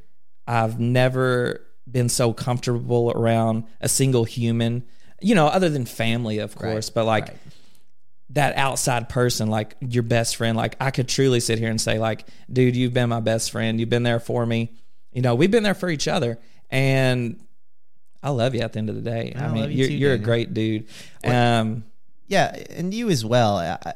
I've 0.46 0.80
never 0.80 1.66
been 1.90 2.08
so 2.08 2.32
comfortable 2.32 3.12
around 3.14 3.64
a 3.80 3.88
single 3.88 4.24
human. 4.24 4.84
You 5.20 5.34
know, 5.34 5.46
other 5.46 5.68
than 5.68 5.86
family, 5.86 6.38
of 6.38 6.56
course, 6.56 6.90
but 6.90 7.04
like 7.04 7.28
right. 7.28 7.36
that 8.30 8.56
outside 8.56 9.08
person, 9.08 9.48
like 9.48 9.76
your 9.80 10.02
best 10.02 10.36
friend, 10.36 10.56
like 10.56 10.76
I 10.80 10.90
could 10.90 11.08
truly 11.08 11.40
sit 11.40 11.58
here 11.58 11.70
and 11.70 11.80
say, 11.80 11.98
like, 11.98 12.26
dude, 12.52 12.74
you've 12.74 12.94
been 12.94 13.10
my 13.10 13.20
best 13.20 13.50
friend. 13.50 13.78
You've 13.78 13.90
been 13.90 14.02
there 14.02 14.20
for 14.20 14.44
me. 14.44 14.72
You 15.12 15.22
know, 15.22 15.34
we've 15.34 15.50
been 15.50 15.62
there 15.62 15.74
for 15.74 15.88
each 15.88 16.08
other, 16.08 16.38
and 16.70 17.38
I 18.22 18.30
love 18.30 18.54
you. 18.54 18.60
At 18.60 18.72
the 18.74 18.78
end 18.78 18.88
of 18.90 18.96
the 18.96 19.02
day, 19.02 19.32
I, 19.36 19.46
I 19.46 19.52
mean, 19.52 19.70
you 19.70 19.78
you're, 19.78 19.88
too, 19.88 19.94
you're 19.94 20.12
a 20.14 20.18
great 20.18 20.52
dude. 20.54 20.86
Um, 21.24 21.84
Yeah, 22.26 22.54
and 22.70 22.92
you 22.94 23.08
as 23.10 23.24
well. 23.24 23.56
I, 23.58 23.94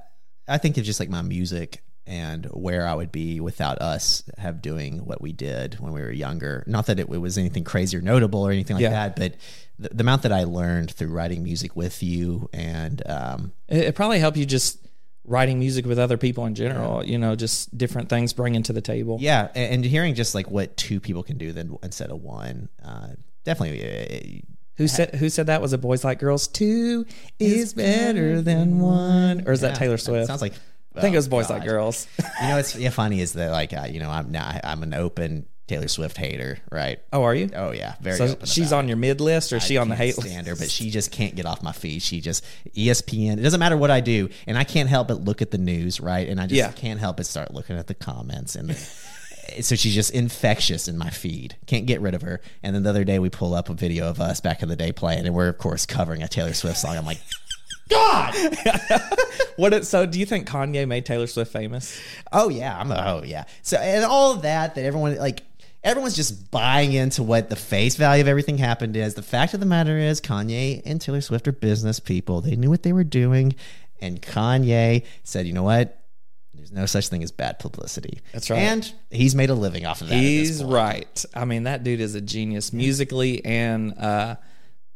I 0.48 0.58
think 0.58 0.76
of 0.78 0.84
just 0.84 0.98
like 1.00 1.08
my 1.10 1.22
music 1.22 1.82
and 2.06 2.44
where 2.46 2.86
I 2.86 2.94
would 2.94 3.10
be 3.12 3.40
without 3.40 3.80
us 3.80 4.24
have 4.36 4.60
doing 4.60 5.06
what 5.06 5.22
we 5.22 5.32
did 5.32 5.80
when 5.80 5.92
we 5.92 6.02
were 6.02 6.10
younger. 6.10 6.62
Not 6.66 6.86
that 6.86 6.98
it, 7.00 7.08
was 7.08 7.38
anything 7.38 7.64
crazy 7.64 7.96
or 7.96 8.02
notable 8.02 8.46
or 8.46 8.50
anything 8.50 8.76
like 8.76 8.82
Yeah. 8.82 8.90
that, 8.90 9.16
but 9.16 9.34
the, 9.78 9.88
the 9.94 10.02
amount 10.02 10.22
that 10.22 10.32
I 10.32 10.44
learned 10.44 10.90
through 10.90 11.08
writing 11.08 11.42
music 11.42 11.74
with 11.76 12.02
you 12.02 12.48
and 12.52 13.02
um, 13.06 13.52
it, 13.68 13.84
it 13.84 13.94
probably 13.94 14.18
helped 14.18 14.36
you 14.36 14.44
just 14.44 14.86
writing 15.24 15.58
music 15.58 15.86
with 15.86 15.98
other 15.98 16.18
people 16.18 16.44
in 16.44 16.54
general. 16.54 17.02
You 17.02 17.16
know, 17.16 17.34
just 17.36 17.76
different 17.78 18.10
things 18.10 18.34
bringing 18.34 18.62
to 18.64 18.74
the 18.74 18.82
table. 18.82 19.16
yeah, 19.20 19.48
and, 19.54 19.74
and 19.76 19.84
hearing 19.84 20.14
just 20.14 20.34
like 20.34 20.50
what 20.50 20.76
two 20.76 21.00
people 21.00 21.22
can 21.22 21.38
do 21.38 21.52
then 21.52 21.74
instead 21.82 22.10
of 22.10 22.20
one, 22.22 22.68
uh, 22.84 23.08
definitely. 23.45 24.42
Uh, 24.42 24.51
Who 24.76 24.88
said 24.88 25.14
Who 25.16 25.28
said 25.28 25.47
that 25.47 25.62
was 25.62 25.72
it? 25.72 25.80
Boys 25.80 26.05
like 26.05 26.18
girls. 26.18 26.49
Two 26.49 27.07
is 27.38 27.74
better 27.74 28.40
than 28.42 28.80
one. 28.80 29.45
Or 29.47 29.53
is 29.53 29.61
that 29.61 29.72
yeah, 29.74 29.78
Taylor 29.78 29.97
Swift? 29.99 30.26
Sounds 30.26 30.42
like. 30.42 30.55
I 30.97 31.01
think 31.01 31.14
it 31.14 31.18
was 31.18 31.26
oh, 31.26 31.30
boys 31.30 31.51
like 31.51 31.64
girls. 31.64 32.07
You 32.42 32.49
know, 32.49 32.59
it's 32.59 32.76
yeah, 32.76 32.90
funny 32.90 33.20
is 33.20 33.32
that 33.32 33.51
like 33.51 33.72
uh, 33.72 33.86
you 33.90 33.99
know 34.01 34.11
I'm 34.11 34.30
now 34.30 34.61
I'm 34.62 34.82
an 34.84 34.95
open 34.95 35.47
Taylor 35.66 35.88
Swift 35.88 36.16
hater, 36.16 36.59
right? 36.70 36.99
oh, 37.12 37.22
are 37.22 37.34
you? 37.34 37.51
Oh 37.55 37.72
yeah, 37.72 37.95
very. 38.01 38.16
so 38.16 38.24
open 38.26 38.47
she's 38.47 38.68
about 38.68 38.80
on 38.80 38.88
your 38.88 38.97
mid 38.97 39.20
list, 39.20 39.53
or 39.53 39.57
is 39.57 39.64
she 39.64 39.78
I 39.78 39.80
on 39.80 39.88
the 39.88 39.97
can't 39.97 40.07
hate 40.07 40.14
stand 40.14 40.47
her, 40.47 40.53
list? 40.53 40.62
but 40.62 40.70
she 40.70 40.90
just 40.90 41.11
can't 41.11 41.34
get 41.34 41.47
off 41.47 41.62
my 41.62 41.72
feed. 41.72 42.03
She 42.03 42.20
just 42.20 42.45
ESPN. 42.76 43.38
It 43.38 43.42
doesn't 43.42 43.59
matter 43.61 43.76
what 43.76 43.90
I 43.90 44.01
do, 44.01 44.28
and 44.47 44.59
I 44.59 44.64
can't 44.64 44.88
help 44.88 45.09
but 45.09 45.24
look 45.24 45.42
at 45.42 45.51
the 45.51 45.59
news, 45.59 46.01
right? 46.01 46.28
And 46.28 46.38
I 46.40 46.47
just 46.47 46.59
Yeah. 46.59 46.70
can't 46.72 47.01
help 47.01 47.16
but 47.16 47.26
start 47.26 47.53
looking 47.53 47.76
at 47.76 47.86
the 47.86 47.95
comments, 47.95 48.55
and 48.57 48.70
so 49.61 49.74
she's 49.74 49.95
just 49.95 50.11
infectious 50.12 50.88
in 50.88 50.99
my 50.99 51.11
feed. 51.11 51.57
Can't 51.66 51.86
get 51.86 52.01
rid 52.01 52.14
of 52.14 52.22
her. 52.22 52.40
And 52.62 52.74
then 52.74 52.82
the 52.82 52.90
other 52.90 53.05
day 53.05 53.18
we 53.18 53.30
pull 53.30 53.55
up 53.55 53.68
a 53.68 53.74
video 53.74 54.09
of 54.09 54.20
us 54.20 54.40
back 54.40 54.62
in 54.62 54.68
the 54.68 54.76
day 54.76 54.92
playing, 54.92 55.26
and 55.26 55.34
we're 55.34 55.49
of 55.49 55.59
course 55.59 55.86
covering 55.86 56.22
a 56.22 56.28
Taylor 56.28 56.55
Swift 56.55 56.78
song. 56.78 56.97
I'm 56.97 57.07
like, 57.07 57.20
God, 57.88 58.34
What? 59.57 59.72
It, 59.72 59.86
so, 59.86 60.07
do 60.07 60.18
you 60.18 60.26
think 60.26 60.49
Kanye 60.49 60.88
made 60.88 61.07
Taylor 61.07 61.26
Swift 61.26 61.53
famous? 61.53 62.01
oh 62.32 62.49
yeah, 62.49 62.78
I'm 62.78 62.90
a, 62.90 63.05
oh 63.07 63.22
yeah. 63.24 63.45
So 63.62 63.76
and 63.76 64.05
all 64.05 64.32
of 64.32 64.42
that 64.42 64.74
that 64.74 64.84
everyone 64.84 65.16
like. 65.16 65.42
Everyone's 65.82 66.16
just 66.16 66.51
buying 66.51 66.95
into 66.95 67.22
what 67.22 67.51
the 67.51 67.57
face 67.57 67.97
value 67.97 68.22
of 68.22 68.26
everything 68.26 68.57
happened 68.57 68.97
is. 68.97 69.16
The 69.16 69.22
fact 69.22 69.53
of 69.53 69.61
the 69.61 69.66
matter 69.66 69.99
is, 69.99 70.18
Kanye 70.18 70.80
and 70.86 70.99
Taylor 70.99 71.20
Swift 71.20 71.47
are 71.47 71.53
business 71.53 72.01
people. 72.01 72.40
They 72.40 72.57
knew 72.57 72.70
what 72.70 72.84
they 72.84 72.95
were 72.95 73.05
doing. 73.05 73.55
And 74.01 74.22
Kanye 74.22 75.05
said, 75.24 75.47
you 75.47 75.53
know 75.53 75.62
what? 75.62 76.01
There's 76.64 76.72
no 76.72 76.86
such 76.86 77.08
thing 77.08 77.22
as 77.22 77.30
bad 77.30 77.58
publicity. 77.58 78.20
That's 78.32 78.48
right. 78.48 78.58
And 78.58 78.90
he's 79.10 79.34
made 79.34 79.50
a 79.50 79.54
living 79.54 79.84
off 79.84 80.00
of 80.00 80.08
that. 80.08 80.14
He's 80.16 80.64
right. 80.64 81.24
I 81.34 81.44
mean, 81.44 81.64
that 81.64 81.84
dude 81.84 82.00
is 82.00 82.14
a 82.14 82.22
genius 82.22 82.72
musically 82.72 83.44
and 83.44 83.92
uh, 83.98 84.36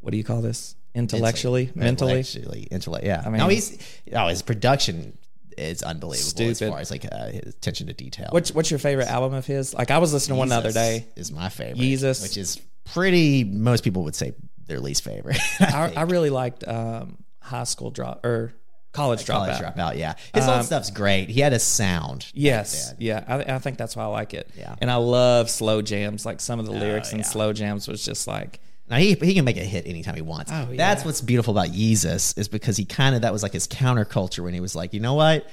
what 0.00 0.12
do 0.12 0.16
you 0.16 0.24
call 0.24 0.40
this? 0.40 0.76
Intellectually, 0.94 1.70
mentally. 1.74 2.12
Intellectually, 2.20 2.62
intellect, 2.70 3.04
yeah. 3.04 3.22
I 3.24 3.28
mean- 3.28 3.38
no, 3.38 3.48
he's 3.48 3.78
oh 4.14 4.28
his 4.28 4.40
production. 4.40 5.18
is 5.58 5.82
unbelievable 5.82 6.42
as 6.48 6.58
far 6.60 6.78
as 6.78 6.90
like 6.90 7.04
uh, 7.12 7.26
his 7.26 7.54
attention 7.54 7.88
to 7.88 7.92
detail. 7.92 8.28
What's 8.30 8.54
what's 8.54 8.70
your 8.70 8.78
favorite 8.78 9.08
album 9.08 9.34
of 9.34 9.44
his? 9.44 9.74
Like 9.74 9.90
I 9.90 9.98
was 9.98 10.14
listening 10.14 10.36
to 10.36 10.38
one 10.38 10.48
the 10.48 10.56
other 10.56 10.72
day. 10.72 11.06
is 11.16 11.30
my 11.30 11.50
favorite. 11.50 11.76
Yeezus. 11.78 12.22
which 12.22 12.38
is 12.38 12.62
pretty. 12.86 13.44
Most 13.44 13.84
people 13.84 14.04
would 14.04 14.14
say 14.14 14.32
their 14.66 14.80
least 14.80 15.04
favorite. 15.04 15.38
I, 15.60 15.92
I 15.96 16.02
really 16.02 16.30
liked 16.30 16.66
um, 16.66 17.18
High 17.42 17.64
School 17.64 17.90
Drop 17.90 18.24
or 18.24 18.54
College 18.92 19.26
College 19.26 19.56
Dropout. 19.56 19.76
dropout. 19.76 19.96
Yeah, 19.98 20.14
his 20.34 20.44
Um, 20.44 20.56
old 20.58 20.64
stuff's 20.64 20.90
great. 20.90 21.28
He 21.28 21.40
had 21.40 21.52
a 21.52 21.58
sound. 21.58 22.26
Yes, 22.34 22.94
yeah, 22.98 23.22
I, 23.28 23.54
I 23.54 23.58
think 23.58 23.76
that's 23.78 23.94
why 23.94 24.04
I 24.04 24.06
like 24.06 24.34
it. 24.34 24.48
Yeah. 24.56 24.74
and 24.80 24.90
I 24.90 24.96
love 24.96 25.50
slow 25.50 25.82
jams. 25.82 26.24
Like 26.26 26.40
some 26.40 26.58
of 26.58 26.66
the 26.66 26.72
lyrics 26.72 27.12
in 27.12 27.18
yeah. 27.18 27.24
slow 27.24 27.52
jams 27.52 27.86
was 27.86 28.04
just 28.04 28.26
like, 28.26 28.60
Now 28.88 28.96
he 28.96 29.14
he 29.14 29.34
can 29.34 29.44
make 29.44 29.58
a 29.58 29.64
hit 29.64 29.86
anytime 29.86 30.14
he 30.14 30.22
wants. 30.22 30.50
Oh, 30.52 30.68
That's 30.74 31.04
what's 31.04 31.20
beautiful 31.20 31.52
about 31.56 31.68
Yeezus 31.74 32.36
is 32.38 32.48
because 32.48 32.76
he 32.76 32.84
kind 32.86 33.14
of 33.14 33.22
that 33.22 33.32
was 33.32 33.42
like 33.42 33.52
his 33.52 33.68
counterculture 33.68 34.42
when 34.42 34.54
he 34.54 34.60
was 34.60 34.74
like, 34.74 34.94
you 34.94 35.00
know 35.00 35.14
what? 35.14 35.46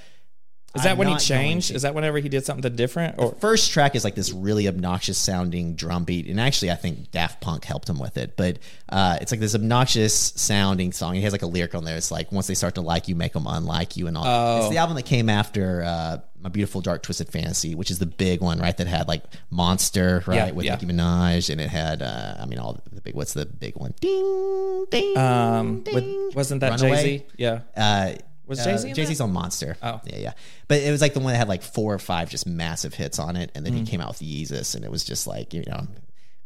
Is 0.76 0.84
that 0.84 0.92
I'm 0.94 0.98
when 0.98 1.08
he 1.08 1.16
changed? 1.18 1.72
Is 1.72 1.82
that 1.84 1.96
whenever 1.96 2.18
he 2.20 2.30
did 2.30 2.46
something 2.46 2.76
different? 2.76 3.16
Or 3.18 3.34
first 3.36 3.72
track 3.72 3.96
is 3.96 4.04
like 4.04 4.16
this 4.16 4.32
really 4.32 4.68
obnoxious 4.68 5.18
sounding 5.18 5.76
drum 5.76 6.04
beat 6.04 6.28
and 6.28 6.40
actually 6.40 6.72
i 6.72 6.76
think 6.76 7.12
daft 7.12 7.40
punk 7.42 7.64
helped 7.66 7.90
him 7.90 7.98
with 8.00 8.18
it 8.18 8.36
but 8.38 8.60
uh, 8.90 9.18
it's 9.22 9.32
like 9.32 9.40
this 9.40 9.56
obnoxious 9.56 10.14
sounding 10.36 10.92
song 10.92 11.14
he 11.16 11.22
has 11.22 11.32
like 11.32 11.42
a 11.42 11.48
lyric 11.48 11.74
on 11.76 11.84
there 11.84 11.96
it's 11.98 12.12
like 12.12 12.32
once 12.32 12.48
they 12.48 12.54
start 12.54 12.76
to 12.76 12.82
like 12.82 13.08
you 13.08 13.16
make 13.16 13.34
them 13.34 13.46
unlike 13.48 13.96
you 13.98 14.08
and 14.08 14.18
all 14.18 14.24
Oh. 14.26 14.60
it's 14.60 14.70
the 14.70 14.78
album 14.78 14.96
that 14.96 15.06
came 15.06 15.30
after 15.30 15.84
uh, 15.84 16.18
my 16.40 16.50
beautiful 16.50 16.82
dark 16.82 17.02
twisted 17.04 17.30
fantasy 17.30 17.74
which 17.76 17.90
is 17.92 18.00
the 18.00 18.06
big 18.06 18.42
one 18.42 18.60
right 18.60 18.76
that 18.78 18.88
had 18.88 19.08
like 19.08 19.24
monster 19.50 20.24
right 20.28 20.36
Yeah, 20.36 20.52
with 20.52 20.66
yeah. 20.66 20.76
nicki 20.76 20.86
minaj 20.86 21.50
and 21.50 21.60
it 21.62 21.70
had 21.70 22.02
uh, 22.02 22.36
i 22.40 22.46
mean 22.46 22.60
all 22.60 22.82
the 22.92 23.02
big 23.02 23.16
what's 23.16 23.34
the 23.34 23.46
big 23.46 23.76
one 23.76 23.94
ding 24.02 24.86
ding 24.92 25.18
um, 25.18 25.82
ding. 25.82 25.94
with, 25.96 26.36
wasn't 26.36 26.62
that 26.62 26.80
Jay 26.80 26.96
Z? 27.20 27.26
Yeah, 27.38 27.62
Uh, 27.76 28.14
Was 28.48 28.60
uh, 28.60 28.66
Jay-Z 28.66 28.90
in 28.90 28.96
Jay 28.96 29.06
Z's 29.06 29.22
on 29.22 29.32
Monster. 29.32 29.76
Oh. 29.82 30.00
yeah, 30.06 30.18
yeah. 30.18 30.34
But 30.68 30.82
it 30.82 30.92
was 30.92 31.02
like 31.02 31.14
the 31.14 31.20
one 31.20 31.34
that 31.34 31.38
had 31.40 31.48
like 31.48 31.64
four 31.64 31.94
or 31.94 32.00
five 32.00 32.30
just 32.30 32.46
massive 32.46 32.94
hits 32.94 33.18
on 33.20 33.36
it, 33.36 33.52
and 33.56 33.66
then 33.66 33.74
Mm. 33.74 33.78
he 33.80 33.86
came 33.86 34.02
out 34.02 34.10
with 34.10 34.20
Yeezus, 34.20 34.76
and 34.76 34.84
it 34.86 34.92
was 34.92 35.04
just 35.04 35.26
like 35.28 35.54
you 35.54 35.64
know, 35.68 35.88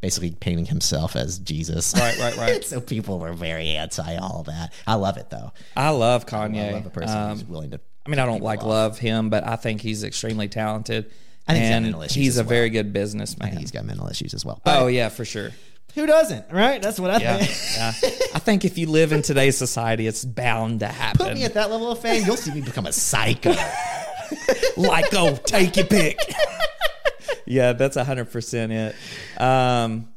basically 0.01 0.31
painting 0.31 0.65
himself 0.65 1.15
as 1.15 1.39
Jesus. 1.39 1.93
Right, 1.95 2.17
right, 2.19 2.37
right. 2.37 2.63
so 2.65 2.79
people 2.79 3.19
were 3.19 3.33
very 3.33 3.69
anti 3.69 4.15
all 4.17 4.43
that. 4.43 4.73
I 4.87 4.95
love 4.95 5.17
it 5.17 5.29
though. 5.29 5.51
I 5.75 5.89
love 5.89 6.25
Kanye. 6.25 6.69
I 6.69 6.73
love 6.73 6.85
a 6.85 6.89
person 6.89 7.17
Um, 7.17 7.29
who's 7.31 7.43
willing 7.45 7.71
to. 7.71 7.79
I 8.05 8.09
mean, 8.09 8.19
I 8.19 8.25
don't 8.25 8.41
like 8.41 8.59
off. 8.59 8.65
love 8.65 8.99
him, 8.99 9.29
but 9.29 9.45
I 9.45 9.55
think 9.55 9.81
he's 9.81 10.03
extremely 10.03 10.47
talented. 10.47 11.11
I 11.47 11.53
think 11.53 11.65
and 11.65 12.11
he's 12.11 12.37
a 12.37 12.43
very 12.43 12.67
well. 12.69 12.73
good 12.83 12.93
businessman. 12.93 13.57
He's 13.57 13.71
got 13.71 13.83
mental 13.83 14.07
issues 14.07 14.33
as 14.35 14.45
well. 14.45 14.61
oh 14.67 14.87
yeah, 14.87 15.09
for 15.09 15.25
sure. 15.25 15.49
Who 15.95 16.05
doesn't? 16.05 16.51
Right? 16.51 16.81
That's 16.81 16.99
what 16.99 17.11
I 17.11 17.17
Yeah, 17.17 17.37
think. 17.37 18.03
yeah. 18.03 18.09
I 18.35 18.39
think 18.39 18.65
if 18.65 18.77
you 18.77 18.87
live 18.87 19.11
in 19.11 19.21
today's 19.21 19.57
society, 19.57 20.07
it's 20.07 20.23
bound 20.25 20.79
to 20.81 20.87
happen. 20.87 21.25
Put 21.27 21.33
me 21.35 21.43
at 21.43 21.53
that 21.55 21.69
level 21.69 21.91
of 21.91 21.99
fame, 21.99 22.23
you'll 22.25 22.37
see 22.37 22.51
me 22.53 22.61
become 22.61 22.85
a 22.85 22.93
psycho. 22.93 23.53
like, 24.77 25.13
oh, 25.13 25.35
take 25.45 25.75
your 25.75 25.85
pick. 25.85 26.19
yeah, 27.45 27.73
that's 27.73 27.97
hundred 27.97 28.31
percent 28.31 28.71
it. 28.71 28.95
Um, 29.41 30.09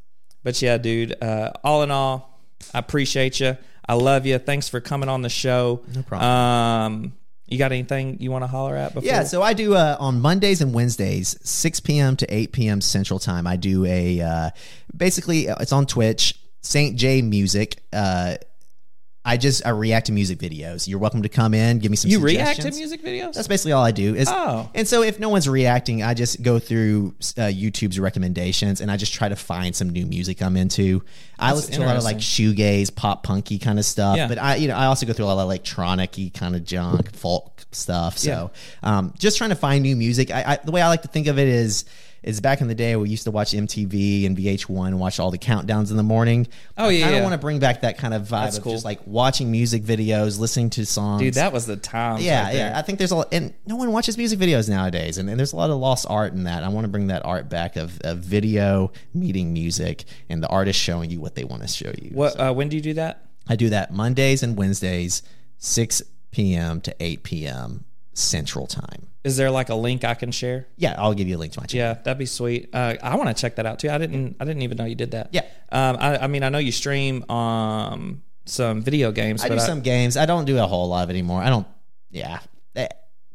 but 0.43 0.61
yeah, 0.61 0.79
dude. 0.79 1.23
Uh, 1.23 1.53
all 1.65 1.83
in 1.83 1.91
all, 1.91 2.41
I 2.75 2.79
appreciate 2.79 3.41
you. 3.41 3.57
I 3.89 3.95
love 3.95 4.27
you. 4.27 4.39
Thanks 4.39 4.69
for 4.69 4.81
coming 4.81 5.09
on 5.09 5.23
the 5.23 5.29
show. 5.29 5.83
No 5.95 6.03
problem. 6.03 6.31
Um, 6.31 7.13
you 7.53 7.59
got 7.59 7.73
anything 7.73 8.17
you 8.21 8.31
want 8.31 8.43
to 8.43 8.49
holler 8.49 8.77
at 8.77 8.95
before? 8.95 9.07
Yeah, 9.07 9.25
so 9.25 9.43
I 9.43 9.53
do 9.53 9.75
uh, 9.75 9.97
on 10.01 10.21
Mondays 10.21 10.61
and 10.61 10.75
Wednesdays, 10.75 11.37
6 11.43 11.81
p.m. 11.81 12.17
to 12.17 12.35
8 12.35 12.53
p.m. 12.53 12.81
Central 12.81 13.19
Time. 13.19 13.47
I 13.47 13.57
do 13.57 13.85
a 13.85 14.21
uh, 14.21 14.51
basically 14.97 15.49
uh, 15.49 15.57
it's 15.61 15.73
on 15.73 15.87
Twitch, 15.87 16.39
Saint 16.61 16.97
J 16.97 17.23
Music. 17.23 17.83
Uh, 17.93 18.37
I 19.25 19.37
just 19.37 19.65
I 19.65 19.69
react 19.71 20.07
to 20.07 20.13
music 20.13 20.41
videos. 20.41 20.89
You're 20.89 20.99
welcome 20.99 21.23
to 21.23 21.29
come 21.29 21.55
in, 21.55 21.79
give 21.79 21.91
me 21.93 21.97
some. 21.97 22.11
you 22.11 22.19
react 22.19 22.63
to 22.63 22.73
music 22.73 23.03
videos. 23.05 23.35
That's 23.35 23.47
basically 23.47 23.71
all 23.71 23.85
I 23.85 23.93
do. 23.93 24.17
Is, 24.17 24.29
Oh. 24.29 24.69
and 24.75 24.87
so 24.89 25.03
if 25.03 25.21
no 25.21 25.29
one's 25.29 25.49
reacting, 25.49 26.03
I 26.03 26.15
just 26.15 26.43
go 26.43 26.59
through 26.59 27.15
uh, 27.39 27.43
YouTube's 27.43 28.01
recommendations 28.01 28.81
and 28.81 28.91
I 28.91 28.97
just 28.97 29.13
try 29.15 29.29
to 29.29 29.37
find 29.37 29.77
some 29.77 29.91
new 29.91 30.07
music 30.07 30.43
I'm 30.43 30.57
into. 30.57 31.05
I 31.39 31.49
That's 31.53 31.69
listen 31.69 31.75
to 31.81 31.85
a 31.85 31.87
lot 31.87 31.97
of 31.97 32.03
like 32.03 32.19
shoegaze, 32.19 32.93
pop 32.95 33.23
punky 33.23 33.59
kind 33.61 33.79
of 33.79 33.85
stuff, 33.85 34.17
Yeah. 34.17 34.27
but 34.27 34.39
I 34.39 34.57
you 34.57 34.67
know 34.67 34.75
I 34.75 34.87
also 34.87 35.07
go 35.07 35.13
through 35.13 35.27
a 35.27 35.29
lot 35.29 35.39
of 35.39 35.45
electronic-y 35.45 36.33
kind 36.35 36.57
of 36.57 36.65
junk, 36.65 37.15
folk 37.15 37.63
stuff. 37.71 38.19
So 38.19 38.51
um, 38.83 39.15
just 39.19 39.39
trying 39.39 39.51
to 39.51 39.57
find 39.57 39.83
new 39.85 39.95
music. 39.95 40.33
I, 40.33 40.55
I, 40.55 40.59
the 40.65 40.73
way 40.73 40.83
I 40.83 40.89
like 40.89 41.03
to 41.03 41.09
think 41.09 41.29
of 41.29 41.39
it 41.39 41.47
is. 41.49 41.85
Is 42.23 42.41
back 42.41 42.61
in 42.61 42.69
the 42.69 42.75
day 42.75 42.95
we 42.95 43.09
used 43.09 43.25
to 43.25 43.33
watch 43.33 43.51
MTV 43.51 44.27
and 44.27 44.37
VH1 44.37 44.87
and 44.87 45.01
watch 45.01 45.19
all 45.19 45.33
the 45.33 45.39
countdowns 45.39 45.91
in 45.91 45.97
the 45.97 46.05
morning. 46.05 46.47
Oh, 46.79 46.87
I 46.87 46.91
yeah, 46.91 47.01
kind 47.03 47.15
of 47.15 47.19
yeah. 47.19 47.23
want 47.25 47.33
to 47.33 47.39
bring 47.39 47.59
back 47.59 47.81
that 47.81 47.99
kind 47.99 48.15
of 48.15 48.23
vibe 48.23 48.45
That's 48.45 48.59
of 48.59 48.63
cool. 48.63 48.73
just 48.75 48.85
like 48.85 49.01
watching 49.07 49.51
music 49.51 49.83
videos, 49.83 50.39
listening 50.39 50.71
to 50.71 50.87
songs. 50.87 51.21
Dude, 51.21 51.35
that 51.35 51.53
was 51.53 51.67
the 51.67 51.77
time. 51.77 52.21
Yeah, 52.21 52.45
right 52.45 52.55
yeah. 52.55 52.79
I 52.79 52.83
think 52.83 52.99
there's 52.99 53.11
a 53.11 53.17
lot, 53.17 53.29
and 53.33 53.53
no 53.67 53.75
one 53.75 53.91
watches 53.91 54.17
music 54.17 54.39
videos 54.39 54.69
nowadays, 54.69 55.19
and, 55.19 55.29
and 55.29 55.37
there's 55.37 55.53
a 55.53 55.57
lot 55.57 55.71
of 55.71 55.79
lost 55.79 56.07
art 56.09 56.33
in 56.33 56.45
that. 56.45 56.63
I 56.63 56.69
want 56.69 56.85
to 56.85 56.89
bring 56.89 57.09
that 57.09 57.25
art 57.25 57.49
back 57.49 57.75
of, 57.75 57.99
of 58.03 58.19
video 58.19 58.93
meeting 59.13 59.53
music 59.53 60.05
and 60.29 60.41
the 60.41 60.49
artist 60.49 60.79
showing 60.79 61.11
you 61.11 61.21
what 61.21 61.35
they 61.35 61.43
want 61.45 61.63
to 61.63 61.69
show 61.69 61.93
you. 62.01 62.11
What? 62.13 62.35
So 62.35 62.51
Uh, 62.51 62.53
when 62.53 62.69
do 62.69 62.77
you 62.77 62.83
do 62.83 62.95
that? 62.95 63.25
I 63.49 63.57
do 63.57 63.69
that 63.71 63.93
Mondays 63.93 64.45
and 64.45 64.57
Wednesdays, 64.57 65.25
6 65.59 66.03
p.m. 66.31 66.81
to 66.83 66.95
8 67.01 67.25
p.m. 67.25 67.85
Central 68.15 68.67
Time. 68.67 69.07
Is 69.25 69.37
there 69.37 69.51
like 69.51 69.69
a 69.69 69.75
link 69.75 70.05
I 70.05 70.15
can 70.15 70.33
share? 70.33 70.67
Yeah, 70.77 70.95
I'll 70.99 71.15
give 71.15 71.29
you 71.29 71.37
a 71.37 71.39
link 71.39 71.53
to 71.53 71.61
my 71.61 71.67
channel. 71.67 71.89
Yeah, 71.95 72.03
that'd 72.03 72.19
be 72.19 72.27
sweet. 72.27 72.71
Uh, 72.73 72.97
I 73.03 73.15
want 73.17 73.35
to 73.35 73.41
check 73.41 73.57
that 73.57 73.67
out 73.67 73.79
too. 73.79 73.89
I 73.91 73.99
didn't. 73.99 74.37
I 74.41 74.45
didn't 74.45 74.63
even 74.63 74.77
know 74.79 74.85
you 74.85 74.95
did 74.97 75.13
that. 75.13 75.29
Yeah. 75.33 75.43
Um. 75.71 75.97
I, 75.99 76.19
I 76.19 76.27
mean, 76.27 76.43
I 76.43 76.49
know 76.49 76.59
you 76.59 76.73
stream 76.73 77.29
um 77.31 78.23
some 78.45 78.83
video 78.83 79.13
games. 79.13 79.45
I 79.45 79.49
do 79.49 79.59
some 79.61 79.81
games. 79.81 80.17
I 80.17 80.27
don't 80.27 80.45
do 80.45 80.59
a 80.59 80.67
whole 80.67 80.89
lot 80.89 81.05
of 81.05 81.11
it 81.11 81.13
anymore. 81.13 81.41
I 81.43 81.49
don't. 81.49 81.67
Yeah. 82.11 82.41
Eh, 82.75 82.89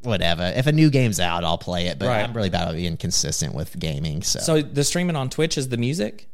Whatever. 0.03 0.53
If 0.55 0.67
a 0.67 0.71
new 0.71 0.89
game's 0.89 1.19
out, 1.19 1.43
I'll 1.43 1.57
play 1.57 1.88
it. 1.88 1.97
But 1.97 2.07
Right. 2.09 2.23
I'm 2.23 2.34
really 2.34 2.49
bad 2.49 2.67
at 2.67 2.75
being 2.75 2.97
consistent 2.97 3.55
with 3.55 3.78
gaming. 3.80 4.21
So, 4.21 4.39
So 4.39 4.61
the 4.61 4.84
streaming 4.84 5.15
on 5.15 5.30
Twitch 5.30 5.57
is 5.57 5.69
the 5.69 5.78
music. 5.78 6.30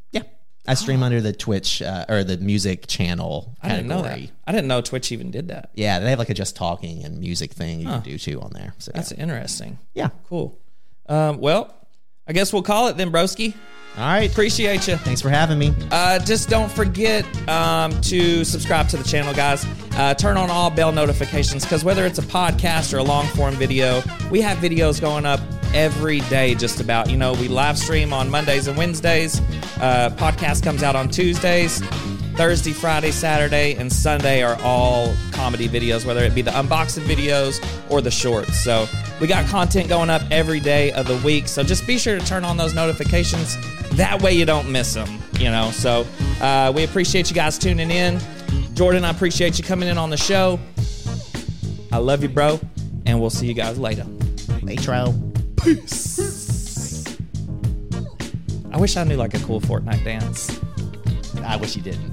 Yeah, 0.65 0.71
I 0.71 0.73
stream 0.75 1.03
under 1.03 1.21
the 1.21 1.33
Twitch 1.33 1.81
uh, 1.81 2.05
or 2.09 2.23
the 2.23 2.37
music 2.37 2.87
channel 2.87 3.55
I 3.61 3.69
didn't 3.69 3.87
know 3.87 4.01
that. 4.01 4.09
category. 4.09 4.31
I 4.47 4.51
didn't 4.51 4.67
know 4.67 4.81
Twitch 4.81 5.11
even 5.11 5.31
did 5.31 5.49
that. 5.49 5.71
Yeah, 5.73 5.99
they 5.99 6.09
have 6.09 6.19
like 6.19 6.29
a 6.29 6.33
just 6.33 6.55
talking 6.55 7.03
and 7.03 7.19
music 7.19 7.51
thing 7.51 7.79
you 7.81 7.87
can 7.87 8.01
do 8.01 8.17
too 8.17 8.41
on 8.41 8.51
there. 8.53 8.73
So 8.79 8.91
That's 8.93 9.11
interesting. 9.11 9.79
yeah. 9.93 10.09
Cool. 10.27 10.57
Um. 11.07 11.39
Well, 11.39 11.73
I 12.27 12.33
guess 12.33 12.53
we'll 12.53 12.63
call 12.63 12.87
it 12.87 12.97
then, 12.97 13.11
broski. 13.11 13.53
All 13.95 14.05
right. 14.05 14.31
Appreciate 14.31 14.87
you. 14.87 14.95
Thanks 14.97 15.21
for 15.21 15.29
having 15.29 15.59
me. 15.59 15.73
Uh, 15.91 16.17
just 16.19 16.49
don't 16.49 16.71
forget 16.71 17.25
um, 17.47 17.99
to 18.01 18.43
subscribe 18.43 18.89
to 18.89 18.97
the 18.97 19.03
channel, 19.03 19.33
guys. 19.33 19.65
Uh, 19.95 20.15
turn 20.15 20.35
on 20.35 20.49
all 20.49 20.71
bell 20.71 20.91
notifications 20.91 21.63
because 21.63 21.83
whether 21.83 22.03
it's 22.05 22.17
a 22.17 22.23
podcast 22.23 22.93
or 22.93 22.97
a 22.97 23.03
long 23.03 23.27
form 23.27 23.53
video, 23.53 24.01
we 24.31 24.41
have 24.41 24.57
videos 24.57 24.99
going 24.99 25.25
up 25.27 25.39
every 25.75 26.21
day, 26.21 26.55
just 26.55 26.79
about. 26.79 27.09
You 27.09 27.17
know, 27.17 27.33
we 27.33 27.47
live 27.47 27.77
stream 27.77 28.13
on 28.13 28.29
Mondays 28.29 28.67
and 28.67 28.75
Wednesdays. 28.75 29.39
Uh, 29.79 30.09
podcast 30.17 30.63
comes 30.63 30.81
out 30.81 30.95
on 30.95 31.09
Tuesdays. 31.09 31.81
Thursday, 32.35 32.73
Friday, 32.73 33.11
Saturday, 33.11 33.75
and 33.75 33.91
Sunday 33.91 34.41
are 34.41 34.59
all 34.61 35.13
comedy 35.31 35.69
videos, 35.69 36.05
whether 36.05 36.23
it 36.23 36.33
be 36.33 36.41
the 36.41 36.51
unboxing 36.51 37.03
videos 37.03 37.63
or 37.91 38.01
the 38.01 38.09
shorts. 38.09 38.57
So 38.57 38.87
we 39.21 39.27
got 39.27 39.45
content 39.47 39.87
going 39.87 40.09
up 40.09 40.23
every 40.31 40.59
day 40.59 40.91
of 40.93 41.07
the 41.07 41.17
week. 41.17 41.47
So 41.47 41.63
just 41.63 41.85
be 41.85 41.97
sure 41.97 42.17
to 42.17 42.25
turn 42.25 42.43
on 42.43 42.57
those 42.57 42.73
notifications. 42.73 43.55
That 43.91 44.21
way 44.21 44.33
you 44.33 44.45
don't 44.45 44.71
miss 44.71 44.93
them, 44.93 45.19
you 45.39 45.51
know. 45.51 45.69
So 45.71 46.07
uh, 46.41 46.73
we 46.75 46.83
appreciate 46.83 47.29
you 47.29 47.35
guys 47.35 47.59
tuning 47.59 47.91
in. 47.91 48.19
Jordan, 48.73 49.05
I 49.05 49.11
appreciate 49.11 49.59
you 49.59 49.63
coming 49.63 49.87
in 49.87 49.99
on 49.99 50.09
the 50.09 50.17
show. 50.17 50.59
I 51.91 51.97
love 51.97 52.23
you, 52.23 52.29
bro. 52.29 52.59
And 53.05 53.21
we'll 53.21 53.29
see 53.29 53.45
you 53.45 53.53
guys 53.53 53.77
later. 53.77 54.05
peace 55.57 57.17
I 58.71 58.77
wish 58.77 58.97
I 58.97 59.03
knew 59.03 59.17
like 59.17 59.35
a 59.35 59.39
cool 59.39 59.61
Fortnite 59.61 60.03
dance. 60.03 60.59
I 61.45 61.57
wish 61.57 61.75
you 61.75 61.83
didn't. 61.83 62.12